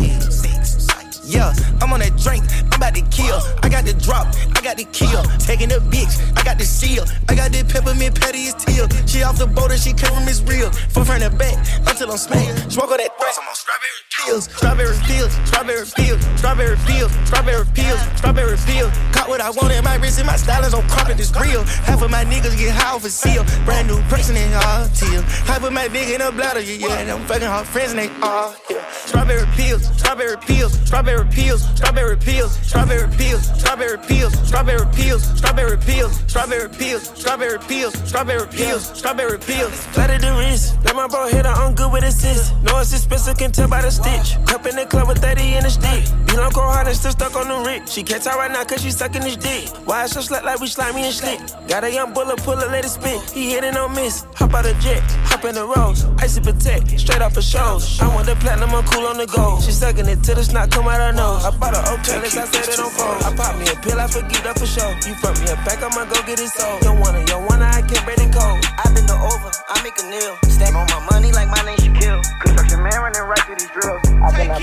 Yeah, 1.39 1.55
I'm 1.79 1.93
on 1.93 2.03
that 2.03 2.19
drink, 2.19 2.43
I'm 2.67 2.83
about 2.83 2.95
to 2.95 3.01
kill. 3.15 3.39
I 3.63 3.69
got 3.69 3.85
the 3.87 3.95
drop, 3.95 4.27
I 4.51 4.59
got 4.59 4.75
the 4.75 4.83
kill. 4.91 5.23
Taking 5.39 5.71
a 5.71 5.79
bitch, 5.79 6.19
I 6.35 6.43
got 6.43 6.59
the 6.59 6.65
seal. 6.65 7.07
I 7.29 7.35
got 7.35 7.55
the 7.55 7.63
peppermint 7.63 8.19
patty, 8.19 8.51
it's 8.51 8.59
teal. 8.59 8.91
She 9.07 9.23
off 9.23 9.39
the 9.39 9.47
boat 9.47 9.71
and 9.71 9.79
she 9.79 9.95
from 9.95 10.27
it's 10.27 10.43
real. 10.43 10.69
From 10.91 11.05
front 11.07 11.23
to 11.23 11.31
back, 11.31 11.55
until 11.87 12.11
I'm 12.11 12.19
smacked. 12.19 12.75
Smoke 12.75 12.91
on 12.91 12.99
that 12.99 13.15
thrash, 13.15 13.39
I'm 13.39 13.47
on 13.47 13.55
strawberry 13.55 14.03
pills. 14.19 14.43
Strawberry 14.51 14.97
pills, 15.07 15.31
strawberry 15.47 15.87
pills, 15.95 16.21
strawberry 16.35 16.75
pills, 16.83 17.11
strawberry 17.23 17.65
pills, 17.71 18.01
strawberry 18.19 18.57
pills. 18.67 18.91
Caught 19.15 19.29
what 19.31 19.39
I 19.39 19.49
wanted, 19.55 19.79
my 19.79 19.95
wrist 19.95 20.19
and 20.19 20.27
my 20.27 20.35
stylings 20.35 20.75
on 20.75 20.83
carpet 20.91 21.23
is 21.23 21.31
real. 21.39 21.63
Half 21.87 22.03
of 22.03 22.11
my 22.11 22.27
niggas 22.27 22.59
get 22.59 22.75
high 22.75 22.91
off 22.91 23.05
a 23.05 23.09
seal. 23.09 23.47
Brand 23.63 23.87
new 23.87 24.01
person 24.11 24.35
in 24.35 24.51
all 24.59 24.91
teal. 24.91 25.23
Half 25.47 25.63
of 25.63 25.71
my 25.71 25.87
big 25.87 26.11
in 26.11 26.19
a 26.19 26.33
bladder, 26.35 26.59
yeah, 26.59 26.83
yeah. 26.83 26.99
And 26.99 27.11
I'm 27.11 27.23
fucking 27.31 27.47
hard 27.47 27.63
friends 27.63 27.95
and 27.95 27.99
they 28.03 28.11
all 28.19 28.51
here. 28.67 28.83
Strawberry 29.07 29.47
pills, 29.55 29.87
strawberry 29.95 30.35
pills, 30.37 30.73
strawberry 30.83 31.28
pills, 31.31 31.67
strawberry 31.75 32.17
pills, 32.17 32.57
strawberry 32.67 33.07
pills, 33.15 33.43
strawberry 33.59 33.97
pills, 33.97 34.33
strawberry 34.47 34.85
pills, 34.93 35.23
strawberry 35.37 35.77
pills, 35.77 36.23
strawberry 36.27 36.69
pills, 36.69 37.03
strawberry 37.19 37.59
pills, 37.59 37.93
strawberry 38.07 38.47
pills, 38.47 38.97
strawberry 38.97 39.39
pills. 39.39 39.85
Flat 39.93 40.09
of 40.11 40.21
the 40.21 40.31
wrist, 40.39 40.77
let 40.85 40.95
my 40.95 41.07
bro 41.07 41.27
hit 41.27 41.45
her, 41.45 41.51
I'm 41.51 41.75
good 41.75 41.91
with 41.91 42.03
assist. 42.03 42.53
No, 42.63 42.79
it's 42.79 42.93
expensive, 42.93 43.37
can 43.37 43.51
tell 43.51 43.67
by 43.67 43.81
the 43.81 43.91
stitch. 43.91 44.37
Cup 44.45 44.65
in 44.65 44.75
the 44.75 44.85
club 44.85 45.07
with 45.07 45.19
30 45.19 45.55
in 45.55 45.63
the 45.63 45.69
stick. 45.69 46.03
Beat 46.27 46.37
cold 46.53 46.73
hard 46.73 46.87
and 46.87 46.95
still 46.95 47.11
stuck 47.11 47.35
on 47.35 47.47
the 47.47 47.69
rig. 47.69 47.87
She 47.87 48.03
can't 48.03 48.21
tell 48.23 48.37
right 48.37 48.51
now 48.51 48.63
cause 48.63 48.81
she 48.81 48.91
sucking 48.91 49.21
his 49.21 49.37
dick. 49.37 49.69
Why 49.85 50.05
so 50.07 50.19
slut 50.21 50.43
like 50.43 50.59
we 50.59 50.67
slimy 50.67 51.03
and 51.03 51.13
slick? 51.13 51.39
Got 51.67 51.83
a 51.83 51.91
young 51.91 52.13
bullet, 52.13 52.37
pull 52.37 52.59
it, 52.59 52.69
let 52.71 52.85
it 52.85 52.89
spit. 52.89 53.21
He 53.31 53.51
hit 53.51 53.63
it 53.63 53.75
on 53.77 53.93
miss. 53.95 54.25
Hop 54.35 54.53
out 54.53 54.63
the 54.63 54.73
jet, 54.81 55.03
hop 55.29 55.45
in 55.45 55.55
the 55.55 55.65
rose. 55.65 56.05
Icy 56.17 56.41
protect, 56.41 56.99
straight 56.99 57.21
off 57.21 57.33
the 57.33 57.41
shows. 57.41 57.99
I 58.01 58.07
want 58.13 58.25
the 58.25 58.35
platinum, 58.35 58.71
I'm 58.71 58.85
cool 58.85 59.05
on 59.07 59.17
the 59.17 59.27
go. 59.27 59.59
She 59.61 59.71
sucking 59.71 60.07
it 60.07 60.23
till 60.23 60.35
the 60.35 60.43
snot 60.43 60.71
come 60.71 60.87
out 60.87 60.99
her 60.99 61.13
nose. 61.13 61.18
I 61.19 61.51
bought 61.51 61.75
a 61.75 61.81
hotel, 61.83 62.23
I 62.23 62.27
said 62.27 62.69
it 62.69 62.79
on 62.79 62.91
phone. 62.91 63.19
I 63.23 63.35
pop 63.35 63.57
me 63.57 63.67
a 63.67 63.75
pill, 63.83 63.99
I 63.99 64.07
forget 64.07 64.43
that 64.43 64.59
for 64.59 64.65
sure. 64.65 64.91
You 65.03 65.15
front 65.19 65.39
me 65.41 65.51
a 65.51 65.55
back, 65.67 65.83
I'ma 65.83 66.05
go 66.05 66.15
get 66.23 66.39
it 66.39 66.49
sold. 66.55 66.81
Don't 66.81 66.99
wanna, 66.99 67.19
you 67.19 67.39
wanna, 67.49 67.65
I 67.65 67.81
can't 67.83 68.03
break 68.05 68.19
it 68.19 68.31
cold. 68.31 68.59
I 68.79 68.87
been 68.95 69.05
the 69.05 69.17
over, 69.19 69.51
I 69.67 69.83
make 69.83 69.99
a 69.99 70.05
nail. 70.07 70.37
Stack 70.47 70.75
on 70.75 70.87
my 70.87 71.01
money 71.11 71.31
like 71.31 71.49
my 71.49 71.61
name 71.67 71.77
Shaquille. 71.77 72.23
Construction 72.39 72.83
man 72.83 72.95
running 73.01 73.25
right 73.27 73.43
through 73.43 73.59
these 73.59 73.71
drills. 73.75 74.01
I 74.23 74.31
cannot 74.31 74.61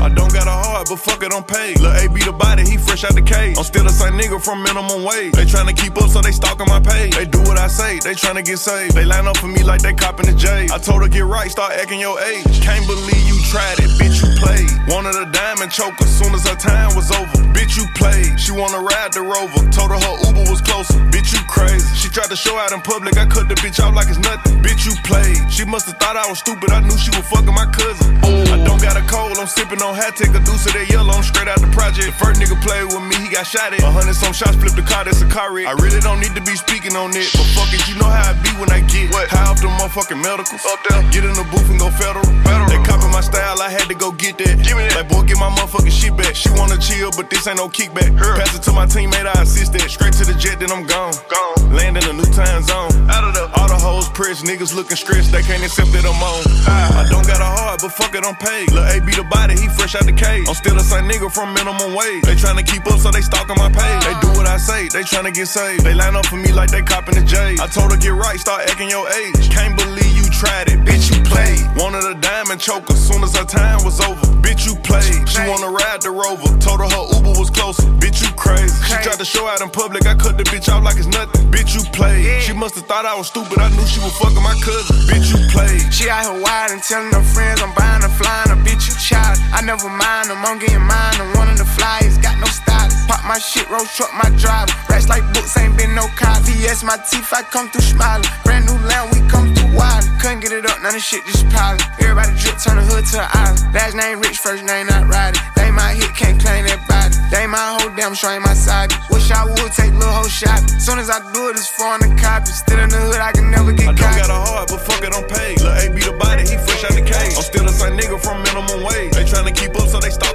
I 0.00 0.08
don't 0.08 0.32
got 0.32 0.46
a 0.48 0.50
heart, 0.50 0.88
but 0.88 0.96
fuck 0.96 1.22
it, 1.22 1.32
I'm 1.32 1.44
paid. 1.44 1.78
Lil' 1.78 1.92
AB 1.92 2.24
the 2.24 2.32
body, 2.32 2.64
he 2.64 2.78
fresh 2.78 3.04
out 3.04 3.14
the 3.14 3.20
cage. 3.20 3.58
I'm 3.58 3.64
still 3.64 3.84
the 3.84 3.92
same 3.92 4.14
nigga 4.16 4.40
from 4.40 4.62
minimum 4.62 5.04
wage. 5.04 5.32
They 5.36 5.44
tryna 5.44 5.76
keep 5.76 6.00
up, 6.00 6.08
so 6.08 6.22
they 6.22 6.32
stalking 6.32 6.66
my 6.66 6.80
page. 6.80 7.14
They 7.14 7.26
do 7.26 7.38
what 7.44 7.58
I 7.58 7.68
say, 7.68 8.00
they 8.00 8.14
tryna 8.14 8.44
get 8.44 8.58
saved. 8.58 8.94
They 8.94 9.04
line 9.04 9.26
up 9.26 9.36
for 9.36 9.46
me 9.46 9.62
like 9.62 9.82
they 9.82 9.92
copping 9.92 10.26
the 10.26 10.32
J. 10.32 10.68
I 10.72 10.78
told 10.78 11.02
her 11.02 11.08
get 11.08 11.24
right, 11.24 11.50
start 11.50 11.72
acting 11.72 12.00
your 12.00 12.18
age. 12.18 12.48
Can't 12.64 12.86
believe 12.86 13.24
you 13.28 13.36
tried 13.52 13.76
it, 13.76 13.92
bitch, 14.00 14.24
you 14.24 14.32
played. 14.40 14.72
Wanted 14.88 15.19
a 15.20 15.30
diamond 15.30 15.70
choke 15.70 16.00
as 16.00 16.10
soon 16.10 16.34
as 16.34 16.46
her 16.48 16.56
time 16.56 16.94
was 16.96 17.10
over. 17.10 17.36
Bitch, 17.52 17.76
you 17.76 17.86
played. 17.94 18.38
She 18.40 18.52
wanna 18.52 18.80
ride 18.80 19.12
the 19.12 19.20
rover. 19.20 19.60
Told 19.70 19.90
her 19.92 20.00
her 20.00 20.16
Uber 20.26 20.48
was 20.48 20.60
closer. 20.60 20.96
Bitch, 21.12 21.32
you 21.32 21.42
crazy. 21.48 21.84
She 21.94 22.08
tried 22.08 22.30
to 22.30 22.36
show 22.36 22.56
out 22.56 22.72
in 22.72 22.80
public. 22.80 23.18
I 23.18 23.26
cut 23.26 23.48
the 23.48 23.54
bitch 23.60 23.82
off 23.82 23.94
like 23.94 24.08
it's 24.08 24.18
nothing. 24.18 24.62
Bitch, 24.64 24.86
you 24.88 24.96
played. 25.04 25.50
She 25.52 25.64
must 25.64 25.86
have 25.86 25.98
thought 26.00 26.16
I 26.16 26.24
was 26.28 26.38
stupid. 26.40 26.70
I 26.70 26.80
knew 26.80 26.96
she 26.96 27.10
was 27.12 27.26
fucking 27.28 27.52
my 27.52 27.68
cousin. 27.68 28.16
I 28.24 28.64
don't 28.64 28.80
got 28.80 28.96
a 28.96 29.04
cold. 29.04 29.36
I'm 29.36 29.46
sipping 29.46 29.82
on 29.82 29.94
hat. 29.94 30.16
Take 30.16 30.32
a 30.32 30.40
deuce 30.40 30.64
of 30.66 30.72
that 30.72 30.88
yellow. 30.88 31.12
I'm 31.12 31.22
straight 31.22 31.48
out 31.48 31.60
the 31.60 31.68
project. 31.68 32.06
The 32.06 32.16
first 32.16 32.40
nigga 32.40 32.56
played 32.64 32.88
with 32.88 33.04
me. 33.04 33.16
He 33.20 33.28
got 33.28 33.44
shot 33.46 33.72
at. 33.72 33.82
A 33.82 33.90
hundred 33.90 34.16
some 34.16 34.32
shots. 34.32 34.56
Flip 34.56 34.72
the 34.72 34.86
car. 34.86 35.04
That's 35.04 35.20
a 35.20 35.28
car 35.28 35.52
wreck. 35.52 35.66
I 35.66 35.76
really 35.76 36.00
don't 36.00 36.20
need 36.20 36.34
to 36.34 36.42
be 36.42 36.56
speaking 36.56 36.96
on 36.96 37.12
it. 37.12 37.28
But 37.36 37.46
fuck 37.52 37.70
it. 37.76 37.84
You 37.88 38.00
know 38.00 38.08
how 38.08 38.32
I 38.32 38.34
be 38.40 38.50
when 38.56 38.70
I 38.72 38.80
get 38.88 39.12
what? 39.12 39.28
high 39.28 39.50
off 39.50 39.60
the 39.60 39.68
motherfucking 39.68 40.20
medicals. 40.22 40.64
Up 40.64 40.80
there. 40.88 41.02
Get 41.12 41.28
in 41.28 41.34
the 41.36 41.44
booth 41.52 41.68
and 41.68 41.78
go 41.78 41.90
federal. 41.92 42.24
federal. 42.46 42.70
They 42.70 42.80
copy 42.86 43.10
my 43.12 43.20
style. 43.20 43.60
I 43.60 43.68
had 43.68 43.90
to 43.92 43.96
go 43.98 44.12
get 44.12 44.38
that. 44.38 44.62
Give 44.64 44.78
me 44.78 44.88
that. 44.88 45.04
Like 45.04 45.09
boy, 45.10 45.22
get 45.26 45.38
my 45.38 45.50
motherfucking 45.50 45.92
shit 45.92 46.16
back. 46.16 46.34
She 46.34 46.48
wanna 46.54 46.78
chill, 46.78 47.10
but 47.16 47.28
this 47.28 47.46
ain't 47.46 47.58
no 47.58 47.68
kickback. 47.68 48.16
Her. 48.16 48.36
Pass 48.38 48.54
it 48.56 48.62
to 48.64 48.72
my 48.72 48.86
teammate. 48.86 49.26
I 49.26 49.42
assist 49.42 49.72
that. 49.74 49.90
Straight 49.90 50.14
to 50.14 50.24
the 50.24 50.34
jet. 50.34 50.58
Then 50.60 50.70
I'm 50.70 50.86
gone. 50.86 51.12
Gone. 51.28 51.74
Land 51.74 51.98
in 51.98 52.04
a 52.08 52.12
new 52.12 52.30
time 52.32 52.62
zone. 52.62 52.90
Out 53.10 53.24
of 53.24 53.34
the. 53.34 53.50
All 53.58 53.68
the 53.68 53.76
hoes 53.76 54.08
pressed. 54.10 54.44
Niggas 54.44 54.74
looking 54.74 54.96
stressed. 54.96 55.32
They 55.32 55.42
can't 55.42 55.62
accept 55.62 55.92
that 55.92 56.06
I'm 56.06 56.22
on. 56.22 56.42
I, 56.70 57.02
I 57.02 57.08
don't 57.10 57.26
got 57.26 57.40
a 57.40 57.50
heart, 57.50 57.80
but 57.82 57.92
fuck 57.92 58.14
it, 58.14 58.24
I'm 58.24 58.36
paid. 58.36 58.70
Lil' 58.72 58.86
A 58.86 59.00
be 59.00 59.12
the 59.12 59.24
body. 59.24 59.54
He 59.58 59.68
fresh 59.68 59.94
out 59.94 60.06
the 60.06 60.12
cage. 60.12 60.46
I'm 60.48 60.54
still 60.54 60.74
the 60.74 60.86
same 60.86 61.08
nigga 61.08 61.30
from 61.32 61.52
minimum 61.54 61.94
wage. 61.94 62.22
They 62.22 62.36
tryna 62.38 62.66
keep 62.66 62.86
up, 62.86 62.98
so 63.00 63.10
they 63.10 63.20
stalking 63.22 63.56
my 63.56 63.70
page. 63.70 64.00
They 64.06 64.14
do 64.20 64.30
what 64.38 64.46
I 64.46 64.56
say. 64.56 64.88
They 64.88 65.02
tryna 65.02 65.34
get 65.34 65.46
saved. 65.46 65.84
They 65.84 65.94
line 65.94 66.16
up 66.16 66.26
for 66.26 66.36
me 66.36 66.52
like 66.52 66.70
they 66.70 66.82
copping 66.82 67.16
the 67.16 67.24
J. 67.24 67.56
I 67.60 67.66
told 67.66 67.92
her 67.92 67.98
get 67.98 68.14
right. 68.14 68.38
Start 68.38 68.68
acting 68.68 68.90
your 68.90 69.08
age. 69.10 69.50
Can't 69.50 69.76
believe 69.76 70.12
you 70.16 70.19
tried 70.40 70.72
it. 70.72 70.80
Bitch, 70.88 71.12
you 71.12 71.20
played. 71.28 71.60
Wanted 71.76 72.04
a 72.08 72.16
diamond 72.16 72.60
choker. 72.60 72.96
Soon 72.96 73.22
as 73.22 73.36
her 73.36 73.44
time 73.44 73.84
was 73.84 74.00
over. 74.00 74.24
Bitch, 74.40 74.64
you 74.64 74.74
played. 74.80 75.28
She 75.28 75.40
wanna 75.44 75.68
ride 75.68 76.00
the 76.00 76.10
rover. 76.10 76.48
Told 76.64 76.80
her 76.80 76.88
her 76.88 77.04
Uber 77.12 77.36
was 77.36 77.50
closer. 77.50 77.84
Bitch, 78.00 78.24
you 78.24 78.32
crazy. 78.40 78.72
She 78.88 78.96
tried 79.04 79.20
to 79.20 79.28
show 79.28 79.46
out 79.46 79.60
in 79.60 79.68
public. 79.68 80.06
I 80.06 80.14
cut 80.14 80.38
the 80.38 80.44
bitch 80.44 80.72
off 80.72 80.82
like 80.82 80.96
it's 80.96 81.12
nothing. 81.12 81.44
Bitch, 81.52 81.76
you 81.76 81.84
played. 81.92 82.24
She 82.40 82.54
must 82.54 82.74
have 82.76 82.86
thought 82.86 83.04
I 83.04 83.14
was 83.14 83.28
stupid. 83.28 83.58
I 83.60 83.68
knew 83.76 83.84
she 83.84 84.00
was 84.00 84.16
fucking 84.16 84.42
my 84.42 84.56
cousin. 84.64 84.96
Bitch, 85.04 85.28
you 85.28 85.40
played. 85.52 85.92
She 85.92 86.08
out 86.08 86.24
here 86.24 86.40
wide 86.40 86.72
and 86.72 86.82
telling 86.82 87.12
her 87.12 87.26
friends 87.36 87.60
I'm 87.60 87.74
buying 87.76 88.00
her 88.00 88.14
flying. 88.16 88.50
A 88.56 88.56
bitch, 88.64 88.88
you 88.88 88.96
child. 88.96 89.36
I 89.52 89.60
never 89.60 89.92
mind 89.92 90.32
them. 90.32 90.40
I'm 90.40 90.58
getting 90.58 90.80
mine. 90.80 91.20
I'm 91.20 91.36
one 91.36 91.52
of 91.52 91.58
the 91.58 91.68
flyers. 91.68 92.16
Got 92.16 92.40
no 92.40 92.48
style. 92.48 92.88
Pop 93.10 93.26
my 93.26 93.38
shit, 93.38 93.68
roll 93.68 93.84
truck, 93.96 94.14
my 94.14 94.30
driver. 94.38 94.72
Racks 94.88 95.08
like 95.08 95.26
books, 95.34 95.58
ain't 95.58 95.76
been 95.76 95.94
no 95.94 96.06
cop. 96.14 96.38
VS 96.46 96.84
my 96.84 96.96
teeth, 97.10 97.28
I 97.32 97.42
come 97.42 97.68
through 97.68 97.82
smiling. 97.82 98.24
Brand 98.44 98.66
new 98.66 98.78
land, 98.86 99.10
we 99.12 99.18
come 99.28 99.52
through 99.52 99.74
wild. 99.74 100.06
Couldn't 100.30 100.46
get 100.46 100.52
it 100.52 100.70
up, 100.70 100.78
none 100.78 100.94
of 100.94 101.02
shit 101.02 101.26
just 101.26 101.42
piling. 101.50 101.82
Everybody 101.98 102.30
drip, 102.38 102.54
turn 102.62 102.78
the 102.78 102.86
hood 102.86 103.02
to 103.02 103.18
an 103.18 103.30
island. 103.34 103.74
Last 103.74 103.98
name 103.98 104.22
rich, 104.22 104.38
first 104.38 104.62
name 104.62 104.86
not 104.86 105.10
riding. 105.10 105.42
They 105.58 105.74
my 105.74 105.90
hit, 105.90 106.14
can't 106.14 106.38
claim 106.38 106.70
that 106.70 106.78
body. 106.86 107.18
They 107.34 107.50
my 107.50 107.58
whole 107.58 107.90
damn 107.98 108.14
show 108.14 108.30
ain't 108.30 108.46
my 108.46 108.54
side. 108.54 108.94
Wish 109.10 109.26
I 109.34 109.42
would 109.42 109.74
take 109.74 109.90
little 109.90 110.06
whole 110.06 110.30
shot. 110.30 110.62
Soon 110.78 111.02
as 111.02 111.10
I 111.10 111.18
do 111.34 111.50
it, 111.50 111.58
it's 111.58 111.66
foreign 111.74 111.98
the 111.98 112.14
copy. 112.14 112.46
Still 112.46 112.78
in 112.78 112.94
the 112.94 113.10
hood, 113.10 113.18
I 113.18 113.34
can 113.34 113.50
never 113.50 113.74
get 113.74 113.90
I 113.90 113.98
caught. 113.98 114.22
got 114.22 114.30
a 114.30 114.38
heart, 114.38 114.70
but 114.70 114.78
fuck 114.86 115.02
it, 115.02 115.10
I'm 115.10 115.26
paid. 115.26 115.66
Lil' 115.66 115.74
A 115.74 115.90
be 115.90 116.06
the 116.06 116.14
body, 116.14 116.46
he 116.46 116.54
fresh 116.62 116.86
out 116.86 116.94
the 116.94 117.02
cage. 117.02 117.34
I'm 117.34 117.42
still 117.42 117.66
the 117.66 117.74
same 117.74 117.98
nigga 117.98 118.14
from 118.22 118.46
minimum 118.46 118.86
wage. 118.86 119.10
They 119.10 119.26
tryna 119.26 119.50
keep 119.50 119.74
up, 119.82 119.90
so 119.90 119.98
they 119.98 120.14
stalking 120.14 120.29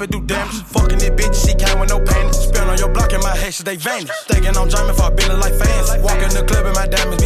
and 0.00 0.10
do 0.10 0.20
damage. 0.20 0.62
Fucking 0.64 1.00
it, 1.00 1.16
bitch, 1.16 1.34
she 1.34 1.54
came 1.54 1.78
with 1.80 1.90
no 1.90 2.00
panties. 2.00 2.38
Spin 2.38 2.68
on 2.68 2.78
your 2.78 2.88
block 2.88 3.12
and 3.12 3.22
my 3.22 3.36
hashes, 3.36 3.64
they 3.64 3.76
vanish. 3.76 4.10
Thinking 4.26 4.56
I'm 4.56 4.68
jamming 4.68 4.94
for 4.94 5.08
a 5.08 5.10
billion 5.10 5.40
like 5.40 5.54
fans. 5.54 5.90
Walk 6.02 6.18
in 6.22 6.30
the 6.30 6.44
club 6.46 6.66
in 6.66 6.72
my 6.72 6.86
diamonds 6.86 7.17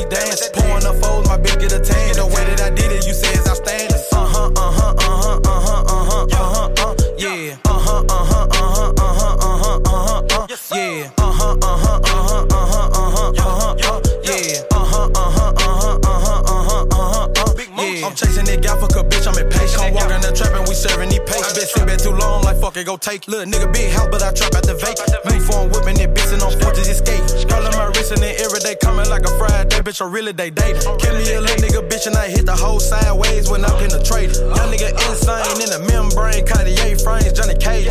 take. 23.12 23.28
Little 23.28 23.46
nigga 23.46 23.72
big 23.72 23.92
house, 23.92 24.08
but 24.10 24.22
I 24.22 24.32
trap 24.32 24.54
at 24.54 24.64
the 24.64 24.74
vape. 24.74 24.98
New 25.30 25.40
phone 25.40 25.70
whipping 25.70 26.00
it, 26.00 26.14
bitch, 26.14 26.32
and 26.32 26.42
on 26.42 26.52
forges 26.60 26.88
escape. 26.88 27.22
In 27.42 27.78
my 27.78 27.86
wrist 27.94 28.12
and 28.12 28.22
then 28.22 28.34
every 28.40 28.60
day 28.60 28.76
coming 28.82 29.08
like 29.08 29.24
a 29.24 29.32
Friday, 29.38 29.76
bitch, 29.80 30.00
I 30.00 30.08
really 30.08 30.32
they 30.32 30.50
dating. 30.50 30.82
Kill 30.98 31.14
me 31.16 31.34
a 31.34 31.40
little 31.40 31.56
nigga, 31.56 31.88
bitch, 31.88 32.06
and 32.06 32.16
I 32.16 32.28
hit 32.28 32.46
the 32.46 32.56
whole 32.56 32.80
sideways 32.80 33.50
when 33.50 33.64
I 33.64 33.70
penetrated. 33.78 34.36
Young 34.36 34.70
nigga 34.72 34.90
insane 35.08 35.60
in 35.60 35.70
the 35.70 35.80
membrane, 35.88 36.46
Cartier 36.46 36.96
frames, 36.98 37.32
Johnny 37.32 37.56
Cage. 37.56 37.86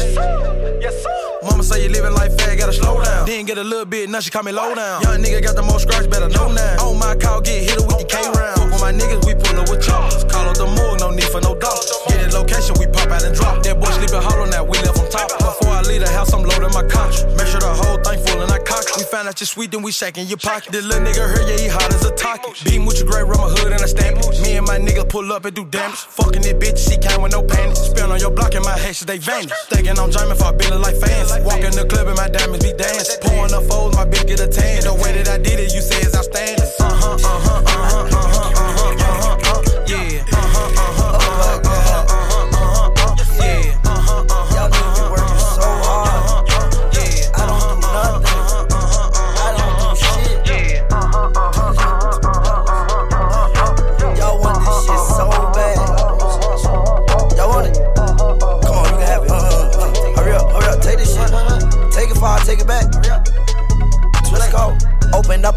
Yes, 0.81 1.03
sir. 1.03 1.10
Mama 1.10 1.10
say 1.71 1.83
you 1.83 1.89
living 1.89 2.13
life 2.13 2.35
fast, 2.37 2.57
gotta 2.57 2.73
slow 2.73 3.01
down. 3.03 3.25
Didn't 3.25 3.47
get 3.47 3.57
a 3.57 3.63
little 3.63 3.85
bit, 3.85 4.09
now 4.09 4.19
she 4.19 4.29
call 4.29 4.43
me 4.43 4.51
low 4.51 4.75
down. 4.75 5.01
Young 5.03 5.23
nigga 5.23 5.41
got 5.41 5.55
the 5.55 5.63
most 5.63 5.83
scratch, 5.83 6.09
better 6.09 6.27
know 6.27 6.51
now. 6.51 6.85
On 6.85 6.99
my 6.99 7.15
call, 7.15 7.41
get 7.41 7.63
hit 7.63 7.79
with 7.79 7.97
the 7.97 8.05
K 8.05 8.15
round. 8.35 8.59
Fuck 8.59 8.71
with 8.71 8.81
my 8.81 8.91
niggas, 8.91 9.25
we 9.25 9.33
pull 9.35 9.59
up 9.59 9.69
with 9.69 9.81
choppers. 9.81 10.23
Call 10.25 10.49
up 10.49 10.57
the 10.57 10.67
morgue, 10.67 10.99
no 10.99 11.09
need 11.11 11.29
for 11.31 11.41
no 11.41 11.55
doctor. 11.55 11.95
Get 12.09 12.19
in 12.25 12.31
location, 12.31 12.75
we 12.79 12.87
pop 12.87 13.07
out 13.09 13.23
and 13.23 13.35
drop. 13.35 13.63
That 13.63 13.79
boy 13.79 13.91
sleeping 13.95 14.21
hollow 14.21 14.45
now, 14.45 14.63
we 14.63 14.77
left 14.83 14.99
on 14.99 15.07
top. 15.09 15.31
Before 15.39 15.70
I 15.81 15.83
leave 15.89 16.01
the 16.01 16.09
house, 16.09 16.31
I'm 16.31 16.43
loading 16.45 16.69
my 16.77 16.85
couch. 16.85 17.25
Make 17.33 17.49
sure 17.49 17.57
the 17.57 17.73
whole 17.73 17.97
thing 18.05 18.21
full 18.21 18.37
and 18.37 18.51
I 18.53 18.59
cock. 18.61 18.85
We 18.97 19.03
found 19.03 19.27
out 19.27 19.39
you 19.41 19.47
sweet, 19.49 19.71
then 19.71 19.81
we 19.81 19.91
shaking 19.91 20.27
your 20.27 20.37
pocket. 20.37 20.71
This 20.71 20.85
little 20.85 21.01
nigga 21.01 21.25
here, 21.25 21.41
yeah, 21.49 21.57
he 21.57 21.67
hot 21.67 21.89
as 21.89 22.05
a 22.05 22.13
talkie. 22.13 22.53
Beam 22.69 22.85
with 22.85 23.01
your 23.01 23.09
gray 23.09 23.23
rubber 23.23 23.49
hood 23.49 23.73
and 23.73 23.81
a 23.81 23.87
stamp. 23.87 24.21
it. 24.21 24.41
Me 24.45 24.57
and 24.61 24.67
my 24.67 24.77
nigga 24.77 25.09
pull 25.09 25.33
up 25.33 25.45
and 25.45 25.55
do 25.55 25.65
damage. 25.65 26.05
Fucking 26.21 26.45
it, 26.45 26.59
bitch, 26.61 26.77
she 26.77 27.01
came 27.01 27.21
with 27.21 27.31
no 27.31 27.41
panties. 27.41 27.81
Spin 27.81 28.11
on 28.11 28.19
your 28.19 28.29
block 28.29 28.53
and 28.53 28.63
my 28.63 28.77
hashes, 28.77 29.07
they 29.09 29.17
vanish. 29.17 29.49
Thinking 29.73 29.97
I'm 29.97 30.11
jamming 30.11 30.37
for 30.37 30.49
a 30.49 30.53
billion 30.53 30.81
like 30.83 30.97
fans. 31.01 31.33
Walk 31.41 31.65
in 31.65 31.73
the 31.73 31.85
club 31.89 32.05
and 32.05 32.17
my 32.17 32.29
diamonds 32.29 32.61
be 32.61 32.77
dance. 32.77 33.17
Pouring 33.17 33.53
up 33.53 33.65
foes, 33.65 33.95
my 33.97 34.05
bitch 34.05 34.27
get 34.29 34.39
a 34.39 34.47
tan. 34.47 34.85
The 34.85 34.93
way 34.93 35.17
that 35.17 35.33
I 35.33 35.37
did 35.41 35.57
it, 35.59 35.73
you 35.73 35.81
say 35.81 35.97
it's 36.05 36.13
outstanding. 36.13 36.61
Uh 36.77 36.93
huh, 36.93 37.17
uh 37.17 37.39
huh, 37.41 37.63
uh 37.65 37.70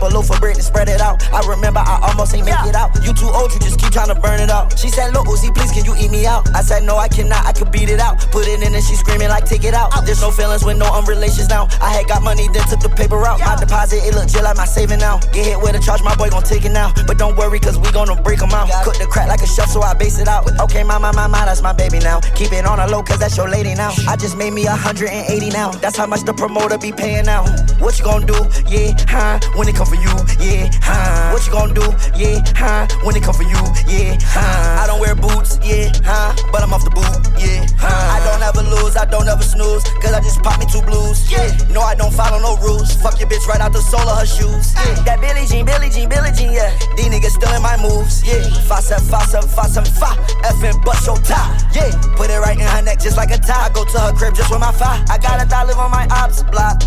a 0.04 0.10
loaf 0.10 0.30
of 0.30 0.40
bread 0.40 0.56
and 0.56 0.64
spread 0.64 0.88
it 0.88 1.00
out. 1.00 1.22
I 1.32 1.46
remember 1.46 1.80
I 1.80 2.00
almost 2.02 2.34
ain't 2.34 2.46
make 2.46 2.66
it 2.66 2.74
out. 2.74 2.90
You 3.04 3.14
too 3.14 3.30
old, 3.30 3.52
you 3.52 3.60
just 3.60 3.78
keep 3.78 3.92
trying 3.92 4.12
to 4.12 4.18
burn 4.18 4.40
it 4.40 4.50
out. 4.50 4.78
She 4.78 4.88
said, 4.88 5.14
Look, 5.14 5.26
Uzi, 5.26 5.54
please, 5.54 5.70
can 5.70 5.84
you 5.84 5.94
eat 5.96 6.10
me 6.10 6.26
out? 6.26 6.50
I 6.54 6.62
said, 6.62 6.82
No, 6.82 6.96
I 6.96 7.08
cannot, 7.08 7.46
I 7.46 7.52
could 7.52 7.70
beat 7.70 7.88
it 7.88 8.00
out. 8.00 8.18
Put 8.32 8.48
it 8.48 8.62
in 8.62 8.74
and 8.74 8.84
she 8.84 8.94
screaming 8.96 9.28
like, 9.28 9.44
Take 9.44 9.64
it 9.64 9.74
out. 9.74 9.92
There's 10.04 10.20
no 10.20 10.30
feelings 10.30 10.64
with 10.64 10.76
no 10.76 10.86
um 10.86 11.04
unrelations 11.04 11.48
now. 11.48 11.68
I 11.80 11.90
had 11.92 12.06
got 12.08 12.22
money, 12.22 12.48
then 12.52 12.66
took 12.68 12.80
the 12.80 12.88
paper 12.88 13.20
out. 13.26 13.40
My 13.40 13.56
deposit, 13.56 14.04
it 14.04 14.14
look 14.14 14.28
just 14.28 14.42
like 14.42 14.56
my 14.56 14.64
saving 14.64 14.98
now. 14.98 15.18
Get 15.32 15.46
hit 15.46 15.60
with 15.60 15.76
a 15.76 15.80
charge, 15.80 16.02
my 16.02 16.14
boy 16.16 16.30
gon' 16.30 16.42
take 16.42 16.64
it 16.64 16.72
now. 16.72 16.92
But 17.06 17.18
don't 17.18 17.36
worry, 17.36 17.60
cause 17.60 17.78
we 17.78 17.90
gonna 17.92 18.16
break 18.20 18.42
'em 18.42 18.52
out. 18.52 18.68
Cook 18.84 18.98
the 18.98 19.06
crack 19.06 19.28
like 19.28 19.42
a 19.42 19.46
chef, 19.46 19.68
so 19.68 19.82
I 19.82 19.94
base 19.94 20.18
it 20.18 20.28
out. 20.28 20.48
Okay, 20.60 20.82
my, 20.82 20.98
my, 20.98 21.12
my, 21.12 21.26
my, 21.26 21.44
that's 21.44 21.62
my 21.62 21.72
baby 21.72 21.98
now. 21.98 22.20
Keep 22.34 22.52
it 22.52 22.64
on 22.66 22.80
a 22.80 22.86
low, 22.86 23.02
cause 23.02 23.18
that's 23.18 23.36
your 23.36 23.48
lady 23.48 23.74
now. 23.74 23.92
I 24.08 24.16
just 24.16 24.36
made 24.36 24.52
me 24.52 24.64
180 24.64 25.50
now. 25.50 25.70
That's 25.72 25.96
how 25.96 26.06
much 26.06 26.22
the 26.22 26.32
promoter 26.32 26.78
be 26.78 26.92
paying 26.92 27.26
now. 27.26 27.44
What 27.78 27.98
you 27.98 28.04
gonna 28.04 28.26
do? 28.26 28.38
Yeah, 28.68 28.92
huh? 29.08 29.40
When 29.56 29.68
it 29.68 29.76
come 29.76 29.86
for 29.94 30.02
you, 30.02 30.14
yeah, 30.42 30.70
huh? 30.82 31.32
What 31.32 31.46
you 31.46 31.52
gonna 31.52 31.74
do? 31.74 31.86
Yeah, 32.18 32.42
huh? 32.56 32.86
When 33.04 33.16
it 33.16 33.22
come 33.22 33.34
for 33.34 33.46
you, 33.46 33.60
yeah, 33.86 34.18
huh? 34.20 34.82
I 34.82 34.86
don't 34.86 35.00
wear 35.00 35.14
boots, 35.14 35.58
yeah, 35.62 35.92
huh? 36.02 36.34
But 36.50 36.62
I'm 36.62 36.74
off 36.74 36.84
the 36.84 36.90
boot, 36.90 37.14
yeah, 37.38 37.66
huh? 37.78 37.90
I 37.90 38.18
don't 38.26 38.42
ever 38.42 38.62
lose, 38.66 38.96
I 38.96 39.04
don't 39.04 39.28
ever 39.28 39.42
snooze, 39.42 39.84
cause 40.02 40.12
I 40.12 40.20
just 40.20 40.42
pop 40.42 40.58
me 40.58 40.66
two 40.66 40.82
blues, 40.82 41.30
yeah. 41.30 41.50
No, 41.70 41.80
I 41.80 41.94
don't 41.94 42.12
follow 42.12 42.38
no 42.38 42.56
rules. 42.58 42.94
Fuck 42.94 43.20
your 43.20 43.28
bitch 43.28 43.46
right 43.46 43.60
out 43.60 43.72
the 43.72 43.82
sole 43.82 44.08
of 44.08 44.18
her 44.18 44.26
shoes, 44.26 44.74
yeah. 44.74 44.94
That 45.06 45.20
Billie 45.20 45.46
Jean, 45.46 45.66
Billie 45.66 45.90
Jean, 45.90 46.08
Billie 46.08 46.32
Jean, 46.32 46.52
yeah. 46.52 46.74
These 46.96 47.08
niggas 47.08 47.38
still 47.38 47.52
in 47.54 47.62
my 47.62 47.76
moves, 47.78 48.24
yeah. 48.26 48.42
Five, 48.66 48.82
seven, 48.82 49.06
five, 49.06 49.28
seven, 49.28 49.48
five, 49.48 49.70
seven, 49.70 49.90
five. 49.94 50.18
Effing 50.42 50.82
bust 50.84 51.06
your 51.06 51.18
tie, 51.22 51.54
yeah. 51.74 51.90
Put 52.16 52.30
it 52.30 52.38
right 52.38 52.58
in 52.58 52.66
her 52.66 52.82
neck 52.82 52.98
just 52.98 53.16
like 53.16 53.30
a 53.30 53.38
tie. 53.38 53.66
I 53.66 53.70
go 53.70 53.84
to 53.84 53.98
her 54.00 54.12
crib 54.12 54.34
just 54.34 54.50
with 54.50 54.60
my 54.60 54.72
fire. 54.72 55.02
I 55.08 55.18
got 55.18 55.42
a 55.42 55.46
thought 55.46 55.66
live 55.68 55.78
on 55.78 55.90
my 55.90 56.06
ops 56.10 56.42
block. 56.50 56.82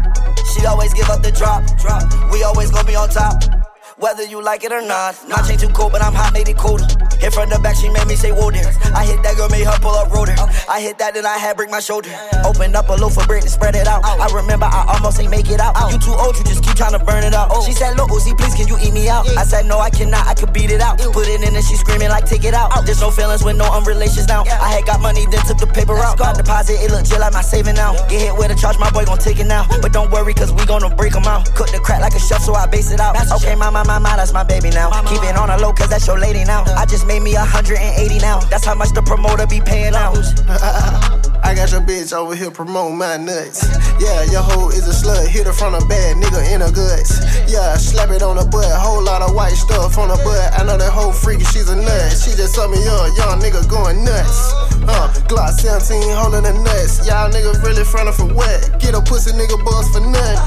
She 0.51 0.65
always 0.65 0.93
give 0.93 1.09
up 1.09 1.21
the 1.21 1.31
drop, 1.31 1.63
drop. 1.77 2.03
We 2.31 2.43
always 2.43 2.71
gonna 2.71 2.87
be 2.87 2.95
on 2.97 3.09
top. 3.09 3.76
Whether 3.99 4.25
you 4.25 4.43
like 4.43 4.63
it 4.63 4.71
or 4.71 4.85
not, 4.85 5.17
my 5.27 5.41
chain 5.41 5.57
too 5.57 5.69
cold, 5.69 5.91
but 5.91 6.03
I'm 6.03 6.13
hot, 6.13 6.31
made 6.31 6.47
it 6.47 6.55
colder. 6.55 6.85
Hit 7.17 7.33
from 7.33 7.49
the 7.49 7.57
back, 7.57 7.73
she 7.75 7.89
made 7.89 8.05
me 8.05 8.13
say, 8.13 8.29
whoa 8.29 8.53
there. 8.53 8.69
I 8.93 9.01
hit 9.09 9.25
that 9.25 9.33
girl, 9.41 9.49
made 9.49 9.65
her 9.65 9.73
pull 9.81 9.97
up 9.97 10.13
rotor. 10.13 10.37
I 10.69 10.77
hit 10.85 11.01
that, 11.01 11.17
then 11.17 11.25
I 11.25 11.41
had 11.41 11.57
break 11.57 11.71
my 11.73 11.81
shoulder. 11.81 12.13
Open 12.45 12.75
up 12.77 12.89
a 12.89 12.93
loaf 12.93 13.17
of 13.17 13.25
bread 13.25 13.41
and 13.41 13.49
spread 13.49 13.73
it 13.73 13.89
out. 13.89 14.05
I 14.05 14.29
remember 14.29 14.69
I 14.69 14.85
almost 14.85 15.17
ain't 15.19 15.33
make 15.33 15.49
it 15.49 15.59
out. 15.59 15.73
You 15.89 15.97
too 15.97 16.13
old, 16.13 16.37
you 16.37 16.45
just 16.45 16.61
keep 16.61 16.77
trying 16.77 16.93
to 16.93 17.01
burn 17.01 17.25
it 17.25 17.33
out. 17.33 17.49
She 17.65 17.73
said, 17.73 17.97
Look, 17.97 18.13
Uzi, 18.13 18.37
please, 18.37 18.53
can 18.53 18.69
you 18.69 18.77
eat 18.77 18.93
me 18.93 19.09
out? 19.09 19.25
I 19.33 19.41
said, 19.41 19.65
No, 19.65 19.79
I 19.79 19.89
cannot, 19.89 20.27
I 20.27 20.35
could 20.35 20.53
beat 20.53 20.69
it 20.69 20.79
out. 20.79 21.01
Put 21.01 21.25
it 21.25 21.41
in 21.41 21.55
and 21.57 21.65
she 21.65 21.73
screaming 21.73 22.09
like, 22.09 22.29
Take 22.29 22.45
it 22.45 22.53
out. 22.53 22.69
There's 22.85 23.01
no 23.01 23.09
feelings 23.09 23.43
with 23.43 23.57
no 23.57 23.65
unrelations 23.65 24.27
now. 24.27 24.45
I 24.61 24.77
had 24.77 24.85
got 24.85 25.01
money, 25.01 25.25
then 25.25 25.41
took 25.49 25.57
the 25.57 25.65
paper 25.65 25.97
out. 25.97 26.19
My 26.19 26.33
deposit, 26.37 26.77
it 26.85 26.93
look 26.93 27.01
just 27.01 27.17
like 27.17 27.33
my 27.33 27.41
saving 27.41 27.73
now. 27.73 27.97
Get 28.05 28.21
hit 28.29 28.37
with 28.37 28.53
a 28.53 28.55
charge, 28.55 28.77
my 28.77 28.91
boy 28.91 29.05
gon' 29.05 29.17
take 29.17 29.39
it 29.39 29.49
now. 29.49 29.65
But 29.81 29.91
don't 29.91 30.11
worry, 30.11 30.35
cause 30.35 30.53
we 30.53 30.69
gonna 30.69 30.93
break 30.93 31.13
them 31.13 31.25
out. 31.25 31.49
Cook 31.55 31.73
the 31.73 31.79
crack 31.79 32.01
like 32.01 32.13
a 32.13 32.19
chef, 32.19 32.43
so 32.43 32.53
I 32.53 32.67
base 32.67 32.91
it 32.91 32.99
out. 32.99 33.17
Okay, 33.41 33.55
my, 33.55 33.71
my, 33.87 33.99
mind, 33.99 34.19
that's 34.19 34.33
my 34.33 34.43
baby 34.43 34.69
now. 34.69 34.91
Keep 35.03 35.23
it 35.23 35.35
on 35.37 35.49
a 35.49 35.57
low, 35.57 35.71
cause 35.73 35.89
that's 35.89 36.05
your 36.05 36.19
lady 36.19 36.43
now. 36.43 36.63
I 36.75 36.85
just 36.85 37.07
made 37.07 37.23
me 37.23 37.33
180 37.33 38.19
now. 38.19 38.39
That's 38.51 38.65
how 38.65 38.75
much 38.75 38.91
the 38.93 39.01
promoter 39.01 39.47
be 39.47 39.61
paying 39.61 39.95
out. 39.95 40.17
I 41.47 41.55
got 41.55 41.71
your 41.71 41.81
bitch 41.81 42.11
over 42.11 42.35
here 42.35 42.51
promoting 42.51 42.97
my 42.97 43.15
nuts. 43.15 43.63
Yeah, 44.03 44.23
your 44.27 44.43
hoe 44.43 44.69
is 44.69 44.83
a 44.83 44.91
slut. 44.91 45.27
Hit 45.27 45.47
her 45.47 45.53
from 45.53 45.75
a 45.75 45.79
bad 45.87 46.17
nigga 46.17 46.43
in 46.51 46.59
her 46.59 46.71
guts. 46.71 47.23
Yeah, 47.47 47.77
slap 47.77 48.09
it 48.11 48.21
on 48.21 48.35
her 48.35 48.45
butt. 48.45 48.67
Whole 48.67 49.01
lot 49.01 49.21
of 49.21 49.33
white 49.33 49.55
stuff 49.55 49.97
on 49.97 50.09
her 50.09 50.21
butt. 50.27 50.59
I 50.59 50.67
know 50.67 50.77
that 50.77 50.91
whole 50.91 51.13
freaky, 51.13 51.45
she's 51.45 51.69
a 51.69 51.75
nut. 51.75 52.11
She 52.11 52.35
just 52.35 52.53
told 52.55 52.71
me 52.71 52.83
up, 52.83 53.15
young 53.15 53.39
nigga 53.39 53.63
going 53.69 54.03
nuts. 54.03 54.51
Uh, 54.87 55.11
Glock 55.27 55.55
17 55.55 56.15
holding 56.15 56.43
the 56.43 56.53
nuts. 56.63 57.07
Y'all 57.07 57.31
niggas 57.31 57.63
really 57.63 57.83
frontin' 57.83 58.13
for 58.13 58.27
what? 58.33 58.79
Get 58.79 58.95
a 58.95 59.01
pussy 59.01 59.31
nigga 59.31 59.59
buzz 59.63 59.87
for 59.91 60.03
nothing. 60.03 60.39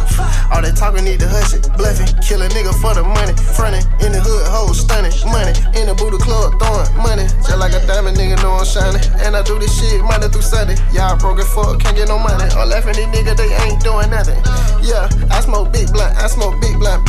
All 0.53 0.61
that 0.61 0.76
talking 0.76 1.05
need 1.05 1.20
to 1.20 1.28
hush 1.28 1.53
it. 1.55 1.64
Bluffing, 1.76 2.09
kill 2.24 2.41
a 2.41 2.49
nigga 2.49 2.72
for 2.80 2.93
the 2.93 3.05
money. 3.05 3.29
Frontin' 3.36 3.84
in 4.00 4.12
the 4.12 4.20
hood, 4.20 4.46
hoes 4.48 4.80
stunning. 4.80 5.12
Money 5.28 5.52
in 5.78 5.86
the 5.86 5.94
booty 5.94 6.18
club, 6.18 6.58
throwing 6.58 6.88
money. 6.96 7.26
Just 7.44 7.58
like 7.58 7.72
a 7.72 7.82
diamond 7.86 8.16
nigga 8.16 8.40
know 8.42 8.56
I'm 8.56 8.64
shining. 8.64 9.02
And 9.22 9.36
I 9.36 9.42
do 9.42 9.58
this 9.58 9.70
shit 9.70 10.02
Monday 10.02 10.28
through 10.28 10.46
Sunday. 10.46 10.76
Y'all 10.92 11.16
broke 11.18 11.38
as 11.38 11.48
fuck, 11.52 11.78
can't 11.80 11.96
get 11.96 12.08
no 12.08 12.18
money. 12.18 12.44
All 12.56 12.66
laughing 12.66 12.96
these 12.96 13.10
niggas, 13.12 13.36
they 13.36 13.50
ain't 13.66 13.82
doing 13.82 14.10
nothing. 14.10 14.38
Yeah, 14.82 15.10
I 15.30 15.40
smoke 15.40 15.72
big 15.72 15.92
blunt, 15.92 16.16
I 16.16 16.26
smoke 16.26 16.60
big 16.60 16.78
blunt. 16.78 16.99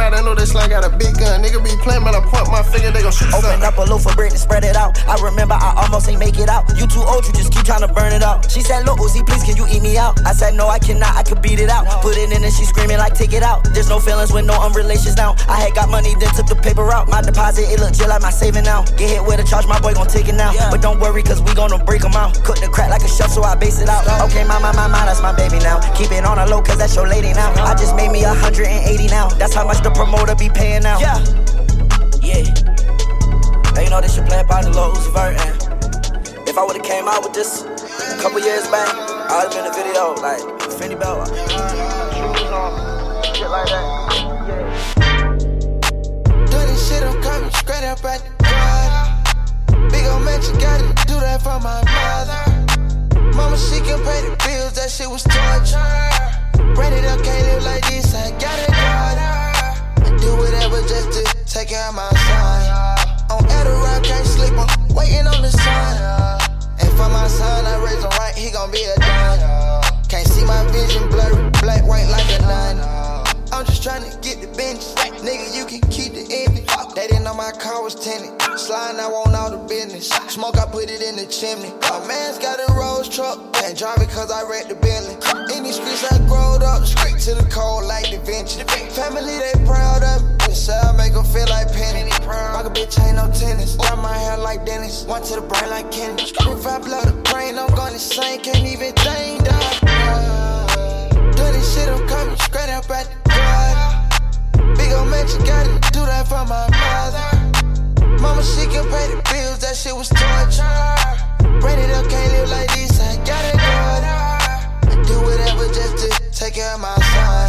I. 0.00 0.10
Everybody 0.10 0.26
know 0.26 0.34
this 0.34 0.50
slang 0.50 0.70
got 0.70 0.82
a 0.82 0.90
big 0.90 1.14
gun. 1.22 1.38
Nigga 1.38 1.62
be 1.62 1.70
playing, 1.84 2.02
but 2.02 2.18
I 2.18 2.20
point 2.26 2.50
my 2.50 2.66
finger, 2.66 2.90
they 2.90 3.02
gon' 3.02 3.12
shoot 3.12 3.30
Open 3.30 3.62
up 3.62 3.78
a 3.78 3.86
loaf 3.86 4.10
of 4.10 4.16
bread 4.16 4.32
and 4.32 4.40
spread 4.40 4.64
it 4.64 4.74
out. 4.74 4.98
I 5.06 5.14
remember 5.22 5.54
I 5.54 5.86
almost 5.86 6.08
ain't 6.08 6.18
make 6.18 6.34
it 6.38 6.48
out. 6.48 6.66
You 6.74 6.88
too 6.90 6.98
old, 6.98 7.22
you 7.26 7.32
just 7.32 7.52
keep 7.52 7.62
trying 7.62 7.86
to 7.86 7.92
burn 7.92 8.12
it 8.12 8.22
out. 8.22 8.50
She 8.50 8.60
said, 8.60 8.84
Look, 8.84 8.98
Uzi, 8.98 9.22
please, 9.22 9.44
can 9.44 9.54
you 9.54 9.70
eat 9.70 9.82
me 9.82 9.98
out? 9.98 10.18
I 10.26 10.32
said, 10.32 10.54
No, 10.54 10.66
I 10.68 10.78
cannot, 10.80 11.14
I 11.14 11.22
could 11.22 11.40
beat 11.42 11.60
it 11.60 11.70
out. 11.70 11.86
Put 12.02 12.16
it 12.16 12.32
in 12.32 12.42
and 12.42 12.52
she 12.52 12.64
screaming 12.64 12.98
like, 12.98 13.14
Take 13.14 13.32
it 13.32 13.42
out. 13.44 13.62
There's 13.72 13.88
no 13.88 14.00
feelings 14.00 14.32
with 14.32 14.46
no 14.46 14.58
unrelations 14.58 15.16
now. 15.16 15.36
I 15.46 15.60
had 15.60 15.74
got 15.74 15.88
money, 15.88 16.14
then 16.18 16.34
took 16.34 16.46
the 16.46 16.56
paper 16.56 16.90
out. 16.90 17.08
My 17.08 17.22
deposit, 17.22 17.70
it 17.70 17.78
look 17.78 17.92
just 17.94 18.08
like 18.08 18.22
my 18.22 18.30
saving 18.30 18.64
now. 18.64 18.82
Get 18.98 19.10
hit 19.10 19.22
with 19.22 19.38
a 19.38 19.44
charge, 19.44 19.66
my 19.66 19.78
boy 19.80 19.94
gon' 19.94 20.08
take 20.08 20.28
it 20.28 20.34
now. 20.34 20.50
But 20.70 20.82
don't 20.82 20.98
worry, 20.98 21.22
cause 21.22 21.40
we 21.42 21.54
gonna 21.54 21.78
break 21.78 22.02
them 22.02 22.14
out. 22.18 22.34
Cook 22.42 22.58
the 22.58 22.68
crack 22.68 22.90
like 22.90 23.02
a 23.02 23.08
chef, 23.08 23.30
so 23.30 23.42
I 23.42 23.54
base 23.54 23.80
it 23.80 23.88
out. 23.88 24.02
Okay, 24.26 24.44
my, 24.44 24.58
my, 24.58 24.72
my, 24.72 24.88
my, 24.88 25.04
that's 25.04 25.22
my 25.22 25.36
baby 25.36 25.58
now. 25.60 25.78
Keep 25.94 26.12
it 26.12 26.24
on 26.24 26.38
a 26.38 26.46
low, 26.46 26.62
cause 26.62 26.78
that's 26.78 26.96
your 26.96 27.06
lady 27.06 27.32
now. 27.32 27.52
I 27.62 27.74
just 27.74 27.94
made 27.94 28.10
me 28.10 28.24
180 28.24 29.06
now. 29.06 29.28
That's 29.38 29.54
how 29.54 29.66
much 29.66 29.82
the 29.82 29.89
promoter 29.94 30.34
be 30.34 30.48
paying 30.48 30.84
out. 30.84 31.00
Yeah. 31.00 31.18
Yeah. 32.20 32.44
Now 33.74 33.82
you 33.82 33.90
know 33.90 34.00
this 34.00 34.14
should 34.14 34.26
play 34.26 34.42
by 34.48 34.62
the 34.62 34.70
Lil 34.70 34.92
Uzi 34.92 35.12
Vert 35.12 35.40
and 35.40 36.48
if 36.48 36.58
I 36.58 36.64
would've 36.64 36.82
came 36.82 37.06
out 37.06 37.22
with 37.22 37.32
this 37.32 37.62
a 37.62 38.18
couple 38.20 38.40
years 38.40 38.66
back, 38.68 38.88
I 39.30 39.38
would've 39.38 39.54
been 39.54 39.66
a 39.66 39.72
video 39.72 40.14
like 40.18 40.42
Fendi 40.74 40.98
Bell. 40.98 41.24
Shoes 41.24 42.50
on, 42.50 43.22
shit 43.34 43.48
like 43.48 43.66
that. 43.70 44.10
Do 46.50 46.58
this 46.58 46.88
shit, 46.88 47.02
I'm 47.04 47.22
coming 47.22 47.50
straight 47.52 47.84
up 47.84 48.04
at 48.04 48.20
the 48.20 48.30
garden. 48.42 49.90
Big 49.90 50.04
ol' 50.06 50.20
man, 50.20 50.42
you 50.42 50.52
gotta 50.58 50.88
do 51.06 51.20
that 51.20 51.40
for 51.40 51.60
my 51.60 51.78
mother. 51.86 52.42
Mama, 53.36 53.56
she 53.56 53.78
can 53.80 54.02
pay 54.02 54.20
the 54.26 54.34
bills, 54.44 54.74
that 54.74 54.90
shit 54.90 55.08
was 55.08 55.22
torture. 55.22 55.78
Ran 56.74 56.92
it 56.92 57.04
up, 57.04 57.22
can't 57.22 57.46
live 57.46 57.64
like 57.64 57.86
this, 57.88 58.12
I 58.12 58.30
got 58.32 58.58
a 58.58 58.66
daughter. 58.66 59.20
I 59.22 59.39
do 60.20 60.36
whatever 60.36 60.80
just 60.86 61.12
to 61.12 61.22
take 61.46 61.68
care 61.68 61.88
of 61.88 61.94
my 61.94 62.08
son. 62.10 63.00
On 63.30 63.42
Adderall, 63.48 64.04
can't 64.04 64.26
sleep, 64.26 64.52
I'm 64.56 64.94
waiting 64.94 65.26
on 65.26 65.42
the 65.42 65.50
sun. 65.50 66.40
And 66.80 66.90
for 66.90 67.08
my 67.08 67.26
son, 67.28 67.66
I 67.66 67.82
raise 67.84 68.02
him 68.02 68.10
right, 68.18 68.34
he 68.36 68.50
gon' 68.50 68.70
be 68.70 68.84
a 68.84 68.96
done. 68.96 69.82
Can't 70.08 70.26
see 70.26 70.44
my 70.44 70.64
vision 70.72 71.08
blurry, 71.08 71.50
black, 71.62 71.86
white 71.86 72.08
like 72.10 72.28
a 72.38 72.42
nun. 72.42 73.09
I'm 73.60 73.66
just 73.66 73.84
tryna 73.84 74.08
get 74.24 74.40
the 74.40 74.48
bench. 74.56 74.80
Nigga, 75.20 75.52
you 75.52 75.68
can 75.68 75.84
keep 75.92 76.16
the 76.16 76.24
envy. 76.24 76.64
They 76.96 77.12
didn't 77.12 77.24
know 77.28 77.36
my 77.36 77.52
car 77.52 77.84
was 77.84 77.92
tinted. 77.92 78.32
Sliding, 78.56 78.98
I 78.98 79.04
want 79.04 79.36
all 79.36 79.52
the 79.52 79.60
business. 79.68 80.08
Smoke, 80.32 80.56
I 80.56 80.64
put 80.64 80.88
it 80.88 81.04
in 81.04 81.20
the 81.20 81.28
chimney. 81.28 81.68
My 81.84 82.00
man's 82.08 82.38
got 82.38 82.56
a 82.56 82.72
Rolls 82.72 83.04
truck. 83.12 83.36
Can't 83.52 83.76
drive 83.76 84.00
it 84.00 84.08
cause 84.08 84.32
I 84.32 84.48
read 84.48 84.72
the 84.72 84.80
Bentley. 84.80 85.12
In 85.52 85.64
these 85.64 85.76
streets, 85.76 86.08
I 86.08 86.16
growed 86.24 86.64
up. 86.64 86.88
Straight 86.88 87.20
to 87.28 87.36
the 87.36 87.44
cold 87.52 87.84
like 87.84 88.08
Da 88.08 88.16
Vinci. 88.24 88.64
Family, 88.96 89.36
they 89.36 89.52
proud 89.68 90.08
of 90.08 90.24
me. 90.24 90.40
This 90.48 90.70
I 90.72 90.96
make 90.96 91.12
them 91.12 91.28
feel 91.28 91.44
like 91.52 91.68
Penny. 91.68 92.08
Rock 92.24 92.64
a 92.64 92.72
bitch, 92.72 92.96
ain't 92.96 93.20
no 93.20 93.28
tennis. 93.28 93.76
Got 93.76 94.00
my 94.00 94.16
hair 94.16 94.38
like 94.38 94.64
Dennis. 94.64 95.04
One 95.04 95.20
to 95.28 95.36
the 95.36 95.44
brain 95.44 95.68
like 95.68 95.92
Kenny. 95.92 96.16
If 96.16 96.64
I 96.64 96.80
blow 96.80 97.04
the 97.04 97.12
brain, 97.28 97.60
I'm 97.60 97.68
gonna 97.76 97.98
sing. 98.00 98.40
Can't 98.40 98.64
even 98.64 98.96
think, 98.96 99.44
dog. 99.44 100.39
Do 101.40 101.46
this 101.52 101.72
shit, 101.72 101.88
I'm 101.88 102.06
coming 102.06 102.36
straight 102.36 102.68
up 102.68 102.84
at 102.90 103.08
the 103.08 103.16
garden. 103.32 104.76
Big 104.76 104.92
ol' 104.92 105.06
man, 105.06 105.24
you 105.26 105.40
gotta 105.40 105.72
do 105.88 106.04
that 106.04 106.28
for 106.28 106.44
my 106.44 106.68
mother. 106.68 108.20
Mama, 108.20 108.42
she 108.44 108.68
can 108.68 108.84
pay 108.92 109.08
the 109.08 109.16
bills, 109.24 109.58
that 109.64 109.74
shit 109.74 109.96
was 109.96 110.10
torture. 110.10 110.68
It 111.80 111.90
up, 111.96 112.04
can't 112.10 112.32
live 112.36 112.50
like 112.50 112.68
this, 112.74 113.00
I 113.00 113.16
got 113.24 113.40
a 113.48 113.56
daughter. 113.56 114.20
I 114.92 115.02
do 115.08 115.16
whatever 115.24 115.64
just 115.72 115.96
to 116.04 116.08
take 116.28 116.54
care 116.60 116.74
of 116.74 116.80
my 116.80 116.92
son. 117.08 117.48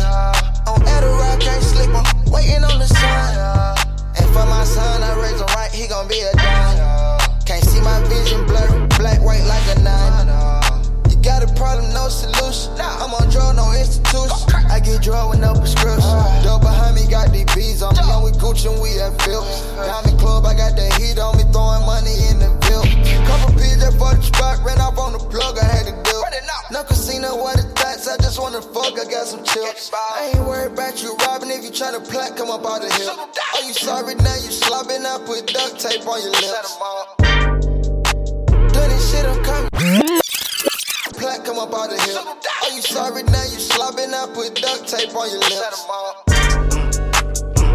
On 0.72 0.80
Adderall, 0.88 1.38
can't 1.42 1.62
sleep, 1.62 1.92
I'm 1.92 2.32
waiting 2.32 2.64
on 2.64 2.80
the 2.80 2.88
sun. 2.88 3.76
And 4.16 4.26
for 4.32 4.46
my 4.48 4.64
son, 4.64 5.04
I 5.04 5.20
raise 5.20 5.42
him 5.42 5.48
right, 5.48 5.70
he 5.70 5.88
gon' 5.88 6.08
be 6.08 6.22
a 6.22 6.32
dime. 6.32 7.20
Can't 7.44 7.66
see 7.66 7.82
my 7.82 8.00
vision 8.08 8.46
blurry, 8.46 8.88
black, 8.96 9.20
white 9.20 9.44
like 9.44 9.68
a 9.76 9.82
nine. 9.82 10.61
Drug 15.02 15.32
with 15.32 15.41
no 15.41 15.54
prescription. 15.58 16.14
Door 16.45 16.62
behind 16.62 16.93
me 16.93 17.10
got 17.10 17.34
these 17.34 17.49
bees 17.56 17.82
on 17.82 17.95
me. 17.97 18.06
I'm 18.06 18.22
with 18.22 18.38
Gucci 18.38 18.70
and 18.70 18.78
we 18.78 19.02
at 19.02 19.20
Phillips. 19.26 19.66
Diamond 19.74 20.20
club, 20.20 20.45
I 20.45 20.54
got 20.54 20.78
that 20.78 20.93
heat 21.02 21.18
on 21.18 21.38
me, 21.38 21.43
throwing 21.49 21.82
money 21.89 22.14
in 22.30 22.38
the 22.38 22.54
bill. 22.70 22.86
Couple 23.26 23.49
pills 23.58 23.82
that 23.82 23.97
for 23.97 24.14
the 24.14 24.22
spot, 24.22 24.62
ran 24.64 24.78
off 24.78 24.99
on 24.99 25.14
the 25.14 25.20
plug, 25.20 25.58
I 25.58 25.66
had 25.66 25.89
to 25.89 25.95
do. 26.06 26.18
No 26.70 26.84
casino, 26.84 27.36
what 27.36 27.58
the 27.58 27.64
thoughts, 27.74 28.08
I 28.08 28.16
just 28.18 28.39
wanna 28.39 28.62
fuck, 28.62 28.93
I 28.93 29.10
got 29.10 29.26
some 29.26 29.43
chips. 29.43 29.89
I 29.91 30.34
ain't 30.36 30.45
worried 30.45 30.74
about 30.74 31.02
you 31.02 31.18
robbing, 31.26 31.49
if 31.49 31.64
you 31.64 31.72
tryna 31.72 32.08
plat, 32.08 32.38
come 32.38 32.52
up 32.52 32.64
out 32.64 32.86
of 32.86 32.93
here. 32.93 33.10
Are 33.10 33.28
oh, 33.28 33.68
you 33.68 33.74
sorry 33.74 34.14
now, 34.16 34.38
you 34.38 34.54
slobbing, 34.54 35.04
I 35.04 35.18
put 35.26 35.52
duct 35.52 35.82
tape 35.82 36.06
on 36.08 36.22
your 36.22 36.30
lips. 36.30 36.78
Do 38.72 38.80
this 38.80 39.12
shit, 39.12 39.26
I'm 39.26 39.43
coming. 39.43 39.71
Plat, 41.22 41.46
come 41.46 41.60
up 41.60 41.72
out 41.72 41.94
of 41.94 42.02
here. 42.02 42.18
Are 42.18 42.72
you 42.74 42.82
sorry 42.82 43.22
now, 43.22 43.46
you 43.46 43.62
slobbing, 43.62 44.10
I 44.10 44.26
put 44.34 44.58
duct 44.58 44.90
tape 44.90 45.14
on 45.14 45.30
your 45.30 45.38
lips. 45.38 45.86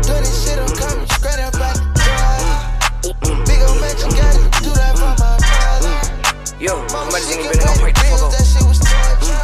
Do 0.03 0.15
this 0.19 0.35
shit, 0.43 0.59
I'm 0.59 0.67
coming 0.75 1.07
straight 1.07 1.39
up 1.39 1.55
out 1.55 1.79
the 1.79 2.03
garden. 2.11 3.47
Big 3.47 3.63
ol' 3.63 3.79
man, 3.79 3.95
you 4.03 4.11
gotta 4.19 4.43
do 4.67 4.75
that 4.75 4.99
for 4.99 5.15
my 5.23 5.39
mother. 5.47 5.95
Yo, 6.59 6.75
Mama, 6.91 6.91
somebody 6.91 7.23
she 7.23 7.39
singing 7.39 7.47
can 7.47 7.55
better 7.55 7.63
pay 7.63 7.71
don't 7.71 7.79
break 7.79 7.95
the 7.95 8.03
the 8.03 8.11
bills, 8.19 8.35
that 8.35 8.47
shit 8.51 8.67
was 8.67 8.81
torture. 8.83 9.39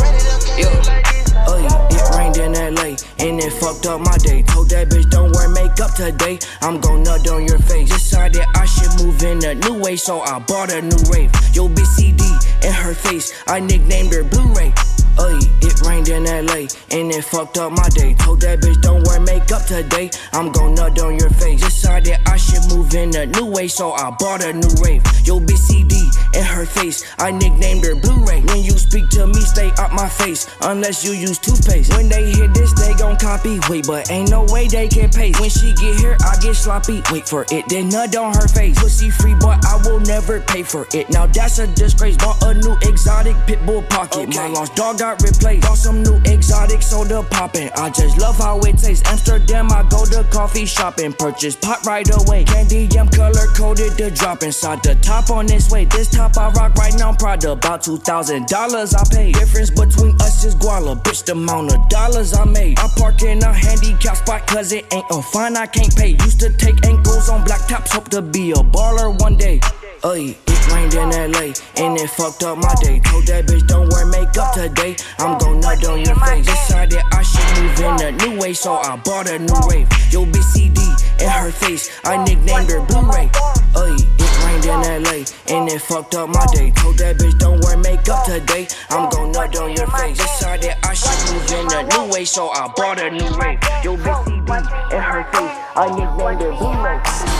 Ran 0.00 0.14
it 0.16 0.32
up, 0.32 0.40
can't 0.48 0.56
Yo. 0.56 0.72
live. 0.72 1.12
Oh 1.52 1.58
yeah, 1.60 1.92
it 1.92 2.04
rained 2.16 2.40
in 2.40 2.56
LA 2.56 2.96
and 3.20 3.36
it 3.44 3.52
fucked 3.52 3.84
up 3.84 4.00
my 4.00 4.16
day. 4.24 4.40
Told 4.40 4.70
that 4.70 4.88
bitch 4.88 5.10
don't 5.10 5.36
wear 5.36 5.50
makeup 5.52 5.92
today. 5.92 6.38
I'm 6.62 6.80
gon' 6.80 7.02
nut 7.02 7.28
on 7.28 7.44
your 7.44 7.58
face. 7.58 7.92
Decided 7.92 8.46
I 8.54 8.64
should 8.64 9.04
move 9.04 9.22
in 9.22 9.44
a 9.44 9.54
new 9.54 9.82
way, 9.82 9.96
so 9.96 10.20
I 10.22 10.38
bought 10.38 10.72
a 10.72 10.80
new 10.80 10.96
rave. 11.12 11.28
Yo, 11.52 11.68
bitch 11.68 11.92
CD 11.92 12.24
in 12.64 12.72
her 12.72 12.94
face. 12.94 13.32
I 13.46 13.60
nicknamed 13.60 14.12
her 14.12 14.24
Blu-ray. 14.24 14.72
It 15.18 15.80
rained 15.86 16.08
in 16.08 16.24
LA 16.24 16.66
and 16.90 17.10
it 17.12 17.24
fucked 17.24 17.58
up 17.58 17.72
my 17.72 17.88
day. 17.90 18.14
Told 18.14 18.40
that 18.40 18.60
bitch 18.60 18.80
don't 18.82 19.06
wear 19.06 19.20
makeup 19.20 19.64
today. 19.64 20.10
I'm 20.32 20.50
gon' 20.52 20.74
nut 20.74 20.98
on 21.00 21.18
your 21.18 21.30
face. 21.30 21.60
Decided 21.60 22.18
I 22.26 22.36
should 22.36 22.64
move 22.74 22.94
in 22.94 23.14
a 23.16 23.26
new 23.26 23.46
way, 23.46 23.68
so 23.68 23.92
I 23.92 24.10
bought 24.18 24.44
a 24.44 24.52
new 24.52 24.68
rave. 24.82 25.02
Yo, 25.24 25.38
bitch 25.40 25.58
CD 25.58 26.10
in 26.34 26.44
her 26.44 26.64
face. 26.64 27.04
I 27.18 27.30
nicknamed 27.30 27.84
her 27.84 27.94
Blu-ray. 27.94 28.40
When 28.42 28.62
you 28.62 28.72
speak 28.72 29.08
to 29.10 29.26
me, 29.26 29.40
stay 29.40 29.70
out 29.78 29.92
my 29.92 30.08
face. 30.08 30.48
Unless 30.62 31.04
you 31.04 31.12
use 31.12 31.38
toothpaste. 31.38 31.92
When 31.94 32.08
they 32.08 32.32
hear 32.32 32.48
this, 32.48 32.72
they 32.72 32.94
gon' 32.94 33.16
copy. 33.16 33.60
Wait, 33.68 33.86
but 33.86 34.10
ain't 34.10 34.30
no 34.30 34.44
way 34.48 34.66
they 34.68 34.88
can 34.88 35.10
pay. 35.10 35.32
When 35.38 35.50
she 35.50 35.72
get 35.74 36.00
here, 36.00 36.16
I 36.24 36.36
get 36.40 36.56
sloppy. 36.56 37.02
Wait 37.10 37.28
for 37.28 37.44
it, 37.50 37.64
then 37.68 37.88
nut 37.88 38.16
on 38.16 38.34
her 38.34 38.48
face. 38.48 38.78
Pussy 38.78 39.10
free, 39.10 39.34
but 39.40 39.64
I 39.64 39.80
will 39.84 40.00
never 40.00 40.40
pay 40.40 40.62
for 40.62 40.86
it. 40.94 41.10
Now 41.10 41.26
that's 41.26 41.58
a 41.58 41.66
disgrace. 41.66 42.16
Bought 42.16 42.42
a 42.42 42.54
new 42.54 42.76
exotic 42.82 43.36
pit 43.46 43.64
bull 43.66 43.82
pocket. 43.82 44.34
My 44.34 44.48
lost 44.48 44.74
dog 44.74 45.01
got 45.02 45.20
replaced. 45.20 45.66
Bought 45.66 45.78
some 45.78 46.02
new 46.04 46.16
exotic 46.26 46.80
soda 46.80 47.24
poppin'. 47.28 47.70
I 47.74 47.90
just 47.90 48.20
love 48.20 48.38
how 48.38 48.60
it 48.60 48.78
tastes. 48.78 49.02
Amsterdam, 49.10 49.66
I 49.72 49.82
go 49.90 50.04
to 50.04 50.22
coffee 50.30 50.64
shopping. 50.64 51.12
Purchase 51.12 51.56
pot 51.56 51.84
right 51.84 52.08
away. 52.20 52.44
Candy 52.44 52.88
yam 52.92 53.08
color 53.08 53.46
coded 53.56 53.98
to 53.98 54.10
drop 54.12 54.44
inside 54.44 54.80
the 54.84 54.94
top 55.02 55.30
on 55.30 55.46
this 55.46 55.70
way. 55.72 55.86
This 55.86 56.08
top 56.08 56.36
I 56.38 56.50
rock 56.50 56.76
right 56.76 56.94
now, 56.96 57.12
Prada. 57.12 57.50
About 57.50 57.82
two 57.82 57.98
thousand 57.98 58.46
dollars 58.46 58.94
I 58.94 59.02
pay. 59.10 59.32
Difference 59.32 59.70
between 59.70 60.14
us 60.20 60.44
is 60.44 60.54
guala. 60.54 60.94
Bitch, 61.02 61.24
the 61.24 61.32
amount 61.32 61.74
of 61.74 61.88
dollars 61.88 62.32
I 62.32 62.44
made. 62.44 62.78
I 62.78 62.86
park 62.96 63.22
in 63.22 63.42
a 63.42 63.52
handicap 63.52 64.16
spot 64.18 64.46
cause 64.46 64.70
it 64.70 64.86
ain't 64.94 65.06
a 65.10 65.20
fine 65.20 65.56
I 65.56 65.66
can't 65.66 65.94
pay. 65.96 66.10
Used 66.26 66.38
to 66.40 66.50
take 66.56 66.86
ankles 66.86 67.28
on 67.28 67.42
black 67.44 67.66
tops, 67.66 67.92
hope 67.92 68.08
to 68.10 68.22
be 68.22 68.52
a 68.52 68.62
baller 68.76 69.20
one 69.20 69.36
day. 69.36 69.58
Ay, 70.04 70.34
it 70.48 70.72
rained 70.72 70.94
in 70.94 71.10
LA 71.10 71.54
and 71.78 71.96
it 71.96 72.10
fucked 72.10 72.42
up 72.42 72.58
my 72.58 72.74
day. 72.82 72.98
Told 72.98 73.24
that 73.26 73.46
bitch 73.46 73.64
don't 73.68 73.88
wear 73.88 74.04
makeup 74.06 74.52
today. 74.52 74.96
I'm 75.18 75.38
gon' 75.38 75.60
nut 75.60 75.84
on 75.86 76.00
your 76.02 76.16
face. 76.16 76.44
Decided 76.44 77.02
I 77.12 77.22
should 77.22 77.62
move 77.62 77.78
in 77.78 77.94
a 78.02 78.10
new 78.10 78.40
way, 78.40 78.52
so 78.52 78.74
I 78.74 78.96
bought 78.96 79.30
a 79.30 79.38
new 79.38 79.54
rave. 79.70 79.86
Yo, 80.10 80.26
bitch 80.26 80.42
CD 80.42 80.82
in 81.22 81.30
her 81.30 81.52
face. 81.52 81.88
I 82.02 82.18
nicknamed 82.24 82.70
her 82.70 82.82
Blu-ray. 82.82 83.30
Ay, 83.78 83.94
it 83.94 84.32
rained 84.42 84.64
in 84.66 85.04
LA 85.06 85.22
and 85.54 85.70
it 85.70 85.80
fucked 85.80 86.16
up 86.16 86.28
my 86.30 86.46
day. 86.50 86.72
Told 86.72 86.98
that 86.98 87.18
bitch 87.18 87.38
don't 87.38 87.62
wear 87.62 87.76
makeup 87.76 88.26
today. 88.26 88.66
I'm 88.90 89.08
gon' 89.08 89.30
nut 89.30 89.54
on 89.56 89.70
your 89.70 89.86
face. 89.86 90.18
Decided 90.18 90.74
I 90.82 90.94
should 90.94 91.14
move 91.30 91.46
in 91.46 91.78
a 91.78 91.82
new 91.94 92.12
way, 92.12 92.24
so 92.24 92.48
I 92.48 92.66
bought 92.74 92.98
a 92.98 93.08
new 93.08 93.30
rave. 93.38 93.62
Yo, 93.84 93.94
bitch 93.94 94.24
CD 94.24 94.50
in 94.96 95.00
her 95.00 95.22
face. 95.30 95.54
I 95.78 95.86
nicknamed 95.94 96.42
her 96.42 96.50
Blu-ray. 96.58 97.31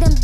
Them 0.00 0.16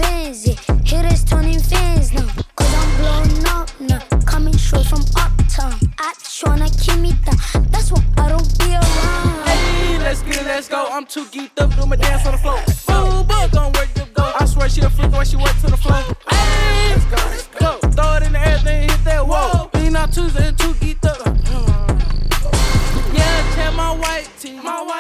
yeah. 0.45 0.55
Hitters 0.85 1.24
turning 1.24 1.61
fans 1.61 2.12
now. 2.12 2.29
Cause 2.57 2.74
I'm 2.74 2.97
blowing 2.99 3.47
up 3.47 3.68
now. 3.81 4.01
Coming 4.24 4.57
straight 4.57 4.87
from 4.87 5.03
uptown. 5.16 5.79
I 5.99 6.14
tryna 6.18 6.68
keep 6.83 6.99
me 7.01 7.12
down. 7.24 7.66
That's 7.70 7.93
why 7.93 8.03
I 8.16 8.29
don't 8.29 8.59
be 8.59 8.72
around. 8.72 9.49
Hey, 9.49 9.99
let's 9.99 10.22
get 10.22 10.37
it, 10.37 10.47
let's 10.47 10.68
go. 10.68 10.89
I'm 10.91 11.07
too 11.07 11.24
geeked 11.27 11.61
up, 11.61 11.74
do 11.77 11.87
my 11.87 11.97
dance 11.97 12.27
on 12.27 12.33
the 12.33 12.39
floor. 12.39 12.59
Fool, 12.87 13.24
but 13.24 13.53
gon' 13.53 13.72
work 13.72 13.93
the 13.95 14.07
go. 14.14 14.33
I 14.39 14.45
swear 14.47 14.68
she 14.68 14.81
a 14.81 14.91
freak 14.91 15.12
when 15.12 15.27
she 15.27 15.37
work 15.37 15.57
to 15.61 15.70
the 15.70 15.77
floor. 15.77 16.03
Hey, 16.31 16.95
let's 16.95 17.05
go, 17.05 17.16
let's 17.16 17.47
go. 17.49 17.79
Throw 17.91 18.16
it 18.16 18.22
in 18.24 18.33
the 18.33 18.41
air, 18.47 18.59
then 18.64 18.89
hit 18.89 19.05
that 19.05 19.27
wall. 19.27 19.70
Lean 19.74 19.97
out 19.97 20.12
Tuesday 20.12 20.49
and 20.49 20.59
too 20.59 20.74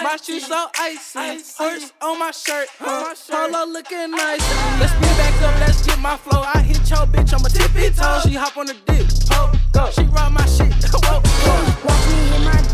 My, 0.06 0.16
shoes 0.18 0.46
so 0.46 0.68
icy. 0.78 1.42
Horse 1.58 1.92
on 2.00 2.20
my 2.20 2.30
shirt. 2.30 2.68
Huh? 2.78 3.12
Polo 3.28 3.66
looking 3.66 4.12
nice. 4.12 4.38
Ah. 4.40 4.78
Let's 4.78 4.92
get 4.92 5.18
back 5.18 5.42
up, 5.42 5.58
let's 5.58 5.84
get 5.84 5.98
my 5.98 6.16
flow. 6.16 6.42
I 6.42 6.62
hit 6.62 6.88
your 6.88 7.06
bitch, 7.10 7.34
I'm 7.34 7.44
a 7.44 7.50
tippy 7.50 7.92
toe. 7.92 8.20
She 8.22 8.34
hop 8.34 8.56
on 8.56 8.66
the 8.66 8.74
dick. 8.86 9.04
Oh, 9.32 9.50
go. 9.72 9.90
She 9.90 10.04
rock 10.04 10.30
my 10.30 10.46
shit. 10.46 10.70
Watch 11.02 12.06
me 12.06 12.18
hit 12.30 12.40
my 12.46 12.65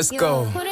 let's 0.00 0.10
go. 0.12 0.69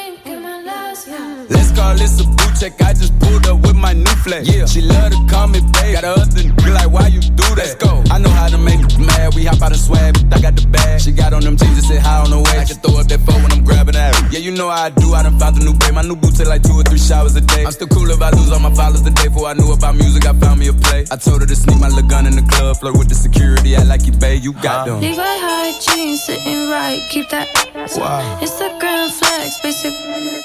Call 1.79 1.95
this 1.95 2.19
a 2.19 2.25
boot 2.27 2.53
check. 2.59 2.75
I 2.81 2.91
just 2.93 3.15
pulled 3.19 3.47
up 3.47 3.57
with 3.63 3.75
my 3.75 3.93
new 3.93 4.15
flex. 4.27 4.43
Yeah, 4.43 4.65
she 4.65 4.81
love 4.81 5.11
to 5.15 5.19
call 5.31 5.47
me 5.47 5.63
babe. 5.79 5.95
Got 5.95 6.03
a 6.03 6.13
husband, 6.19 6.51
be 6.59 6.71
like, 6.75 6.91
why 6.91 7.07
you 7.07 7.21
do 7.21 7.47
that? 7.55 7.63
Let's 7.63 7.75
go. 7.75 8.03
I 8.11 8.19
know 8.19 8.29
how 8.29 8.49
to 8.51 8.57
make 8.57 8.83
you 8.91 8.99
mad. 8.99 9.33
We 9.35 9.45
hop 9.45 9.61
out 9.63 9.71
and 9.71 9.79
swag, 9.79 10.13
but 10.19 10.37
I 10.37 10.41
got 10.41 10.55
the 10.59 10.67
bag. 10.67 10.99
She 10.99 11.11
got 11.11 11.31
on 11.31 11.41
them 11.41 11.55
jeans 11.55 11.79
and 11.79 11.87
sit 11.87 12.01
high 12.01 12.19
on 12.19 12.31
the 12.35 12.39
way. 12.43 12.59
I 12.59 12.65
can 12.65 12.77
throw 12.83 12.99
up 12.99 13.07
that 13.07 13.21
phone 13.23 13.41
when 13.43 13.51
I'm 13.55 13.63
grabbing 13.63 13.95
that. 13.95 14.11
Yeah, 14.31 14.39
you 14.43 14.51
know 14.51 14.69
how 14.69 14.87
I 14.87 14.89
do. 14.89 15.13
I 15.13 15.23
done 15.23 15.39
found 15.39 15.55
a 15.57 15.63
new 15.63 15.73
babe. 15.73 15.93
My 15.93 16.03
new 16.03 16.15
boots 16.15 16.37
take 16.37 16.51
like 16.51 16.63
two 16.63 16.75
or 16.75 16.83
three 16.83 16.99
showers 16.99 17.35
a 17.35 17.41
day. 17.41 17.63
I'm 17.63 17.71
still 17.71 17.87
cool 17.87 18.09
if 18.11 18.21
I 18.21 18.29
lose 18.31 18.51
all 18.51 18.59
my 18.59 18.73
followers 18.75 19.03
the 19.03 19.11
day 19.11 19.29
before 19.31 19.47
I 19.47 19.53
knew 19.53 19.71
about 19.71 19.95
music. 19.95 20.25
I 20.27 20.33
found 20.33 20.59
me 20.59 20.67
a 20.67 20.73
play. 20.73 21.05
I 21.11 21.15
told 21.15 21.41
her 21.41 21.47
to 21.47 21.55
sneak 21.55 21.79
my 21.79 21.87
little 21.87 22.09
gun 22.09 22.27
in 22.27 22.35
the 22.35 22.45
club, 22.51 22.77
flirt 22.77 22.97
with 22.97 23.07
the 23.07 23.15
security. 23.15 23.75
I 23.75 23.83
like 23.83 24.05
you, 24.05 24.13
babe. 24.13 24.43
You 24.43 24.53
got 24.53 24.85
them. 24.85 24.99
Levi 24.99 25.15
high 25.15 25.71
jeans 25.79 26.23
sitting 26.23 26.69
right, 26.69 26.99
keep 27.09 27.29
that. 27.29 27.47
Wow. 27.95 28.39
Instagram 28.41 29.11
flex, 29.11 29.59
basic, 29.61 29.93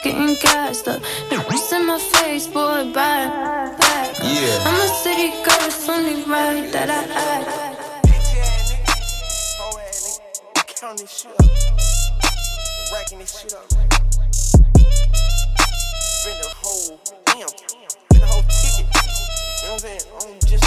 getting 0.03 0.37
gassed 0.41 0.87
up. 0.89 1.03
Just 1.31 1.73
in 1.73 1.87
my 1.87 1.99
face, 1.99 2.47
boy, 2.47 2.93
bad, 2.93 3.79
back. 3.79 4.19
Yeah. 4.23 4.69
I'm 4.69 4.81
a 4.83 4.89
city 4.89 5.31
girl, 5.43 5.65
it's 5.65 5.89
only 5.89 6.23
right 6.25 6.71
that 6.73 6.91
I 6.91 7.05
act. 7.15 7.49
Counting 10.79 11.07
this 11.07 11.17
shit 11.17 11.33
up. 11.33 11.41
Racking 12.93 13.19
this 13.21 13.41
shit 13.41 13.55
up. 13.55 13.65
Spend 15.97 16.39
the 16.43 16.49
whole, 16.61 17.01
damn, 17.25 17.49
spend 17.49 18.21
the 18.21 18.27
whole 18.27 18.43
ticket. 18.43 18.85
You 18.85 19.65
know 19.65 19.73
what 19.73 19.73
I'm 19.73 19.79
saying? 19.79 20.05
I'm 20.21 20.37
just. 20.45 20.65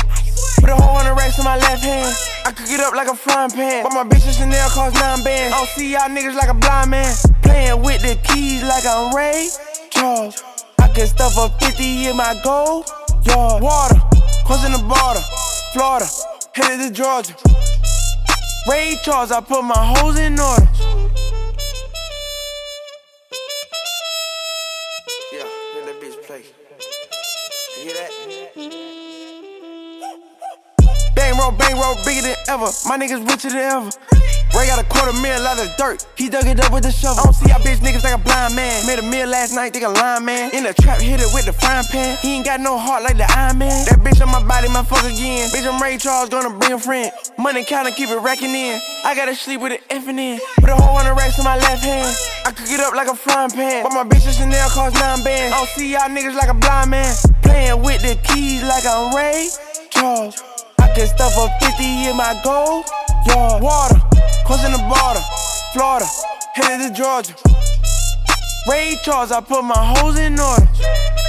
Put 0.59 0.69
a 0.71 0.75
whole 0.75 0.95
hundred 0.97 1.13
racks 1.13 1.37
in 1.37 1.43
my 1.43 1.57
left 1.57 1.83
hand. 1.83 2.17
I 2.45 2.51
could 2.51 2.65
get 2.65 2.79
up 2.79 2.95
like 2.95 3.07
a 3.07 3.15
frying 3.15 3.51
pan. 3.51 3.83
But 3.83 3.93
my 3.93 4.03
bitches 4.03 4.39
Chanel 4.39 4.69
cost 4.69 4.95
nine 4.95 5.23
bands. 5.23 5.53
I 5.53 5.57
don't 5.57 5.69
see 5.69 5.91
y'all 5.91 6.09
niggas 6.09 6.35
like 6.35 6.49
a 6.49 6.55
blind 6.55 6.89
man. 6.89 7.13
Playing 7.43 7.83
with 7.83 8.01
the 8.01 8.15
keys 8.23 8.63
like 8.63 8.85
I'm 8.87 9.13
Ray 9.15 9.49
Charles. 9.97 10.43
I 10.79 10.87
can 10.89 11.07
stuff 11.07 11.37
a 11.37 11.49
50 11.57 12.07
in 12.07 12.15
my 12.17 12.39
gold 12.43 12.87
yard. 13.23 13.63
Water, 13.63 13.99
crossing 14.45 14.71
the 14.71 14.77
border. 14.77 15.21
Florida, 15.73 16.05
headed 16.53 16.87
to 16.87 16.93
Georgia. 16.93 17.33
Ray 18.69 18.95
Charles, 19.03 19.31
I 19.31 19.41
put 19.41 19.63
my 19.63 19.75
hoes 19.75 20.19
in 20.19 20.39
order. 20.39 20.67
Yeah, 25.33 25.47
let 25.73 25.85
that 25.87 25.99
bitch 25.99 26.21
play. 26.27 26.43
You 27.77 27.83
hear 27.83 27.95
that? 27.95 28.11
Bang 31.15 31.37
roll, 31.39 31.51
bang 31.51 31.75
roll, 31.75 31.95
bigger 32.05 32.21
than 32.21 32.35
ever. 32.49 32.69
My 32.87 32.97
niggas 32.97 33.27
richer 33.27 33.49
than 33.49 33.57
ever. 33.57 33.89
Ray 34.57 34.65
got 34.65 34.81
a 34.81 34.87
quarter 34.89 35.13
mil 35.21 35.45
out 35.45 35.61
of 35.61 35.69
dirt. 35.77 36.07
He 36.17 36.29
dug 36.29 36.47
it 36.47 36.59
up 36.59 36.73
with 36.73 36.81
the 36.81 36.91
shovel. 36.91 37.21
I 37.21 37.23
don't 37.25 37.33
see 37.33 37.49
how 37.49 37.59
bitch 37.59 37.77
niggas 37.77 38.03
like 38.03 38.17
a 38.17 38.17
blind 38.17 38.55
man. 38.55 38.87
Made 38.87 38.97
a 38.97 39.05
meal 39.05 39.27
last 39.27 39.53
night, 39.53 39.71
think 39.71 39.85
a 39.85 39.89
line 39.89 40.25
man. 40.25 40.49
In 40.55 40.63
the 40.63 40.73
trap, 40.73 40.99
hit 40.99 41.21
it 41.21 41.29
with 41.31 41.45
the 41.45 41.53
frying 41.53 41.85
pan. 41.91 42.17
He 42.21 42.35
ain't 42.37 42.45
got 42.45 42.59
no 42.59 42.77
heart 42.77 43.03
like 43.03 43.17
the 43.17 43.29
Iron 43.37 43.59
Man. 43.59 43.85
That 43.85 43.99
bitch 44.01 44.19
on 44.19 44.31
my 44.33 44.41
body, 44.41 44.67
my 44.69 44.81
fuck 44.81 45.05
again. 45.05 45.49
Bitch, 45.49 45.67
I'm 45.69 45.81
Ray 45.81 45.97
Charles, 45.97 46.29
gonna 46.29 46.49
bring 46.49 46.73
a 46.73 46.79
friend. 46.79 47.11
Money 47.37 47.63
counting, 47.65 47.93
keep 47.93 48.09
it 48.09 48.17
racking 48.17 48.49
in. 48.49 48.79
I 49.05 49.13
gotta 49.13 49.35
sleep 49.35 49.61
with 49.61 49.77
an 49.77 50.19
in. 50.19 50.39
Put 50.57 50.69
a 50.69 50.75
hole 50.75 50.87
whole 50.87 50.97
hundred 50.97 51.13
racks 51.13 51.37
in 51.37 51.43
my 51.43 51.57
left 51.57 51.83
hand. 51.83 52.09
I 52.45 52.51
cook 52.51 52.69
it 52.69 52.79
up 52.79 52.95
like 52.95 53.07
a 53.07 53.15
frying 53.15 53.51
pan. 53.51 53.83
But 53.83 53.93
my 53.93 54.03
bitch 54.03 54.25
Chanel 54.25 54.69
cost 54.69 54.95
nine 54.95 55.23
bands. 55.23 55.53
I 55.53 55.57
don't 55.57 55.69
see 55.69 55.91
y'all 55.93 56.09
niggas 56.09 56.35
like 56.35 56.49
a 56.49 56.57
blind 56.57 56.89
man. 56.89 57.13
Playing 57.43 57.83
with 57.83 58.01
the 58.01 58.17
keys 58.25 58.63
like 58.63 58.85
I'm 58.85 59.13
Ray 59.13 59.49
Charles. 59.91 60.41
I 60.79 60.89
can 60.93 61.05
stuff 61.05 61.37
a 61.37 61.45
50 61.63 62.09
in 62.09 62.17
my 62.17 62.39
gold. 62.43 62.85
Yard. 63.27 63.61
Water, 63.61 63.99
crossing 64.47 64.71
the 64.71 64.79
border. 64.87 65.19
Florida, 65.73 66.07
headed 66.55 66.87
to 66.87 66.93
Georgia. 66.97 67.35
Ray 68.71 68.95
Charles, 69.03 69.31
I 69.31 69.41
put 69.41 69.61
my 69.63 69.75
hoes 69.75 70.17
in 70.17 70.39
order. 70.39 71.26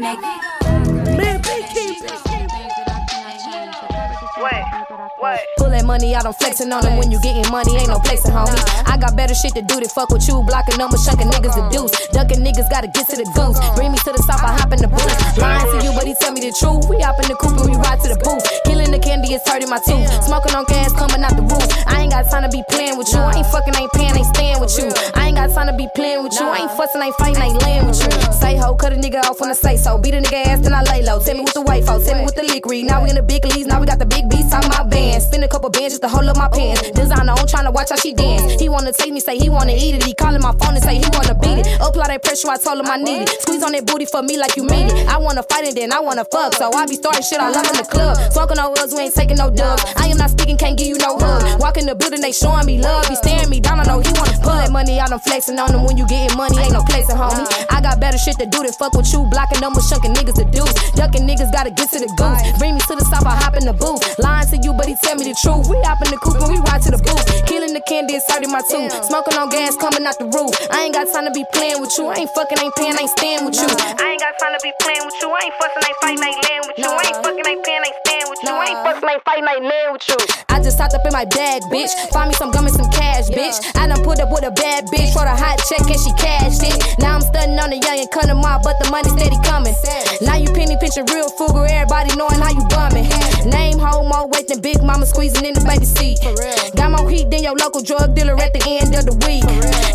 Gimmick. 0.00 0.20
Man, 1.16 1.40
they 1.42 1.62
keep 1.72 2.02
What? 4.38 4.77
What? 5.18 5.42
Pull 5.58 5.74
that 5.74 5.82
money 5.82 6.14
out, 6.14 6.30
I'm 6.30 6.32
flexing 6.32 6.70
on 6.70 6.86
them 6.86 6.94
when 6.94 7.10
you 7.10 7.18
getting 7.18 7.42
money, 7.50 7.74
ain't 7.74 7.90
no 7.90 7.98
flexing, 8.06 8.30
homie. 8.30 8.54
I 8.86 8.94
got 8.94 9.18
better 9.18 9.34
shit 9.34 9.50
to 9.58 9.62
do 9.66 9.82
than 9.82 9.90
fuck 9.90 10.14
with 10.14 10.22
you, 10.30 10.46
blocking 10.46 10.78
numbers, 10.78 11.02
chunking 11.02 11.26
niggas 11.26 11.58
the 11.58 11.66
deuce. 11.74 11.90
Ducking 12.14 12.38
niggas 12.38 12.70
gotta 12.70 12.86
get 12.86 13.10
to 13.10 13.18
the 13.18 13.26
goose. 13.34 13.58
Bring 13.74 13.90
me 13.90 13.98
to 14.06 14.14
the 14.14 14.22
south, 14.22 14.46
I 14.46 14.54
hop 14.54 14.70
in 14.70 14.78
the 14.78 14.86
booth. 14.86 15.10
Lying 15.34 15.66
to 15.74 15.82
you, 15.82 15.90
but 15.90 16.06
he 16.06 16.14
tell 16.22 16.30
me 16.30 16.38
the 16.38 16.54
truth. 16.54 16.86
We 16.86 17.02
hop 17.02 17.18
in 17.18 17.26
the 17.26 17.34
coupe 17.34 17.58
and 17.58 17.66
we 17.66 17.74
ride 17.82 17.98
to 18.06 18.14
the 18.14 18.20
booth. 18.22 18.46
Killing 18.62 18.94
the 18.94 19.02
candy, 19.02 19.34
it's 19.34 19.42
hurting 19.42 19.66
my 19.66 19.82
tooth. 19.82 20.06
Smoking 20.22 20.54
on 20.54 20.70
gas, 20.70 20.94
coming 20.94 21.26
out 21.26 21.34
the 21.34 21.42
roof. 21.42 21.66
I 21.90 22.06
ain't 22.06 22.14
got 22.14 22.30
time 22.30 22.46
to 22.46 22.52
be 22.54 22.62
playing 22.70 22.94
with 22.94 23.10
you. 23.10 23.18
I 23.18 23.42
ain't 23.42 23.50
fucking, 23.50 23.74
ain't 23.74 23.90
paying, 23.98 24.14
ain't 24.14 24.30
staying 24.38 24.62
with 24.62 24.70
you. 24.78 24.86
I 25.18 25.34
ain't 25.34 25.36
got 25.36 25.50
time 25.50 25.66
to 25.66 25.74
be 25.74 25.90
playing 25.98 26.22
with 26.22 26.38
you. 26.38 26.46
I 26.46 26.62
ain't 26.62 26.74
fussing, 26.78 27.02
ain't 27.02 27.18
fighting, 27.18 27.42
ain't 27.42 27.58
laying 27.66 27.90
with 27.90 27.98
you. 27.98 28.14
Say 28.38 28.54
ho, 28.54 28.78
cut 28.78 28.94
a 28.94 28.98
nigga 29.02 29.18
off 29.26 29.42
when 29.42 29.50
I 29.50 29.58
say 29.58 29.74
so. 29.74 29.98
Beat 29.98 30.14
a 30.14 30.22
nigga 30.22 30.46
ass, 30.46 30.62
then 30.62 30.78
I 30.78 30.86
lay 30.86 31.02
low. 31.02 31.18
Tell 31.18 31.34
me 31.34 31.42
what 31.42 31.58
the 31.58 31.66
white 31.66 31.82
folks, 31.82 32.06
tell 32.06 32.14
me 32.14 32.22
what 32.22 32.38
the 32.38 32.46
lick 32.46 32.62
read. 32.70 32.86
Now 32.86 33.02
we 33.02 33.10
in 33.10 33.18
the 33.18 33.26
big 33.26 33.42
leagues, 33.42 33.66
now 33.66 33.82
we 33.82 33.86
got 33.90 33.98
the 33.98 34.06
big 34.06 34.30
beats 34.30 34.54
on 34.54 34.62
my 34.70 34.86
bands. 34.86 35.07
Spin 35.16 35.42
a 35.42 35.48
couple 35.48 35.70
bands 35.70 35.94
just 35.94 36.02
to 36.02 36.08
hold 36.08 36.26
up 36.26 36.36
my 36.36 36.48
pants. 36.48 36.90
Designer 36.90 37.32
on 37.32 37.46
trying 37.46 37.64
to 37.64 37.70
watch 37.70 37.90
how 37.90 37.96
she 37.96 38.12
dance. 38.12 38.60
He 38.60 38.68
wanna 38.68 38.92
take 38.92 39.12
me, 39.12 39.20
say 39.20 39.38
he 39.38 39.48
wanna 39.48 39.72
eat 39.72 39.94
it. 39.94 40.02
He 40.04 40.14
calling 40.14 40.40
my 40.40 40.52
phone 40.60 40.74
and 40.74 40.82
say 40.82 40.96
he 40.96 41.08
wanna 41.12 41.34
beat 41.34 41.64
it. 41.64 41.66
Apply 41.80 42.08
that 42.08 42.22
pressure, 42.22 42.48
I 42.50 42.56
told 42.56 42.80
him 42.80 42.90
I 42.90 42.96
need 42.96 43.22
it. 43.22 43.42
Squeeze 43.42 43.62
on 43.62 43.72
that 43.72 43.86
booty 43.86 44.06
for 44.06 44.22
me 44.22 44.38
like 44.38 44.56
you 44.56 44.64
mean 44.64 44.88
it. 44.88 45.08
I 45.08 45.18
wanna 45.18 45.42
fight 45.42 45.64
and 45.64 45.76
then 45.76 45.92
I 45.92 46.00
wanna 46.00 46.24
fuck. 46.24 46.54
So 46.54 46.70
I 46.72 46.86
be 46.86 46.94
starting 46.94 47.22
shit 47.22 47.40
all 47.40 47.54
up 47.54 47.66
in 47.66 47.76
the 47.76 47.86
club. 47.88 48.16
Smoking 48.32 48.56
no 48.56 48.72
us, 48.74 48.92
we 48.92 49.00
ain't 49.08 49.14
taking 49.14 49.36
no 49.36 49.50
dubs. 49.50 49.84
I 49.96 50.08
am 50.08 50.18
not 50.18 50.30
speaking, 50.30 50.56
can't 50.56 50.76
give 50.76 50.88
you 50.88 50.98
no 50.98 51.18
hug. 51.18 51.60
Walk 51.60 51.76
in 51.76 51.86
the 51.86 51.94
building, 51.94 52.20
they 52.20 52.32
showing 52.32 52.66
me 52.66 52.78
love. 52.78 53.06
He 53.06 53.16
staring 53.16 53.50
me 53.50 53.60
down, 53.60 53.80
I 53.80 53.84
know 53.84 54.00
he 54.00 54.12
wanna 54.14 54.38
that 54.68 54.72
money 54.72 55.00
out. 55.00 55.12
I'm 55.12 55.20
flexing 55.20 55.58
on 55.58 55.72
him 55.72 55.84
when 55.84 55.96
you 55.96 56.06
getting 56.06 56.36
money, 56.36 56.58
ain't 56.58 56.72
no 56.72 56.82
flexing, 56.84 57.16
homie. 57.16 57.46
I 57.70 57.80
got 57.80 58.00
better 58.00 58.18
shit 58.18 58.36
to 58.38 58.46
do 58.46 58.62
than 58.62 58.72
fuck 58.72 58.92
with 58.92 59.10
you. 59.12 59.24
Blocking 59.30 59.60
numbers, 59.60 59.88
chunking 59.88 60.12
niggas 60.12 60.36
to 60.36 60.44
do. 60.44 60.64
Ducking 60.94 61.24
niggas 61.24 61.52
gotta 61.52 61.70
get 61.70 61.88
to 61.90 61.98
the 61.98 62.10
goose. 62.16 62.42
Bring 62.58 62.74
me 62.74 62.80
to 62.84 62.94
the 62.94 63.04
south, 63.08 63.24
I 63.24 63.34
hop 63.40 63.56
in 63.56 63.64
the 63.64 63.72
booth. 63.72 64.02
Lying 64.18 64.48
to 64.52 64.56
you, 64.60 64.72
but 64.72 64.86
he 64.86 64.94
tell 65.02 65.16
me 65.16 65.30
the 65.30 65.36
truth. 65.38 65.68
We 65.68 65.78
hop 65.86 66.02
in 66.04 66.10
the 66.10 66.18
coupe 66.18 66.40
and 66.40 66.50
we 66.50 66.58
ride 66.66 66.82
to 66.82 66.90
the 66.90 67.00
booth. 67.00 67.24
Killing 67.46 67.72
the 67.72 67.82
candy, 67.86 68.18
hurting 68.28 68.50
my 68.50 68.62
tooth. 68.66 68.92
Smoking 69.06 69.36
on 69.38 69.48
gas, 69.48 69.76
coming 69.76 70.04
out 70.06 70.18
the 70.18 70.28
roof. 70.28 70.52
I 70.70 70.88
ain't 70.88 70.94
got 70.94 71.08
time 71.12 71.24
to 71.26 71.32
be 71.32 71.44
playing 71.54 71.80
with 71.80 71.94
you. 71.98 72.08
I 72.08 72.24
ain't 72.24 72.32
fucking, 72.34 72.58
ain't 72.58 72.74
paying, 72.76 72.96
ain't 72.98 73.12
staying 73.14 73.44
with 73.44 73.56
you. 73.56 73.68
I 73.68 74.16
ain't 74.16 74.22
got 74.22 74.34
time 74.38 74.54
to 74.54 74.60
be 74.62 74.72
playing 74.82 75.04
with 75.06 75.18
you. 75.22 75.28
I 75.30 75.40
ain't 75.48 75.56
fussing, 75.56 75.84
ain't 75.86 75.98
fighting, 76.02 76.24
ain't 76.24 76.40
laying 76.44 76.64
with 76.66 76.78
you. 76.78 76.90
I 76.90 77.02
ain't 77.08 77.20
fucking, 77.22 77.46
ain't 77.46 77.62
paying, 77.64 77.84
ain't 77.84 77.98
staying 78.04 78.28
with 78.28 78.40
you. 78.42 78.54
I 78.54 78.66
ain't 78.70 78.80
fussing, 78.84 79.08
ain't 79.08 79.24
fighting, 79.24 79.48
ain't 79.48 79.66
laying 79.66 79.92
with 79.94 80.06
you. 80.08 80.18
I 80.48 80.56
just 80.62 80.78
hopped 80.78 80.94
up 80.94 81.04
in 81.06 81.12
my 81.12 81.24
bag, 81.24 81.62
bitch. 81.70 81.92
Find 82.10 82.28
me 82.28 82.34
some 82.34 82.50
gum 82.50 82.66
and 82.66 82.74
some 82.74 82.90
cash, 82.90 83.30
bitch. 83.30 83.56
I 83.76 83.86
done 83.86 84.02
put 84.02 84.18
up 84.20 84.30
with 84.30 84.44
a 84.44 84.50
bad 84.50 84.86
bitch 84.90 85.12
for 85.12 85.22
the 85.22 85.34
hot 85.34 85.60
check 85.70 85.86
and 85.86 86.00
she 86.00 86.12
cashed 86.18 86.64
it. 86.64 86.76
Now 86.98 87.16
I'm 87.16 87.22
stunting 87.22 87.58
on 87.58 87.70
the 87.70 87.78
young 87.78 87.98
and 87.98 88.10
cunning 88.10 88.40
mob, 88.40 88.62
but 88.62 88.78
the 88.82 88.90
money 88.90 89.08
steady 89.14 89.38
coming. 89.46 89.74
Now 90.20 90.36
you 90.36 90.50
penny 90.52 90.76
pinching 90.80 91.06
real 91.14 91.30
fugal, 91.38 91.68
everybody 91.68 92.10
knowing 92.16 92.40
how 92.42 92.50
you 92.50 92.64
bumming. 92.68 93.06
Name 93.46 93.78
homo, 93.78 94.28
than 94.48 94.60
big 94.60 94.82
mama 94.88 95.04
squeezing 95.04 95.44
in 95.44 95.52
the 95.52 95.60
baby 95.68 95.84
seat. 95.84 96.16
Got 96.72 96.96
more 96.96 97.04
heat 97.10 97.28
than 97.28 97.44
your 97.44 97.54
local 97.60 97.82
drug 97.84 98.16
dealer 98.16 98.32
at 98.40 98.56
the 98.56 98.64
end 98.64 98.96
of 98.96 99.04
the 99.04 99.12
week. 99.28 99.44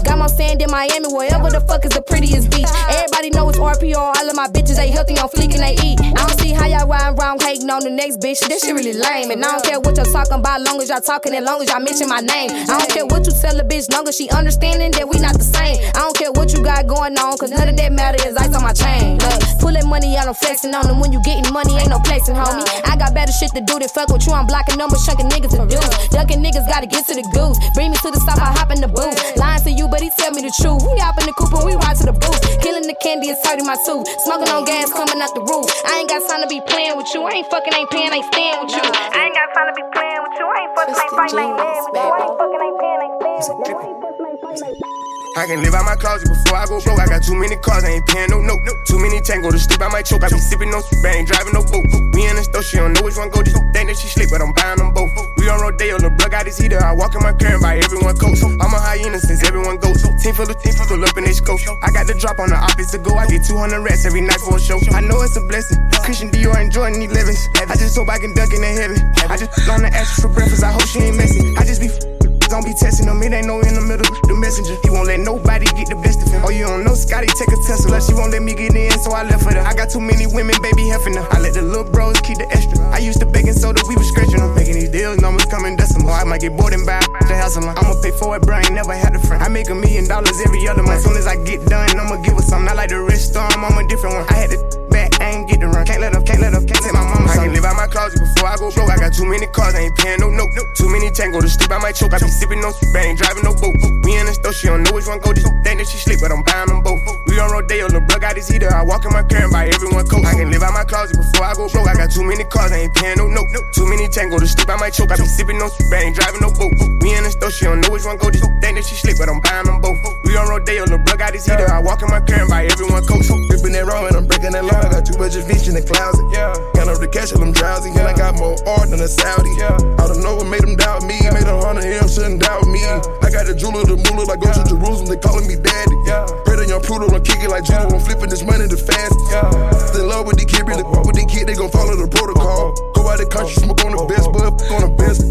Got 0.05 0.21
more 0.21 0.29
sand 0.29 0.61
in 0.61 0.69
Miami, 0.69 1.09
wherever 1.09 1.49
the 1.49 1.65
fuck 1.65 1.81
is 1.83 1.97
the 1.97 2.05
prettiest 2.05 2.53
beach. 2.53 2.69
Everybody 2.93 3.33
know 3.33 3.49
it's 3.49 3.57
RPO, 3.57 3.97
all 3.97 4.29
of 4.29 4.35
my 4.37 4.45
bitches 4.53 4.77
they 4.77 4.93
healthy 4.93 5.17
on 5.17 5.33
fleek 5.33 5.49
and 5.57 5.65
they 5.65 5.73
eat. 5.81 5.97
I 5.97 6.21
don't 6.21 6.37
see 6.37 6.53
how 6.53 6.69
y'all 6.69 6.85
ride 6.85 7.17
around 7.17 7.41
hating 7.41 7.69
on 7.73 7.81
the 7.81 7.89
next 7.89 8.21
bitch. 8.21 8.45
This 8.45 8.61
shit 8.61 8.77
really 8.77 8.93
lame. 8.93 9.33
And 9.33 9.41
I 9.41 9.57
don't 9.57 9.65
care 9.65 9.79
what 9.81 9.97
y'all 9.97 10.05
talking 10.05 10.37
about, 10.37 10.61
long 10.61 10.77
as 10.77 10.89
y'all 10.93 11.01
talking 11.01 11.33
and 11.33 11.41
long 11.43 11.57
as 11.65 11.73
y'all 11.73 11.81
mention 11.81 12.05
my 12.07 12.21
name. 12.21 12.53
I 12.53 12.77
don't 12.77 12.91
care 12.93 13.05
what 13.09 13.25
you 13.25 13.33
tell 13.33 13.57
a 13.57 13.65
bitch, 13.65 13.89
long 13.89 14.07
as 14.07 14.13
she 14.13 14.29
understanding 14.29 14.93
that 14.93 15.09
we 15.09 15.17
not 15.17 15.33
the 15.33 15.47
same. 15.47 15.81
I 15.97 16.05
don't 16.05 16.15
care 16.15 16.31
what 16.31 16.53
you 16.53 16.61
got 16.61 16.85
going 16.85 17.17
on, 17.17 17.33
cause 17.41 17.49
none 17.49 17.65
of 17.65 17.75
that 17.81 17.91
matter 17.91 18.21
is 18.29 18.37
ice 18.37 18.53
on 18.53 18.61
my 18.61 18.73
chain. 18.77 19.17
Look, 19.17 19.41
pull 19.57 19.73
that 19.73 19.89
money 19.89 20.13
out, 20.17 20.29
I'm 20.29 20.37
flexing 20.37 20.75
on 20.75 20.85
them. 20.85 20.99
When 21.01 21.09
you 21.11 21.21
getting 21.25 21.49
money, 21.49 21.73
ain't 21.81 21.89
no 21.89 21.97
flexing, 22.05 22.35
homie. 22.37 22.61
I 22.85 22.93
got 22.93 23.17
better 23.17 23.33
shit 23.33 23.49
to 23.57 23.61
do 23.61 23.79
than 23.79 23.89
fuck 23.89 24.13
with 24.13 24.27
you. 24.27 24.33
I'm 24.33 24.45
blocking 24.45 24.77
numbers, 24.83 25.07
chunking 25.07 25.31
niggas 25.31 25.55
to 25.55 25.63
do. 25.63 25.79
Ducking 26.11 26.43
niggas 26.43 26.67
gotta 26.67 26.87
get 26.87 27.07
to 27.07 27.15
the 27.15 27.23
goose. 27.31 27.55
Bring 27.71 27.95
me 27.95 27.97
to 28.03 28.11
the 28.11 28.19
stop, 28.19 28.35
I 28.35 28.51
hop 28.51 28.67
in 28.75 28.83
the 28.83 28.91
booth. 28.91 29.15
Lying 29.39 29.63
to 29.63 29.71
you, 29.71 29.87
but 29.87 30.03
he 30.03 30.11
tell 30.19 30.35
me 30.35 30.43
the 30.43 30.51
truth. 30.59 30.83
We 30.83 30.99
hop 30.99 31.15
in 31.23 31.25
the 31.31 31.35
coupe 31.39 31.55
and 31.55 31.63
we 31.63 31.79
ride 31.79 31.95
to 32.03 32.11
the 32.11 32.15
booth. 32.15 32.43
Killing 32.59 32.83
the 32.83 32.95
candy, 32.99 33.31
it's 33.31 33.39
hurting 33.47 33.63
my 33.63 33.79
tooth. 33.87 34.03
Smoking 34.27 34.51
on 34.51 34.67
gas, 34.67 34.91
coming 34.91 35.23
out 35.23 35.31
the 35.31 35.43
roof. 35.47 35.63
I 35.87 36.03
ain't 36.03 36.11
got 36.11 36.27
time 36.27 36.43
to 36.43 36.49
be 36.51 36.59
playing 36.67 36.99
with 36.99 37.07
you. 37.15 37.23
I 37.23 37.39
ain't 37.39 37.47
fucking, 37.47 37.71
ain't 37.71 37.89
paying, 37.95 38.11
ain't 38.11 38.27
staying 38.27 38.59
with 38.59 38.75
you. 38.75 38.83
I 38.83 39.31
ain't 39.31 39.35
got 39.39 39.47
time 39.55 39.67
to 39.71 39.75
be 39.79 39.85
playing 39.95 40.19
with 40.19 40.35
you. 40.35 40.45
I 40.51 40.57
ain't 40.67 40.73
fucking, 40.75 40.97
ain't 40.99 41.13
fighting, 41.15 41.39
ain't 41.39 41.55
laying 41.55 41.83
with 41.87 41.95
you. 41.95 42.11
I 42.11 42.19
ain't 42.27 42.35
fucking, 42.35 42.61
ain't 42.67 42.77
paying, 42.83 42.99
ain't 43.07 43.15
staying 43.23 43.43
with 43.55 43.71
you. 43.71 43.77
I 43.79 45.12
can 45.49 45.61
live 45.65 45.73
out 45.73 45.85
my 45.85 45.95
closet 45.95 46.29
before 46.29 46.57
I 46.57 46.65
go 46.69 46.77
broke. 46.81 47.01
I 47.01 47.07
got 47.09 47.23
too 47.23 47.33
many 47.33 47.57
cars, 47.57 47.83
I 47.83 47.97
ain't 47.97 48.05
paying 48.05 48.29
no 48.29 48.41
note. 48.41 48.61
Too 48.85 48.99
many 49.01 49.19
tango 49.21 49.49
to 49.49 49.57
sleep, 49.57 49.81
I 49.81 49.89
might 49.89 50.05
choke. 50.05 50.23
I 50.23 50.29
be 50.29 50.37
sipping 50.37 50.69
no 50.69 50.81
soup, 50.81 51.01
I 51.01 51.17
ain't 51.17 51.27
driving 51.27 51.53
no 51.53 51.65
boat. 51.65 51.85
Me 52.13 52.29
and 52.29 52.37
the 52.37 52.43
store, 52.45 52.61
she 52.61 52.77
don't 52.77 52.93
know 52.93 53.01
which 53.01 53.17
one 53.17 53.29
go. 53.33 53.41
Just 53.41 53.57
think 53.73 53.89
that 53.89 53.97
she 53.97 54.07
slick, 54.07 54.29
but 54.29 54.41
I'm 54.41 54.53
buying 54.53 54.77
them 54.77 54.93
both. 54.93 55.09
We 55.37 55.43
We 55.43 55.49
on 55.49 55.59
Rodeo, 55.59 55.99
the 55.99 56.09
blood 56.09 56.31
got 56.31 56.45
his 56.45 56.57
heater. 56.57 56.79
I 56.79 56.93
walk 56.93 57.15
in 57.15 57.21
my 57.25 57.33
car 57.33 57.51
and 57.51 57.61
buy 57.61 57.75
everyone 57.75 58.15
coats. 58.15 58.45
I'm 58.45 58.61
a 58.61 58.79
hyena 58.79 59.19
since 59.19 59.43
everyone 59.43 59.75
goes. 59.75 59.99
Team 60.23 60.37
full 60.37 60.47
of 60.47 60.55
team 60.61 60.71
full 60.71 61.03
up 61.03 61.17
in 61.17 61.25
they 61.25 61.33
scope. 61.33 61.59
I 61.81 61.91
got 61.91 62.07
the 62.07 62.13
drop 62.13 62.39
on 62.39 62.47
the 62.47 62.55
opposite 62.55 63.03
go. 63.03 63.17
I 63.17 63.27
get 63.27 63.43
200 63.43 63.81
rats 63.81 64.05
every 64.05 64.21
night 64.21 64.39
for 64.39 64.55
a 64.55 64.59
show. 64.59 64.79
I 64.93 65.01
know 65.01 65.19
it's 65.19 65.35
a 65.35 65.41
blessing. 65.41 65.83
Christian 66.05 66.29
Dior 66.31 66.55
and 66.55 66.71
Jordan 66.71 67.01
11s. 67.01 67.49
I 67.67 67.75
just 67.75 67.97
hope 67.97 68.07
I 68.07 68.19
can 68.19 68.33
duck 68.33 68.53
in 68.53 68.61
the 68.61 68.71
heaven. 68.71 68.95
I 69.27 69.35
just 69.35 69.51
on 69.67 69.81
the 69.81 69.91
ashes 69.91 70.23
for 70.23 70.29
breakfast. 70.29 70.63
I 70.63 70.71
hope 70.71 70.87
she 70.87 70.99
ain't 70.99 71.17
messy. 71.17 71.57
I 71.57 71.65
just 71.65 71.81
be 71.81 72.12
don't 72.53 72.63
be 72.63 72.73
testing 72.77 73.09
them. 73.09 73.17
It 73.25 73.33
ain't 73.33 73.49
no 73.49 73.57
in 73.65 73.73
the 73.73 73.81
middle. 73.81 74.05
The 74.29 74.37
messenger. 74.37 74.77
He 74.85 74.93
won't 74.93 75.09
let 75.09 75.19
nobody 75.25 75.65
get 75.73 75.89
the 75.89 75.97
best 75.97 76.21
of 76.21 76.29
him. 76.29 76.45
Oh, 76.45 76.53
you 76.53 76.69
don't 76.69 76.85
know 76.85 76.93
Scotty 76.93 77.25
take 77.33 77.49
a 77.49 77.57
Tesla. 77.65 77.97
She 77.97 78.13
won't 78.13 78.29
let 78.29 78.45
me 78.45 78.53
get 78.53 78.77
in, 78.77 78.93
so 79.01 79.09
I 79.09 79.25
left 79.25 79.49
her. 79.49 79.57
I 79.57 79.73
got 79.73 79.89
too 79.89 79.99
many 79.99 80.29
women, 80.29 80.53
baby, 80.61 80.85
heffing 80.85 81.17
her. 81.17 81.25
I 81.33 81.41
let 81.41 81.57
the 81.57 81.65
little 81.65 81.89
bros 81.89 82.21
keep 82.21 82.37
the 82.37 82.45
extra. 82.53 82.77
I 82.93 83.01
used 83.01 83.19
to 83.21 83.25
baking 83.25 83.57
soda, 83.57 83.81
we 83.89 83.97
was 83.97 84.07
scratching 84.07 84.37
them. 84.37 84.53
Making 84.53 84.85
these 84.85 84.93
deals, 84.93 85.17
numbers 85.17 85.49
coming 85.49 85.75
decimal. 85.75 86.13
I 86.13 86.23
might 86.29 86.41
get 86.45 86.53
bored 86.53 86.77
and 86.77 86.85
buy 86.85 87.01
the 87.25 87.33
house 87.33 87.57
alone. 87.57 87.73
I'ma 87.73 87.97
pay 88.05 88.13
for 88.21 88.37
it, 88.37 88.45
bro. 88.45 88.61
I 88.61 88.61
ain't 88.61 88.77
never 88.77 88.93
had 88.93 89.15
a 89.15 89.19
friend. 89.25 89.41
I 89.41 89.49
make 89.49 89.73
a 89.73 89.75
million 89.75 90.05
dollars 90.05 90.37
every 90.45 90.61
other 90.69 90.83
month. 90.83 91.01
As 91.01 91.03
soon 91.09 91.17
as 91.17 91.25
I 91.25 91.41
get 91.41 91.65
done, 91.65 91.89
I'ma 91.97 92.21
give 92.21 92.37
her 92.37 92.45
something. 92.45 92.69
I 92.69 92.73
like 92.77 92.89
the 92.89 93.01
rich 93.01 93.33
storm, 93.33 93.49
I'm 93.65 93.81
a 93.81 93.87
different 93.89 94.13
one. 94.13 94.29
I 94.29 94.37
had 94.45 94.51
to 94.51 94.82
I 95.23 95.39
ain't 95.39 95.47
get 95.47 95.63
the 95.63 95.71
run. 95.71 95.87
Can't 95.87 96.03
let 96.03 96.11
up, 96.11 96.27
can't 96.27 96.43
let 96.43 96.51
up, 96.51 96.67
can't 96.67 96.83
take 96.83 96.91
my 96.91 96.99
mama. 96.99 97.31
I 97.31 97.47
can 97.47 97.55
live 97.55 97.63
out 97.63 97.79
my 97.79 97.87
closet 97.87 98.19
before 98.19 98.51
I 98.51 98.59
go 98.59 98.67
broke. 98.75 98.91
I 98.91 98.99
got 98.99 99.15
too 99.15 99.23
many 99.23 99.47
cars, 99.47 99.71
I 99.71 99.87
ain't 99.87 99.95
paying 99.95 100.19
no 100.19 100.27
note. 100.27 100.51
Too 100.75 100.91
many 100.91 101.07
tango 101.15 101.39
to 101.39 101.47
sleep, 101.47 101.71
I 101.71 101.79
might 101.79 101.95
choke. 101.95 102.11
I 102.11 102.19
be 102.19 102.27
sipping 102.27 102.59
no 102.59 102.75
soup, 102.75 102.91
I 102.91 103.07
ain't 103.07 103.15
driving 103.15 103.47
no 103.47 103.55
boat. 103.55 103.71
Me 104.03 104.19
in 104.19 104.27
the 104.27 104.35
store, 104.35 104.51
she 104.51 104.67
don't 104.67 104.83
know 104.83 104.91
which 104.91 105.07
one 105.07 105.23
go. 105.23 105.31
Just 105.31 105.47
think 105.63 105.79
that 105.79 105.87
she 105.87 105.95
sleep, 105.95 106.19
but 106.19 106.35
I'm 106.35 106.43
buying 106.43 106.67
them 106.67 106.83
both. 106.83 106.99
We 107.31 107.39
on 107.39 107.55
Rodeo, 107.55 107.87
the 107.87 108.03
blood 108.03 108.19
got 108.19 108.35
his 108.35 108.51
heater. 108.51 108.67
I 108.67 108.83
walk 108.83 109.07
in 109.07 109.15
my 109.15 109.23
car 109.23 109.47
and 109.47 109.51
buy 109.55 109.71
everyone 109.71 110.03
coat. 110.11 110.27
I 110.27 110.35
can 110.35 110.51
live 110.51 110.59
out 110.59 110.75
my 110.75 110.83
closet 110.83 111.15
before 111.15 111.47
I 111.47 111.55
go 111.55 111.71
broke. 111.71 111.87
I 111.87 111.95
got 111.95 112.11
too 112.11 112.27
many 112.27 112.43
cars, 112.43 112.75
I 112.75 112.83
ain't 112.83 112.93
paying 112.93 113.15
no 113.15 113.31
note. 113.31 113.47
Too 113.71 113.87
many 113.87 114.11
tango 114.11 114.43
to 114.43 114.47
sleep, 114.47 114.67
I 114.67 114.75
might 114.75 114.91
choke. 114.91 115.07
I 115.07 115.15
be 115.15 115.23
sipping 115.23 115.55
no 115.55 115.71
soup, 115.71 115.87
I 115.87 116.03
ain't 116.03 116.19
driving 116.19 116.43
no 116.43 116.51
boat. 116.51 116.75
Me 116.99 117.15
in 117.15 117.23
the 117.23 117.31
store, 117.31 117.51
she 117.51 117.63
don't 117.63 117.79
know 117.79 117.95
which 117.95 118.03
one 118.03 118.19
go. 118.19 118.27
Just 118.27 118.43
think 118.59 118.75
that 118.75 118.83
she 118.83 118.99
sleep, 118.99 119.15
but 119.15 119.31
I'm 119.31 119.39
buying 119.39 119.71
them 119.71 119.79
both. 119.79 120.03
We 120.27 120.35
on 120.35 120.51
Rodeo, 120.51 120.83
the 120.83 120.99
blood 120.99 121.15
got 121.15 121.31
his 121.31 121.47
heater. 121.47 121.71
I 121.71 121.79
walk 121.79 122.03
in 122.03 122.11
my 122.11 122.19
car 122.19 122.43
and 122.43 122.51
buy 122.51 122.67
everyone 122.67 123.07
coat. 123.07 123.23
Ripping 123.23 123.71
that 123.71 123.87
wrong 123.87 124.03
and 124.11 124.19
I'm 124.19 124.27
breaking 124.27 124.51
that 124.51 124.67
law. 124.67 124.83
I 124.83 124.91
got 124.91 125.07
too 125.07 125.12
much 125.17 125.35
fish 125.35 125.67
in 125.67 125.75
the 125.75 125.83
closet. 125.83 126.23
Yeah. 126.31 126.53
Count 126.75 126.89
up 126.89 126.99
the 126.99 127.07
cash 127.07 127.31
and 127.31 127.43
I'm 127.43 127.51
drowsy. 127.51 127.89
And 127.89 128.07
I 128.07 128.13
got 128.15 128.35
more 128.35 128.55
art 128.67 128.89
than 128.89 129.01
a 129.01 129.07
Saudi. 129.07 129.49
Yeah. 129.57 129.75
I 129.99 130.07
don't 130.07 130.21
know 130.21 130.35
what 130.35 130.47
made 130.47 130.61
them 130.61 130.75
doubt 130.75 131.03
me. 131.03 131.19
Made 131.33 131.47
a 131.47 131.57
hundred 131.59 131.85
him, 131.85 132.07
shouldn't 132.07 132.41
doubt 132.41 132.65
me. 132.67 132.81
I 132.83 133.29
got 133.29 133.45
the 133.45 133.55
jeweler, 133.55 133.85
the 133.85 133.97
moolah, 133.97 134.29
I 134.31 134.37
go 134.37 134.51
to 134.51 134.63
Jerusalem, 134.63 135.07
they 135.09 135.17
calling 135.17 135.47
me 135.47 135.55
daddy. 135.55 135.97
Yeah. 136.05 136.25
To 136.63 136.69
young 136.69 136.79
Pluto, 136.79 137.11
I'm 137.11 137.19
kicking 137.27 137.51
like 137.51 137.67
judo, 137.67 137.91
I'm 137.91 137.99
flipping 137.99 138.31
this 138.31 138.39
money 138.39 138.63
the 138.71 138.79
fast. 138.79 139.11
Yeah. 139.27 139.99
In 139.99 140.07
love 140.07 140.23
with 140.23 140.39
the 140.39 140.47
kid, 140.47 140.63
really 140.63 140.87
with 141.03 141.19
the 141.19 141.27
kid, 141.27 141.43
they 141.43 141.59
gon' 141.59 141.67
follow 141.67 141.91
the 141.91 142.07
protocol. 142.07 142.71
Go 142.95 143.03
out 143.03 143.19
the 143.19 143.27
country, 143.27 143.51
smoke 143.59 143.83
on 143.83 143.91
the 143.91 144.07
best, 144.07 144.31
but 144.31 144.47
on 144.71 144.87
the 144.87 144.93
best. 144.95 145.27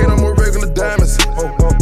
Ain't 0.00 0.08
no 0.08 0.16
more 0.16 0.32
regular 0.40 0.72
diamonds. 0.72 1.20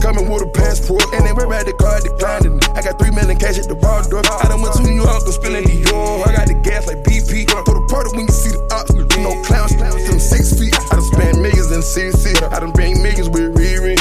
Coming 0.02 0.26
with 0.26 0.42
a 0.42 0.50
passport, 0.50 1.06
and 1.14 1.22
they 1.22 1.30
were 1.30 1.46
at 1.54 1.70
the 1.70 1.78
car 1.78 2.02
declined 2.02 2.50
it. 2.50 2.58
I 2.74 2.82
got 2.82 2.98
three 2.98 3.14
million 3.14 3.38
cash 3.38 3.62
at 3.62 3.70
the 3.70 3.78
bar 3.78 4.02
door. 4.10 4.26
I 4.26 4.50
done 4.50 4.66
went 4.66 4.74
to 4.74 4.82
New 4.82 4.98
York, 4.98 5.22
I'm 5.22 5.30
spilling 5.30 5.62
Dior. 5.62 6.26
I 6.26 6.34
got 6.34 6.50
the 6.50 6.58
gas 6.66 6.90
like 6.90 7.06
BP. 7.06 7.46
Throw 7.46 7.78
the 7.78 7.86
party 7.86 8.10
when 8.18 8.26
you 8.26 8.34
see 8.34 8.50
the 8.50 8.62
ops, 8.74 8.90
know 9.22 9.38
clowns, 9.46 9.78
them 9.78 10.18
six 10.18 10.58
feet. 10.58 10.74
I 10.74 10.98
done 10.98 11.06
spent 11.06 11.38
millions 11.38 11.70
in 11.70 11.86
CC. 11.86 12.34
I 12.50 12.58
done 12.58 12.74
bring 12.74 12.98
millions 12.98 13.30
with 13.30 13.54
Riri. 13.54 13.94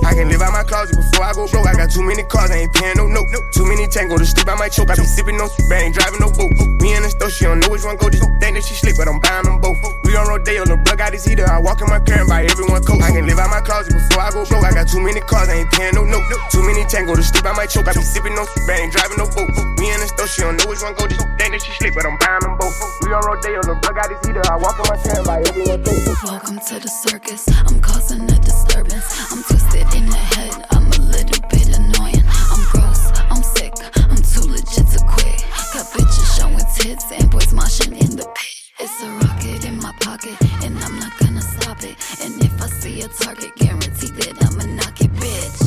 I 0.00 0.14
can 0.16 0.28
live 0.32 0.40
out 0.40 0.52
my 0.56 0.64
closet 0.64 0.96
before 0.96 1.24
I 1.28 1.32
go 1.36 1.44
broke. 1.48 1.68
I 1.68 1.76
got 1.76 1.90
too 1.92 2.00
many 2.00 2.24
cars, 2.24 2.50
I 2.50 2.64
ain't 2.64 2.72
paying 2.72 2.96
no 2.96 3.04
note. 3.06 3.28
Too 3.52 3.68
many 3.68 3.84
tango 3.86 4.16
to 4.16 4.24
sleep, 4.24 4.48
I 4.48 4.56
might 4.56 4.72
choke. 4.72 4.88
I 4.88 4.96
be 4.96 5.04
sipping 5.04 5.36
no 5.36 5.48
soup, 5.48 5.68
I 5.68 5.84
ain't 5.84 5.94
driving 5.94 6.20
no 6.24 6.32
boat. 6.32 6.48
Me 6.80 6.96
in 6.96 7.04
the 7.04 7.10
store, 7.12 7.28
she 7.28 7.44
don't 7.44 7.60
know 7.60 7.68
which 7.68 7.84
one 7.84 8.00
go. 8.00 8.08
Just 8.08 8.24
think 8.40 8.56
that 8.56 8.64
she 8.64 8.72
sleep, 8.72 8.96
but 8.96 9.04
I'm 9.04 9.20
buying 9.20 9.44
them 9.44 9.60
both. 9.60 9.76
We 10.08 10.16
on 10.16 10.24
Rodeo, 10.28 10.64
the 10.64 10.80
blood 10.80 10.96
got 10.96 11.12
his 11.12 11.24
heater. 11.28 11.44
I 11.44 11.60
walk 11.60 11.84
in 11.84 11.88
my 11.92 12.00
car 12.00 12.24
and 12.24 12.28
buy 12.28 12.48
everyone 12.48 12.80
coat. 12.88 13.04
I 13.04 13.12
can 13.12 13.28
live 13.28 13.36
out 13.36 13.52
my 13.52 13.60
closet 13.60 13.92
before 13.92 14.24
I 14.24 14.32
go 14.32 14.48
broke. 14.48 14.64
I 14.64 14.72
got 14.72 14.88
too 14.88 15.00
many 15.04 15.20
cars, 15.20 15.52
I 15.52 15.60
ain't 15.60 15.70
paying 15.70 15.94
no 15.94 16.08
note. 16.08 16.24
Too 16.48 16.64
many 16.64 16.88
tango 16.88 17.12
to 17.12 17.22
sleep, 17.22 17.44
I 17.44 17.52
might 17.52 17.68
choke. 17.68 17.88
I 17.88 17.92
be 17.92 18.00
sipping 18.00 18.34
no 18.34 18.48
soup, 18.48 18.64
I 18.64 18.88
ain't 18.88 18.92
driving 18.96 19.20
no 19.20 19.28
boat. 19.28 19.52
Me 19.76 19.92
in 19.92 20.00
the 20.00 20.08
store, 20.08 20.28
she 20.28 20.40
don't 20.40 20.56
know 20.56 20.72
which 20.72 20.80
one 20.80 20.96
go. 20.96 21.04
Just 21.04 21.20
think 21.36 21.52
that 21.52 21.60
she 21.60 21.72
sleep, 21.76 21.92
but 21.92 22.08
I'm 22.08 22.16
buying 22.16 22.40
them 22.40 22.56
both. 22.56 22.74
We 23.04 23.12
on 23.12 23.20
Rodeo, 23.28 23.60
the 23.60 23.76
blood 23.76 23.94
got 23.94 24.08
his 24.08 24.20
heater. 24.24 24.42
I 24.48 24.56
walk 24.56 24.80
in 24.80 24.86
my 24.88 24.96
car 24.96 25.20
and 25.20 25.26
buy 25.26 25.38
everyone 25.44 25.84
coat. 25.84 26.00
Welcome 26.24 26.58
to 26.58 26.74
the 26.80 26.88
circus. 26.88 27.44
I'm 27.68 27.80
causing 27.80 28.24
a 28.24 28.38
disturbance. 28.40 29.06
I'm 29.30 29.42
twisted 29.44 29.81
in 29.94 30.06
the 30.06 30.16
head. 30.16 30.64
I'm 30.70 30.86
a 30.86 31.00
little 31.14 31.42
bit 31.48 31.68
annoying. 31.76 32.24
I'm 32.52 32.62
gross. 32.70 33.10
I'm 33.30 33.42
sick. 33.42 33.72
I'm 33.96 34.16
too 34.16 34.46
legit 34.48 34.86
to 34.94 35.00
quit. 35.06 35.40
Got 35.74 35.86
bitches 35.94 36.28
showing 36.38 36.66
tits 36.76 37.06
and 37.12 37.30
boys 37.30 37.52
moshing 37.52 37.92
in 37.92 38.16
the 38.16 38.26
pit. 38.34 38.52
It's 38.80 39.02
a 39.02 39.10
rocket 39.10 39.64
in 39.64 39.76
my 39.78 39.92
pocket, 40.00 40.36
and 40.64 40.78
I'm 40.78 40.98
not 40.98 41.16
gonna 41.18 41.40
stop 41.40 41.82
it. 41.82 41.96
And 42.22 42.42
if 42.42 42.60
I 42.60 42.66
see 42.66 43.02
a 43.02 43.08
target, 43.08 43.54
guarantee 43.56 44.10
that 44.18 44.34
I'ma 44.46 44.64
knock 44.74 45.00
it, 45.00 45.12
bitch. 45.12 45.60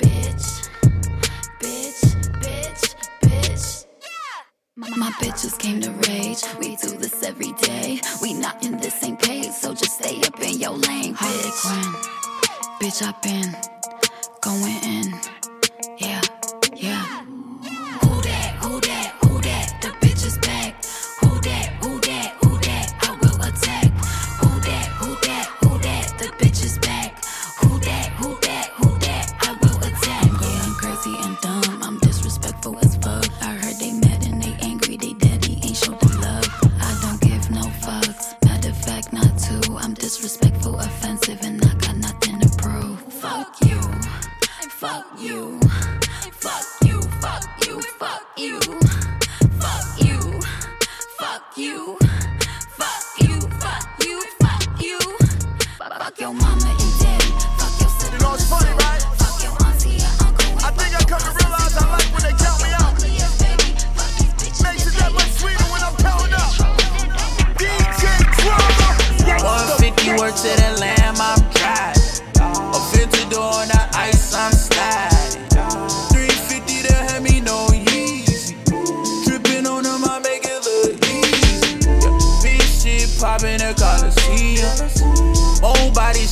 Bitch. 0.00 0.68
Bitch. 1.60 2.00
Bitch. 2.42 2.94
Bitch. 3.22 3.86
My, 4.76 4.88
my 4.96 5.10
bitches 5.22 5.58
came 5.58 5.80
to 5.80 5.90
rage. 6.08 6.42
We 6.58 6.76
do 6.76 6.96
this 6.98 7.22
every 7.22 7.52
day. 7.52 8.00
We 8.20 8.34
not 8.34 8.64
in 8.64 8.78
the 8.78 8.90
same 8.90 9.16
page, 9.16 9.52
so 9.52 9.72
just 9.74 9.98
stay 10.00 10.20
up 10.22 10.40
in 10.40 10.58
your 10.58 10.72
lane, 10.72 11.14
bitch. 11.14 12.13
It's 12.86 13.00
up 13.00 13.24
in. 13.24 13.83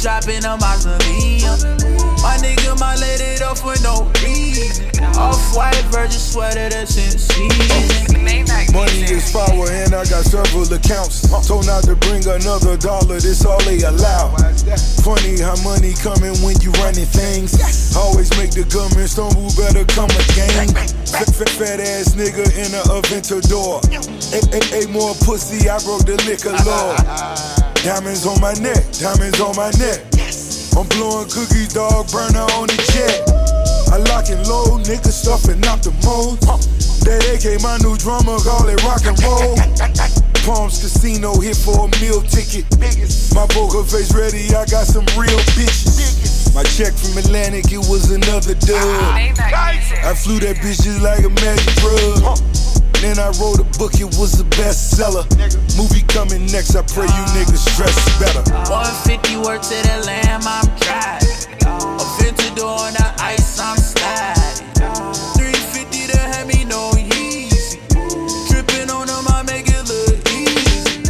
Dropping 0.02 0.44
a 0.44 0.58
mausoleum. 0.58 1.54
My 2.26 2.34
nigga 2.42 2.74
might 2.80 2.98
let 2.98 3.22
it 3.22 3.40
off 3.40 3.62
for 3.62 3.78
no 3.86 4.10
reason. 4.26 4.90
Off 5.14 5.54
white 5.54 5.78
virgin 5.94 6.18
sweater 6.18 6.68
that's 6.68 6.98
in 6.98 7.14
season. 7.14 8.18
Money 8.74 9.06
is 9.06 9.30
power 9.30 9.70
and 9.70 9.94
I 9.94 10.02
got 10.10 10.26
several 10.26 10.66
accounts. 10.74 11.22
Told 11.46 11.66
not 11.66 11.84
to 11.84 11.94
bring 11.94 12.26
another 12.26 12.76
dollar, 12.76 13.22
this 13.22 13.46
all 13.46 13.62
they 13.62 13.78
allow. 13.86 14.34
Funny 15.06 15.38
how 15.38 15.54
money 15.62 15.94
coming 15.94 16.34
when 16.42 16.58
you 16.58 16.74
running 16.82 17.06
things. 17.06 17.54
Always 17.94 18.34
make 18.34 18.50
the 18.50 18.66
government 18.66 19.06
stumble, 19.06 19.54
better 19.54 19.86
come 19.94 20.10
again. 20.26 20.66
Fat, 21.06 21.30
fat, 21.30 21.78
ass 21.78 22.18
nigga 22.18 22.42
in 22.58 22.74
a 22.74 22.82
Aventador. 22.90 23.78
Eight 24.74 24.90
more 24.90 25.14
pussy, 25.22 25.70
I 25.70 25.78
broke 25.86 26.10
the 26.10 26.18
liquor 26.26 26.58
law. 26.66 27.61
Diamonds 27.82 28.26
on 28.26 28.40
my 28.40 28.54
neck, 28.62 28.78
diamonds 28.94 29.40
on 29.42 29.56
my 29.58 29.66
neck. 29.82 30.06
I'm 30.78 30.86
blowing 30.94 31.26
cookies, 31.26 31.74
dog, 31.74 32.06
burner 32.14 32.46
on 32.54 32.70
the 32.70 32.78
jet. 32.94 33.26
I 33.90 33.98
lock 34.06 34.30
and 34.30 34.38
load, 34.46 34.86
niggas 34.86 35.26
stuffing 35.26 35.58
out 35.66 35.82
the 35.82 35.90
mold. 36.06 36.38
That 37.02 37.26
AK, 37.26 37.58
my 37.58 37.82
new 37.82 37.98
drummer, 37.98 38.38
call 38.38 38.70
it 38.70 38.78
rock 38.86 39.02
and 39.02 39.18
roll. 39.26 39.58
Palms 40.46 40.78
Casino, 40.78 41.34
hit 41.42 41.58
for 41.58 41.90
a 41.90 41.90
meal 41.98 42.22
ticket. 42.22 42.70
My 43.34 43.50
poker 43.50 43.82
face 43.82 44.14
ready, 44.14 44.46
I 44.54 44.62
got 44.70 44.86
some 44.86 45.06
real 45.18 45.42
bitches. 45.58 46.54
My 46.54 46.62
check 46.62 46.94
from 46.94 47.18
Atlantic, 47.18 47.66
it 47.74 47.82
was 47.90 48.14
another 48.14 48.54
dub. 48.62 48.78
I 48.78 50.14
flew 50.14 50.38
that 50.38 50.54
bitch 50.62 50.86
just 50.86 51.02
like 51.02 51.26
a 51.26 51.30
magic 51.42 51.74
drug. 51.82 52.38
Then 53.02 53.18
I 53.18 53.34
wrote 53.42 53.58
a 53.58 53.66
book, 53.78 53.98
it 53.98 54.14
was 54.14 54.38
a 54.38 54.44
bestseller. 54.54 55.26
Movie 55.76 56.06
coming 56.06 56.46
next, 56.46 56.76
I 56.76 56.82
pray 56.86 57.10
you 57.10 57.24
niggas 57.34 57.66
dress 57.74 57.98
better. 58.22 58.46
150 58.70 59.38
work 59.42 59.60
to 59.60 59.74
the 59.74 60.06
lamb, 60.06 60.42
I'm 60.46 60.62
driving. 60.78 61.34
A 61.66 62.06
50 62.22 62.54
doing 62.54 62.94
the 62.94 63.12
ice, 63.18 63.58
I'm 63.58 63.74
sliding. 63.76 64.70
350 65.34 66.14
to 66.14 66.18
have 66.30 66.46
me 66.46 66.62
no 66.64 66.94
easy. 66.94 67.82
Tripping 68.46 68.88
on 68.88 69.10
them, 69.10 69.26
I 69.34 69.42
make 69.50 69.66
it 69.66 69.82
look 69.82 70.22
easy. 70.30 71.02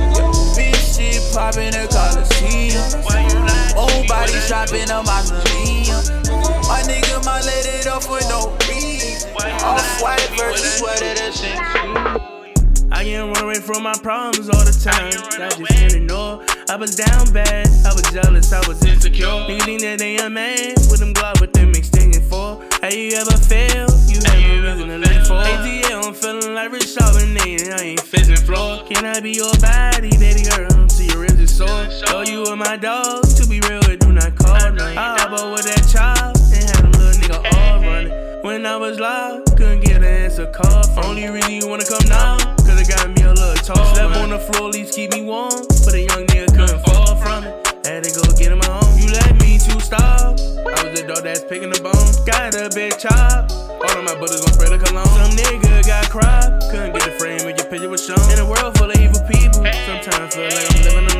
Big 0.56 0.74
shit 0.80 1.20
popping. 1.36 1.76
Old 3.76 4.08
body 4.08 4.40
shopping 4.48 4.88
a 4.88 5.04
mausoleum. 5.04 6.00
My 6.64 6.80
nigga 6.88 7.20
let 7.44 7.66
it 7.68 7.86
off 7.86 8.06
for 8.06 8.20
no. 8.32 8.61
Off 9.62 10.02
white 10.02 10.20
versus 10.36 10.78
sweater, 10.78 11.14
that 11.14 11.32
shit. 11.34 12.32
I 12.92 13.04
can't 13.04 13.34
run 13.34 13.44
away 13.44 13.60
from 13.60 13.82
my 13.82 13.94
problems 14.02 14.50
all 14.50 14.64
the 14.64 14.74
time. 14.74 15.08
I 15.40 15.48
just 15.48 15.64
can't 15.66 15.94
ignore. 15.94 16.44
I 16.68 16.76
was 16.76 16.94
down 16.94 17.32
bad, 17.32 17.66
I 17.86 17.92
was 17.94 18.02
jealous, 18.12 18.52
I 18.52 18.66
was 18.68 18.84
insecure. 18.84 19.26
Niggas 19.26 19.64
think 19.64 19.80
that 19.82 19.98
they 19.98 20.16
a 20.18 20.28
man 20.28 20.74
with 20.90 21.00
them 21.00 21.12
gloves 21.12 21.40
with 21.40 21.52
them 21.52 21.70
extending 21.70 22.22
for. 22.28 22.62
Have 22.82 22.92
you 22.92 23.12
ever 23.14 23.36
failed? 23.38 23.90
You 24.06 24.18
have 24.24 24.34
a 24.34 24.62
reason 24.62 24.88
to 24.88 24.98
live 24.98 25.26
for. 25.26 25.40
ATL, 25.40 26.06
I'm 26.06 26.14
feeling 26.14 26.54
like 26.54 26.70
Rich 26.72 26.94
Charbonnet 26.94 27.64
and 27.64 27.74
I 27.74 27.82
ain't 27.82 28.00
facing 28.00 28.36
floor. 28.36 28.82
Can 28.88 29.04
I 29.04 29.20
be 29.20 29.32
your 29.32 29.54
body, 29.58 30.10
baby 30.18 30.42
girl? 30.48 30.86
Till 30.86 31.06
your 31.06 31.18
ribs 31.18 31.40
is 31.40 31.54
sore. 31.54 31.68
Know 31.68 32.20
oh, 32.20 32.22
you 32.22 32.42
were 32.42 32.56
my 32.56 32.76
dog, 32.76 33.24
to 33.36 33.46
be 33.46 33.60
real, 33.68 33.84
it 33.90 34.00
do 34.00 34.12
not 34.12 34.36
call 34.36 34.54
night. 34.72 34.96
I 34.96 35.16
hop 35.18 35.32
with 35.32 35.64
that 35.64 35.86
child 35.86 36.36
and 36.50 36.64
had 36.66 36.84
a 36.84 36.90
little 36.98 37.14
nigga 37.20 37.38
all 37.56 37.80
running. 37.80 38.42
When 38.42 38.66
I 38.66 38.76
was 38.76 38.98
live, 38.98 39.51
couldn't 40.46 40.52
get 40.52 40.66
an 40.66 40.82
answer 40.82 40.90
call. 40.90 40.94
from 40.94 41.04
Only 41.10 41.28
reason 41.28 41.52
you 41.52 41.68
wanna 41.68 41.84
come 41.84 42.08
now, 42.08 42.36
cause 42.64 42.80
it 42.80 42.88
got 42.88 43.08
me 43.10 43.22
a 43.22 43.32
little 43.32 43.54
tall. 43.56 43.94
Slept 43.94 44.16
on 44.16 44.30
the 44.30 44.38
floor, 44.38 44.68
at 44.68 44.74
least 44.74 44.94
keep 44.94 45.12
me 45.12 45.22
warm. 45.22 45.66
But 45.84 45.94
a 45.94 46.00
young 46.00 46.26
nigga 46.26 46.48
couldn't 46.54 46.82
fall 46.86 47.16
from 47.16 47.44
it. 47.44 47.86
Had 47.86 48.04
to 48.04 48.10
go 48.14 48.22
get 48.36 48.52
him 48.52 48.60
home. 48.62 48.98
You 48.98 49.10
left 49.12 49.40
me 49.42 49.58
to 49.58 49.80
starve. 49.80 50.38
I 50.66 50.78
was 50.82 51.00
the 51.00 51.04
dog 51.06 51.24
that's 51.24 51.44
picking 51.44 51.70
the 51.70 51.80
bone. 51.82 52.08
Got 52.26 52.54
a 52.54 52.70
big 52.74 52.98
chop. 52.98 53.50
All 53.50 53.98
of 53.98 54.04
my 54.04 54.14
brothers 54.14 54.40
gon' 54.40 54.54
spray 54.54 54.70
the 54.70 54.78
cologne. 54.78 55.06
Some 55.18 55.34
nigga 55.36 55.86
got 55.86 56.08
cropped. 56.10 56.70
Couldn't 56.70 56.92
get 56.92 57.06
a 57.06 57.12
frame 57.18 57.44
when 57.44 57.56
your 57.56 57.66
picture 57.66 57.88
was 57.88 58.04
shown. 58.04 58.22
In 58.30 58.38
a 58.38 58.46
world 58.46 58.76
full 58.78 58.90
of 58.90 58.96
evil 58.96 59.20
people, 59.26 59.66
sometimes 59.86 60.34
feel 60.34 60.48
like 60.48 60.66
I'm 60.74 60.82
living. 60.82 61.11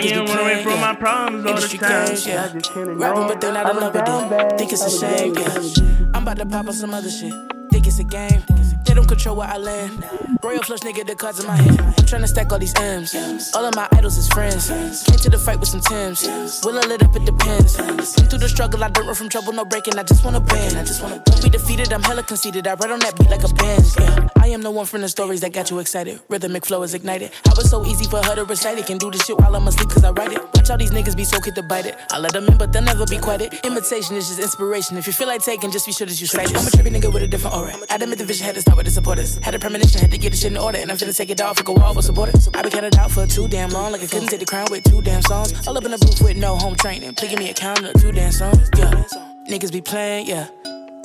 I 0.00 0.06
Niggas 0.06 0.16
ain't 0.16 0.26
be 0.26 0.32
run 0.32 0.40
away 0.40 0.50
playing, 0.52 0.64
from 0.64 0.72
yeah. 0.74 0.80
my 0.80 0.94
problems 0.96 1.44
all 1.46 1.52
the 1.54 1.56
Industry 1.56 1.78
time. 1.78 2.06
games, 2.06 2.26
yeah. 2.26 2.44
I 2.44 2.48
just 2.58 2.72
can't 2.74 2.86
Rapping, 2.88 3.22
ignore. 3.22 3.28
but 3.28 3.40
then 3.40 3.56
I 3.56 3.60
I 3.60 3.64
don't 3.64 3.74
was 3.76 3.84
love 3.84 3.96
it. 3.96 4.04
down 4.06 4.30
then. 4.30 4.48
bad, 4.48 4.58
Think 4.58 4.72
it's 4.72 4.82
I 4.82 4.84
a 4.84 4.88
was 4.88 5.00
shame, 5.00 5.34
jealous, 5.34 5.78
yeah. 5.78 6.06
I'm 6.14 6.22
about 6.22 6.36
to 6.38 6.46
pop 6.46 6.66
on 6.66 6.72
some 6.72 6.94
other 6.94 7.10
shit. 7.10 7.32
Think 7.70 7.86
it's 7.86 7.98
a 7.98 8.04
game. 8.04 8.42
They 8.90 8.94
don't 8.94 9.06
control 9.06 9.36
where 9.36 9.46
I 9.46 9.56
land. 9.56 10.04
Royal 10.42 10.64
flush 10.64 10.80
nigga, 10.80 11.06
the 11.06 11.14
cards 11.14 11.38
in 11.38 11.46
my 11.46 11.54
hand. 11.54 11.78
Tryna 12.10 12.26
stack 12.26 12.50
all 12.50 12.58
these 12.58 12.74
M's. 12.74 13.14
All 13.54 13.64
of 13.64 13.76
my 13.76 13.86
idols 13.92 14.18
is 14.18 14.26
friends. 14.30 14.66
Came 15.04 15.16
to 15.16 15.30
the 15.30 15.38
fight 15.38 15.60
with 15.60 15.68
some 15.68 15.80
Tims. 15.80 16.26
Will 16.64 16.76
I 16.76 16.82
lit 16.88 17.00
up? 17.00 17.14
It 17.14 17.24
depends. 17.24 17.76
Been 17.76 18.26
through 18.26 18.40
the 18.40 18.48
struggle, 18.48 18.82
I 18.82 18.88
don't 18.88 19.06
run 19.06 19.14
from 19.14 19.28
trouble, 19.28 19.52
no 19.52 19.64
breaking. 19.64 19.96
I 19.96 20.02
just 20.02 20.24
wanna 20.24 20.40
bend. 20.40 20.76
I 20.76 20.82
just 20.82 21.00
wanna 21.04 21.22
be 21.40 21.50
defeated. 21.50 21.92
I'm 21.92 22.02
hella 22.02 22.24
conceited. 22.24 22.66
I 22.66 22.74
ride 22.74 22.90
on 22.90 22.98
that 22.98 23.16
beat 23.16 23.30
like 23.30 23.44
a 23.44 23.54
band. 23.54 23.84
Yeah. 23.96 24.28
I 24.42 24.48
am 24.48 24.62
the 24.62 24.72
one 24.72 24.86
from 24.86 25.02
the 25.02 25.08
stories 25.08 25.40
that 25.42 25.52
got 25.52 25.70
you 25.70 25.78
excited. 25.78 26.18
Rhythmic 26.28 26.66
flow 26.66 26.82
is 26.82 26.92
ignited. 26.92 27.30
How 27.44 27.52
it's 27.52 27.70
so 27.70 27.86
easy 27.86 28.06
for 28.06 28.20
her 28.24 28.34
to 28.34 28.44
recite 28.44 28.76
it. 28.78 28.86
Can 28.86 28.98
do 28.98 29.12
this 29.12 29.24
shit 29.24 29.38
while 29.38 29.54
I'm 29.54 29.68
asleep 29.68 29.90
cause 29.90 30.02
I 30.02 30.10
write 30.10 30.32
it. 30.32 30.42
Watch 30.56 30.68
all 30.68 30.78
these 30.78 30.90
niggas 30.90 31.16
be 31.16 31.22
so 31.22 31.38
quick 31.38 31.54
to 31.54 31.62
bite 31.62 31.86
it. 31.86 31.94
I 32.10 32.18
let 32.18 32.32
them 32.32 32.48
in, 32.48 32.58
but 32.58 32.72
they'll 32.72 32.82
never 32.82 33.06
be 33.06 33.18
quiet. 33.18 33.54
Imitation 33.62 34.16
is 34.16 34.26
just 34.26 34.40
inspiration. 34.40 34.96
If 34.96 35.06
you 35.06 35.12
feel 35.12 35.28
like 35.28 35.44
taking, 35.44 35.70
just 35.70 35.86
be 35.86 35.92
sure 35.92 36.08
that 36.08 36.20
you 36.20 36.26
cite 36.26 36.50
it. 36.50 36.56
I'm 36.56 36.66
a 36.66 36.70
trippy 36.70 36.90
nigga 36.90 37.12
with 37.12 37.22
a 37.22 37.28
different 37.28 37.54
aura. 37.54 37.76
I 37.88 37.94
admit 37.94 38.18
the 38.18 38.24
vision 38.24 38.46
had 38.46 38.56
to 38.56 38.62
start 38.62 38.79
with 38.80 38.86
the 38.86 38.92
supporters. 38.92 39.36
Had 39.38 39.54
a 39.54 39.58
premonition, 39.58 40.00
had 40.00 40.10
to 40.10 40.18
get 40.18 40.30
the 40.30 40.36
shit 40.36 40.52
in 40.52 40.58
order. 40.58 40.78
And 40.78 40.90
I'm 40.90 40.96
finna 40.96 41.14
take 41.14 41.30
it 41.30 41.40
off 41.40 41.58
and 41.58 41.66
go 41.66 41.76
all 41.76 41.94
with 41.94 42.06
supporters. 42.06 42.48
I 42.54 42.62
been 42.62 42.72
counted 42.72 42.96
out 42.96 43.10
for 43.10 43.26
too 43.26 43.46
damn 43.46 43.70
long. 43.70 43.92
Like 43.92 44.02
I 44.02 44.06
couldn't 44.06 44.28
take 44.28 44.40
the 44.40 44.46
crown 44.46 44.68
with 44.70 44.84
two 44.84 45.02
damn 45.02 45.22
songs. 45.22 45.66
All 45.66 45.76
up 45.76 45.84
in 45.84 45.90
the 45.90 45.98
booth 45.98 46.20
with 46.22 46.36
no 46.36 46.56
home 46.56 46.74
training. 46.76 47.14
Please 47.14 47.30
give 47.30 47.38
me 47.38 47.50
a 47.50 47.54
count 47.54 47.84
of 47.84 48.00
two 48.00 48.10
damn 48.12 48.32
songs. 48.32 48.70
Yeah. 48.76 49.04
Niggas 49.48 49.72
be 49.72 49.82
playing, 49.82 50.26
yeah. 50.26 50.48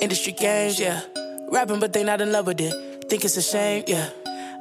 Industry 0.00 0.32
games, 0.32 0.80
yeah. 0.80 1.02
Rapping, 1.50 1.80
but 1.80 1.92
they 1.92 2.02
not 2.02 2.20
in 2.20 2.32
love 2.32 2.46
with 2.46 2.60
it. 2.60 2.72
Think 3.10 3.24
it's 3.24 3.36
a 3.36 3.42
shame, 3.42 3.84
yeah. 3.86 4.08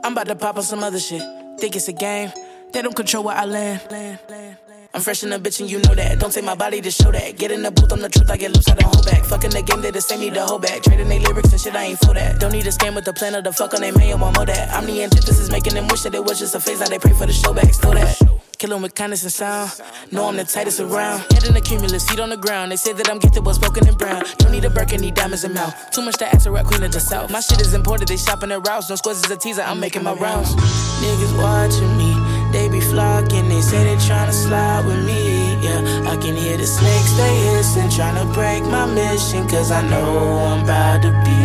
I'm 0.04 0.12
about 0.12 0.28
to 0.28 0.36
pop 0.36 0.58
on 0.58 0.64
some 0.64 0.84
other 0.84 1.00
shit. 1.00 1.24
Think 1.60 1.76
it's 1.76 1.88
a 1.88 1.94
game. 1.94 2.32
They 2.74 2.82
don't 2.82 2.96
control 2.96 3.24
where 3.24 3.36
I 3.36 3.46
land. 3.46 4.60
I'm 4.96 5.02
fresh 5.02 5.24
in 5.24 5.30
the 5.30 5.38
bitch 5.38 5.60
and 5.60 5.70
you 5.70 5.80
know 5.80 5.94
that. 5.94 6.20
Don't 6.20 6.32
take 6.32 6.46
my 6.46 6.56
body 6.56 6.80
to 6.80 6.90
show 6.90 7.12
that. 7.12 7.38
Get 7.38 7.52
in 7.52 7.64
the 7.64 7.70
booth, 7.70 7.92
I'm 7.92 8.00
the 8.00 8.08
truth, 8.08 8.32
I 8.32 8.38
get 8.38 8.56
loose, 8.56 8.70
I 8.70 8.76
don't 8.76 8.96
hold 8.96 9.06
back. 9.06 9.26
Fucking 9.26 9.50
the 9.50 9.62
game, 9.62 9.82
they 9.82 9.92
the 9.92 10.00
same, 10.00 10.22
need 10.22 10.36
to 10.36 10.46
hold 10.46 10.62
back. 10.62 10.84
Trading 10.84 11.10
they 11.10 11.20
lyrics 11.20 11.52
and 11.52 11.60
shit, 11.60 11.76
I 11.76 11.84
ain't 11.84 12.00
for 12.00 12.14
that. 12.14 12.40
Don't 12.40 12.54
need 12.54 12.66
a 12.66 12.72
scam 12.72 12.96
with 12.96 13.04
the 13.04 13.12
plan 13.12 13.36
of 13.36 13.44
the 13.44 13.52
fuck 13.52 13.74
on 13.74 13.82
they 13.82 13.92
man, 13.92 14.18
want 14.22 14.38
more 14.38 14.46
that. 14.46 14.74
I'm 14.74 14.86
the 14.86 15.04
antithesis, 15.04 15.52
making 15.52 15.74
them 15.74 15.90
wish 15.90 16.04
that 16.04 16.16
it 16.16 16.24
was 16.24 16.40
just 16.40 16.56
a 16.56 16.62
phase, 16.62 16.80
now 16.80 16.88
they 16.88 16.98
pray 16.98 17.12
for 17.12 17.26
the 17.26 17.34
show 17.34 17.54
back, 17.54 17.74
still 17.74 17.92
that. 17.92 18.18
Killing 18.58 18.82
with 18.82 18.96
kindness 18.96 19.24
and 19.24 19.34
sound. 19.34 19.70
Know 20.14 20.30
I'm 20.30 20.38
the 20.38 20.46
tightest 20.46 20.80
around. 20.80 21.20
Head 21.34 21.44
in 21.44 21.54
the 21.54 21.60
cumulus, 21.60 22.08
feet 22.08 22.22
on 22.22 22.30
the 22.30 22.38
ground. 22.38 22.72
They 22.72 22.78
say 22.78 22.94
that 22.94 23.10
I'm 23.10 23.20
gifted, 23.20 23.46
was 23.46 23.58
spoken 23.58 23.86
in 23.86 23.96
brown. 23.96 24.24
Don't 24.38 24.54
need 24.54 24.64
a 24.64 24.70
Birkin, 24.70 25.02
need 25.02 25.16
diamonds 25.16 25.44
and 25.44 25.54
mouth. 25.54 25.76
Too 25.92 26.02
much 26.02 26.16
to 26.20 26.28
ask 26.34 26.48
a 26.48 26.52
rap 26.52 26.66
queen 26.66 26.82
of 26.84 26.94
the 26.94 27.02
south. 27.02 27.30
My 27.32 27.42
shit 27.42 27.60
is 27.60 27.74
imported, 27.74 28.08
they 28.08 28.16
shopping 28.16 28.54
at 28.54 28.66
routes. 28.66 28.90
No 28.90 28.96
squares 28.96 29.22
is 29.26 29.30
a 29.30 29.36
teaser, 29.36 29.62
I'm 29.62 29.82
making 29.82 30.04
my 30.04 30.14
rounds. 30.14 30.56
Niggas 30.56 31.36
watching 31.38 31.98
me, 31.98 32.16
they 32.56 32.70
be 32.70 32.80
flocking. 32.80 33.50
They 33.50 33.62
say 33.62 33.84
they 33.84 33.98
tryna 34.08 34.32
slide 34.32 34.86
with 34.86 35.06
me. 35.06 35.22
Yeah, 35.66 36.12
I 36.12 36.16
can 36.16 36.36
hear 36.36 36.58
the 36.58 36.66
snakes, 36.66 37.12
they 37.18 37.36
hissing. 37.48 37.90
Tryna 37.90 38.34
break 38.34 38.64
my 38.64 38.86
mission, 38.86 39.48
cause 39.48 39.72
I 39.72 39.82
know 39.90 40.10
I'm 40.52 40.64
about 40.64 41.02
to 41.04 41.12
be. 41.26 41.40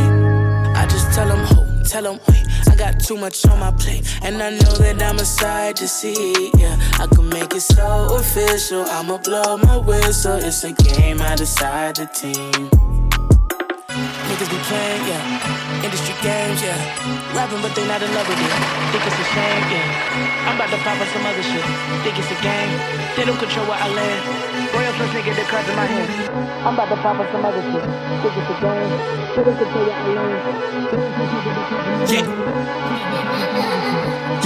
I 0.81 0.87
just 0.87 1.13
tell 1.13 1.29
them, 1.29 1.45
ho, 1.51 1.67
tell 1.85 2.05
them, 2.05 2.21
wait. 2.29 2.47
I 2.71 2.77
got 2.77 3.01
too 3.01 3.17
much 3.17 3.45
on 3.47 3.59
my 3.59 3.73
plate, 3.73 4.05
and 4.23 4.41
I 4.41 4.51
know 4.51 4.75
that 4.85 5.03
I'm 5.03 5.19
a 5.19 5.25
sight 5.25 5.77
to 5.77 5.89
see. 5.89 6.51
Yeah, 6.57 6.77
I 7.03 7.07
can 7.13 7.29
make 7.29 7.53
it 7.55 7.63
so 7.63 8.17
official. 8.21 8.85
I'ma 8.87 9.19
blow 9.19 9.57
my 9.59 9.79
whistle. 9.79 10.39
It's 10.39 10.63
a 10.65 10.73
game, 10.73 11.21
I 11.21 11.35
decide 11.35 11.97
the 11.97 12.07
team. 12.07 13.00
Niggas 13.91 14.51
be 14.51 14.59
playing, 14.71 15.03
yeah. 15.11 15.83
Industry 15.85 16.15
games, 16.23 16.63
yeah. 16.63 16.79
Rapping, 17.35 17.61
but 17.63 17.75
they 17.75 17.87
not 17.89 18.03
in 18.03 18.15
love 18.15 18.29
with 18.29 18.39
it. 18.39 18.53
Think 18.95 19.03
it's 19.07 19.19
a 19.19 19.27
shame, 19.35 19.65
yeah. 19.75 20.47
I'm 20.47 20.55
about 20.55 20.71
to 20.71 20.79
pop 20.79 21.01
on 21.01 21.09
some 21.11 21.27
other 21.27 21.43
shit. 21.43 21.65
Think 22.07 22.19
it's 22.19 22.31
a 22.31 22.39
game. 22.39 22.71
They 23.17 23.25
don't 23.27 23.39
control 23.39 23.67
where 23.67 23.79
I 23.83 23.89
land. 23.91 24.23
Royal 24.73 24.93
plus 24.95 25.11
nigga, 25.11 25.35
the 25.35 25.43
cards 25.51 25.69
in 25.69 25.77
my 25.77 25.87
hand. 25.87 26.11
I'm 26.63 26.75
about 26.75 26.89
to 26.89 26.97
pop 27.03 27.19
on 27.19 27.27
some 27.33 27.45
other 27.45 27.63
shit. 27.67 27.83
Think 28.23 28.35
it's 28.39 28.51
a 28.55 28.57
game. 28.63 28.93
They 29.35 29.43
don't 29.43 29.59
control 29.59 29.85
where 29.87 29.99
I 29.99 30.07
land. 30.15 30.61
Yeah. 32.11 32.27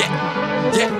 Yeah. 0.01 0.11
Yeah. 0.73 0.91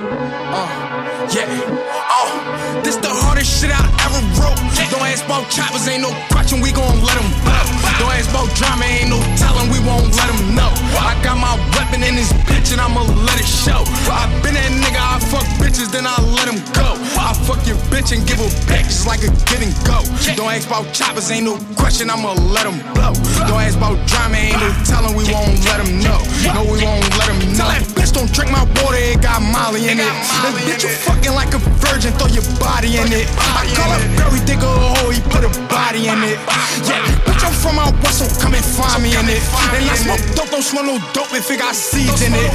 Uh. 0.53 1.24
Yeah. 1.33 1.47
Oh. 1.47 2.81
This 2.83 2.97
the 2.97 3.09
hardest 3.09 3.49
shit 3.49 3.73
I 3.73 3.81
ever 4.05 4.21
wrote. 4.37 4.59
Don't 4.93 5.01
ask 5.01 5.25
about 5.25 5.49
choppers, 5.49 5.87
ain't 5.89 6.05
no 6.05 6.13
question, 6.29 6.61
we 6.61 6.69
gon' 6.71 7.01
let 7.01 7.17
them 7.17 7.25
blow. 7.41 7.65
Don't 7.97 8.13
ask 8.13 8.29
about 8.29 8.45
drama, 8.53 8.85
ain't 8.85 9.09
no 9.09 9.17
telling, 9.33 9.73
we 9.73 9.81
won't 9.81 10.13
let 10.13 10.29
them 10.29 10.53
know. 10.53 10.69
I 11.01 11.17
got 11.25 11.41
my 11.41 11.57
weapon 11.73 12.05
in 12.05 12.13
this 12.13 12.29
bitch 12.45 12.71
and 12.71 12.79
I'ma 12.79 13.01
let 13.25 13.41
it 13.41 13.49
show. 13.49 13.81
I 14.11 14.29
been 14.45 14.53
that 14.53 14.69
nigga, 14.69 15.01
I 15.01 15.17
fuck 15.17 15.47
bitches, 15.57 15.89
then 15.89 16.05
I 16.05 16.13
let 16.37 16.45
them 16.45 16.61
go. 16.77 16.93
I 17.17 17.33
fuck 17.33 17.65
your 17.65 17.81
bitch 17.89 18.13
and 18.13 18.21
give 18.27 18.37
her 18.37 18.51
back 18.69 18.85
just 18.85 19.07
like 19.07 19.25
a 19.25 19.33
give 19.49 19.65
and 19.65 19.73
go. 19.81 20.05
Don't 20.37 20.53
ask 20.53 20.69
about 20.69 20.93
choppers, 20.93 21.31
ain't 21.31 21.49
no 21.49 21.57
question, 21.73 22.13
I'ma 22.13 22.37
let 22.53 22.69
them 22.69 22.77
blow. 22.93 23.17
Don't 23.49 23.65
ask 23.65 23.75
about 23.81 23.97
drama, 24.05 24.37
ain't 24.37 24.61
no 24.61 24.69
telling, 24.85 25.17
we 25.17 25.25
won't 25.33 25.57
let 25.65 25.81
them 25.81 25.97
know. 26.05 26.21
No, 26.53 26.61
we 26.69 26.77
won't 26.85 27.09
let 27.17 27.33
them 27.33 27.41
know. 27.57 27.65
Tell 27.65 27.71
that 27.73 27.83
bitch 27.97 28.13
don't 28.13 28.31
drink 28.31 28.51
my 28.51 28.63
water, 28.83 29.01
it 29.01 29.21
got 29.25 29.41
Molly 29.41 29.89
in 29.89 29.97
it. 29.97 30.13
This 30.45 30.55
bitch, 30.67 30.83
you 30.85 30.93
fucking 31.15 31.35
like 31.35 31.53
a 31.53 31.59
virgin, 31.79 32.11
throw 32.19 32.27
your 32.27 32.43
body 32.59 32.97
in 32.97 33.11
it. 33.11 33.27
I 33.55 33.67
call 33.75 33.91
up 33.91 34.01
Barry 34.19 34.39
Digger, 34.45 34.67
oh, 34.67 35.09
he 35.09 35.21
put 35.31 35.43
a 35.43 35.51
body 35.67 36.07
in 36.07 36.19
it. 36.23 36.37
Yeah, 36.83 37.01
bitch, 37.23 37.43
I'm 37.43 37.53
from 37.53 37.79
out 37.79 37.93
west, 38.03 38.19
so 38.19 38.27
come 38.41 38.53
and 38.53 38.63
find 38.63 39.03
me 39.03 39.15
in 39.15 39.27
it. 39.29 39.41
And 39.71 39.87
I 39.87 39.95
smoke 39.95 40.21
dope, 40.35 40.49
don't 40.51 40.63
smell 40.63 40.83
no 40.83 40.99
dope 41.13 41.33
if 41.33 41.49
it 41.49 41.59
got 41.59 41.75
seeds 41.75 42.21
in 42.21 42.33
it. 42.33 42.51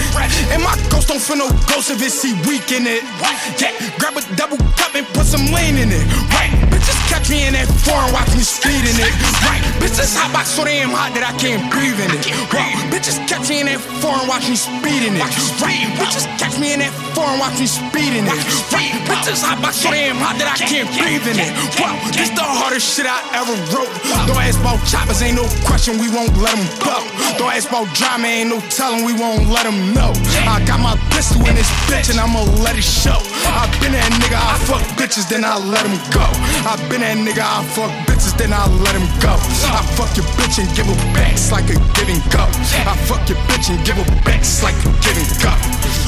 And 0.53 0.63
my 0.63 0.77
ghost 0.91 1.09
don't 1.09 1.21
feel 1.21 1.37
no 1.37 1.49
ghost 1.73 1.91
if 1.91 2.03
it 2.03 2.13
see 2.13 2.35
weak 2.49 2.73
in 2.73 2.87
it. 2.87 3.03
Yeah, 3.59 3.73
grab 3.99 4.17
a 4.17 4.23
double 4.37 4.59
cup 4.77 4.95
and 4.95 5.07
put 5.15 5.27
some 5.27 5.47
lean 5.53 5.77
in 5.77 5.91
it. 5.93 6.05
Right, 6.33 6.53
catch 7.11 7.27
me 7.29 7.43
in 7.47 7.53
that 7.59 7.67
foreign, 7.83 8.15
watch 8.15 8.31
me 8.39 8.47
speed 8.47 8.87
in 8.87 8.95
it. 8.95 9.13
Right, 9.43 9.61
bitches 9.83 10.15
hot 10.15 10.31
box 10.31 10.55
so 10.55 10.63
damn 10.63 10.95
hot 10.95 11.11
that 11.19 11.27
I 11.27 11.35
can't 11.35 11.67
breathe 11.75 11.99
in 11.99 12.15
it. 12.15 12.23
Right, 12.55 12.79
bitches 12.95 13.19
catch 13.27 13.51
me 13.51 13.61
in 13.61 13.67
that 13.67 13.83
foreign, 13.99 14.31
watch 14.31 14.47
me 14.47 14.55
speed 14.55 15.03
in 15.03 15.19
it. 15.19 15.27
Right, 15.59 15.91
bitches 15.99 16.31
catch 16.39 16.55
me 16.63 16.73
in 16.73 16.81
that 16.87 16.95
foreign, 17.13 17.43
watch 17.43 17.59
me 17.59 17.67
speed 17.67 18.15
in 18.15 18.31
it. 18.31 18.39
Right, 18.71 18.95
bitches 19.11 19.43
hot 19.43 19.59
box 19.59 19.83
so 19.83 19.91
damn 19.91 20.23
hot 20.23 20.39
that 20.39 20.47
I 20.47 20.57
can't 20.63 20.87
breathe 20.95 21.27
in 21.27 21.37
it. 21.43 21.51
Wow, 21.83 21.99
this 22.15 22.31
the 22.31 22.47
hardest 22.47 22.87
shit 22.87 23.11
I 23.11 23.19
ever 23.35 23.59
wrote. 23.75 23.91
Don't 24.31 24.39
ask 24.39 24.63
about 24.63 24.79
choppers, 24.87 25.19
ain't 25.21 25.35
no 25.35 25.51
question, 25.67 25.99
we 25.99 26.07
won't 26.15 26.33
let 26.39 26.55
them 26.55 26.65
blow. 26.79 27.03
Don't 27.43 27.51
ask 27.51 27.67
about 27.67 27.91
drama, 27.99 28.31
ain't 28.31 28.55
no 28.55 28.63
telling, 28.71 29.03
we 29.03 29.19
won't 29.19 29.51
let 29.51 29.67
them 29.67 29.91
know. 29.93 30.15
I 30.47 30.63
got 30.63 30.79
my 30.79 30.95
pistol 31.11 31.43
in 31.51 31.59
this 31.59 31.69
bitch 31.91 32.07
and 32.07 32.23
I'ma 32.23 32.47
let 32.63 32.79
it 32.79 32.87
show. 32.87 33.19
I 33.51 33.67
been 33.83 33.99
that 33.99 34.15
nigga, 34.23 34.39
I 34.39 34.55
fuck 34.63 34.85
bitches, 34.95 35.27
then 35.27 35.43
I 35.43 35.59
let 35.59 35.83
them 35.83 35.99
go. 36.15 36.23
I 36.63 36.79
been 36.87 37.00
that 37.01 37.17
nigga, 37.17 37.41
I 37.41 37.65
fuck 37.75 37.91
bitches. 38.07 38.37
then 38.37 38.53
I'll 38.53 38.69
let 38.85 38.95
him 38.95 39.09
go. 39.21 39.33
I 39.73 39.83
fuck 39.97 40.15
your 40.17 40.27
bitch 40.37 40.61
and 40.61 40.69
give 40.77 40.87
her 40.87 41.15
back, 41.15 41.37
like 41.51 41.69
a 41.71 41.77
giving 41.97 42.21
go. 42.31 42.45
I 42.87 42.97
fuck 43.09 43.29
your 43.29 43.39
bitch 43.49 43.71
and 43.71 43.81
give 43.85 43.97
her 43.97 44.09
back, 44.25 44.45
like 44.63 44.77
a 44.85 44.91
giving 45.01 45.29
go. 45.41 46.00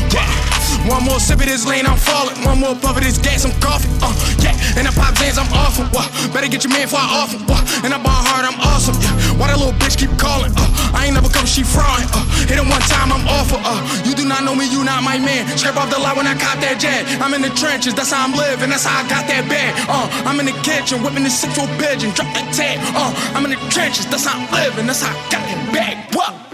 One 0.90 1.04
more 1.04 1.20
sip 1.20 1.38
of 1.38 1.46
this 1.46 1.64
lean, 1.64 1.86
I'm 1.86 1.96
falling. 1.96 2.34
One 2.42 2.58
more 2.58 2.74
puff 2.74 2.98
of 2.98 3.04
this 3.04 3.16
gas, 3.16 3.46
I'm 3.46 3.54
coughing. 3.62 3.94
Uh, 4.02 4.10
yeah. 4.42 4.52
And 4.74 4.88
I 4.88 4.90
pop 4.90 5.14
Xans, 5.14 5.38
I'm 5.38 5.46
awful. 5.54 5.86
Uh, 5.94 6.10
better 6.34 6.48
get 6.48 6.64
your 6.64 6.72
man 6.74 6.90
before 6.90 6.98
I 6.98 7.22
offer. 7.22 7.38
Uh, 7.38 7.86
and 7.86 7.94
I 7.94 8.02
ball 8.02 8.18
hard, 8.26 8.42
I'm 8.42 8.58
awesome. 8.58 8.98
Yeah. 8.98 9.14
Why 9.38 9.46
that 9.46 9.58
little 9.62 9.78
bitch 9.78 9.94
keep 9.94 10.10
calling? 10.18 10.50
Uh, 10.58 10.66
I 10.92 11.06
ain't 11.06 11.14
never 11.14 11.30
come, 11.30 11.46
she 11.46 11.62
frauding. 11.62 12.10
Uh, 12.10 12.26
hit 12.50 12.58
it 12.58 12.66
one 12.66 12.82
time, 12.90 13.14
I'm 13.14 13.22
awful. 13.30 13.62
Uh, 13.62 13.78
you 14.02 14.14
do 14.18 14.26
not 14.26 14.42
know 14.42 14.58
me, 14.58 14.66
you 14.66 14.82
not 14.82 15.06
my 15.06 15.22
man. 15.22 15.46
Scrape 15.54 15.78
off 15.78 15.86
the 15.86 16.02
lot 16.02 16.18
when 16.18 16.26
I 16.26 16.34
cop 16.34 16.58
that 16.58 16.82
jet. 16.82 17.06
I'm 17.22 17.32
in 17.32 17.42
the 17.46 17.54
trenches, 17.54 17.94
that's 17.94 18.10
how 18.10 18.26
I'm 18.26 18.34
living, 18.34 18.70
that's 18.70 18.84
how 18.84 19.00
I 19.00 19.06
got 19.06 19.30
that 19.30 19.46
bag. 19.46 19.70
Uh, 19.86 20.10
I'm 20.26 20.40
in 20.42 20.46
the 20.50 20.56
kitchen, 20.66 20.98
whipping 21.02 21.22
the 21.22 21.30
six 21.30 21.54
foot 21.54 21.70
pigeon, 21.78 22.10
drop 22.10 22.28
that 22.34 22.50
tag. 22.50 22.82
Uh, 22.98 23.14
I'm 23.38 23.46
in 23.46 23.54
the 23.54 23.60
trenches, 23.70 24.10
that's 24.10 24.26
how 24.26 24.34
I'm 24.34 24.50
living, 24.50 24.90
that's 24.90 25.00
how 25.02 25.14
I 25.14 25.18
got 25.30 25.42
that 25.46 25.62
bag. 25.70 25.94
What? 26.10 26.51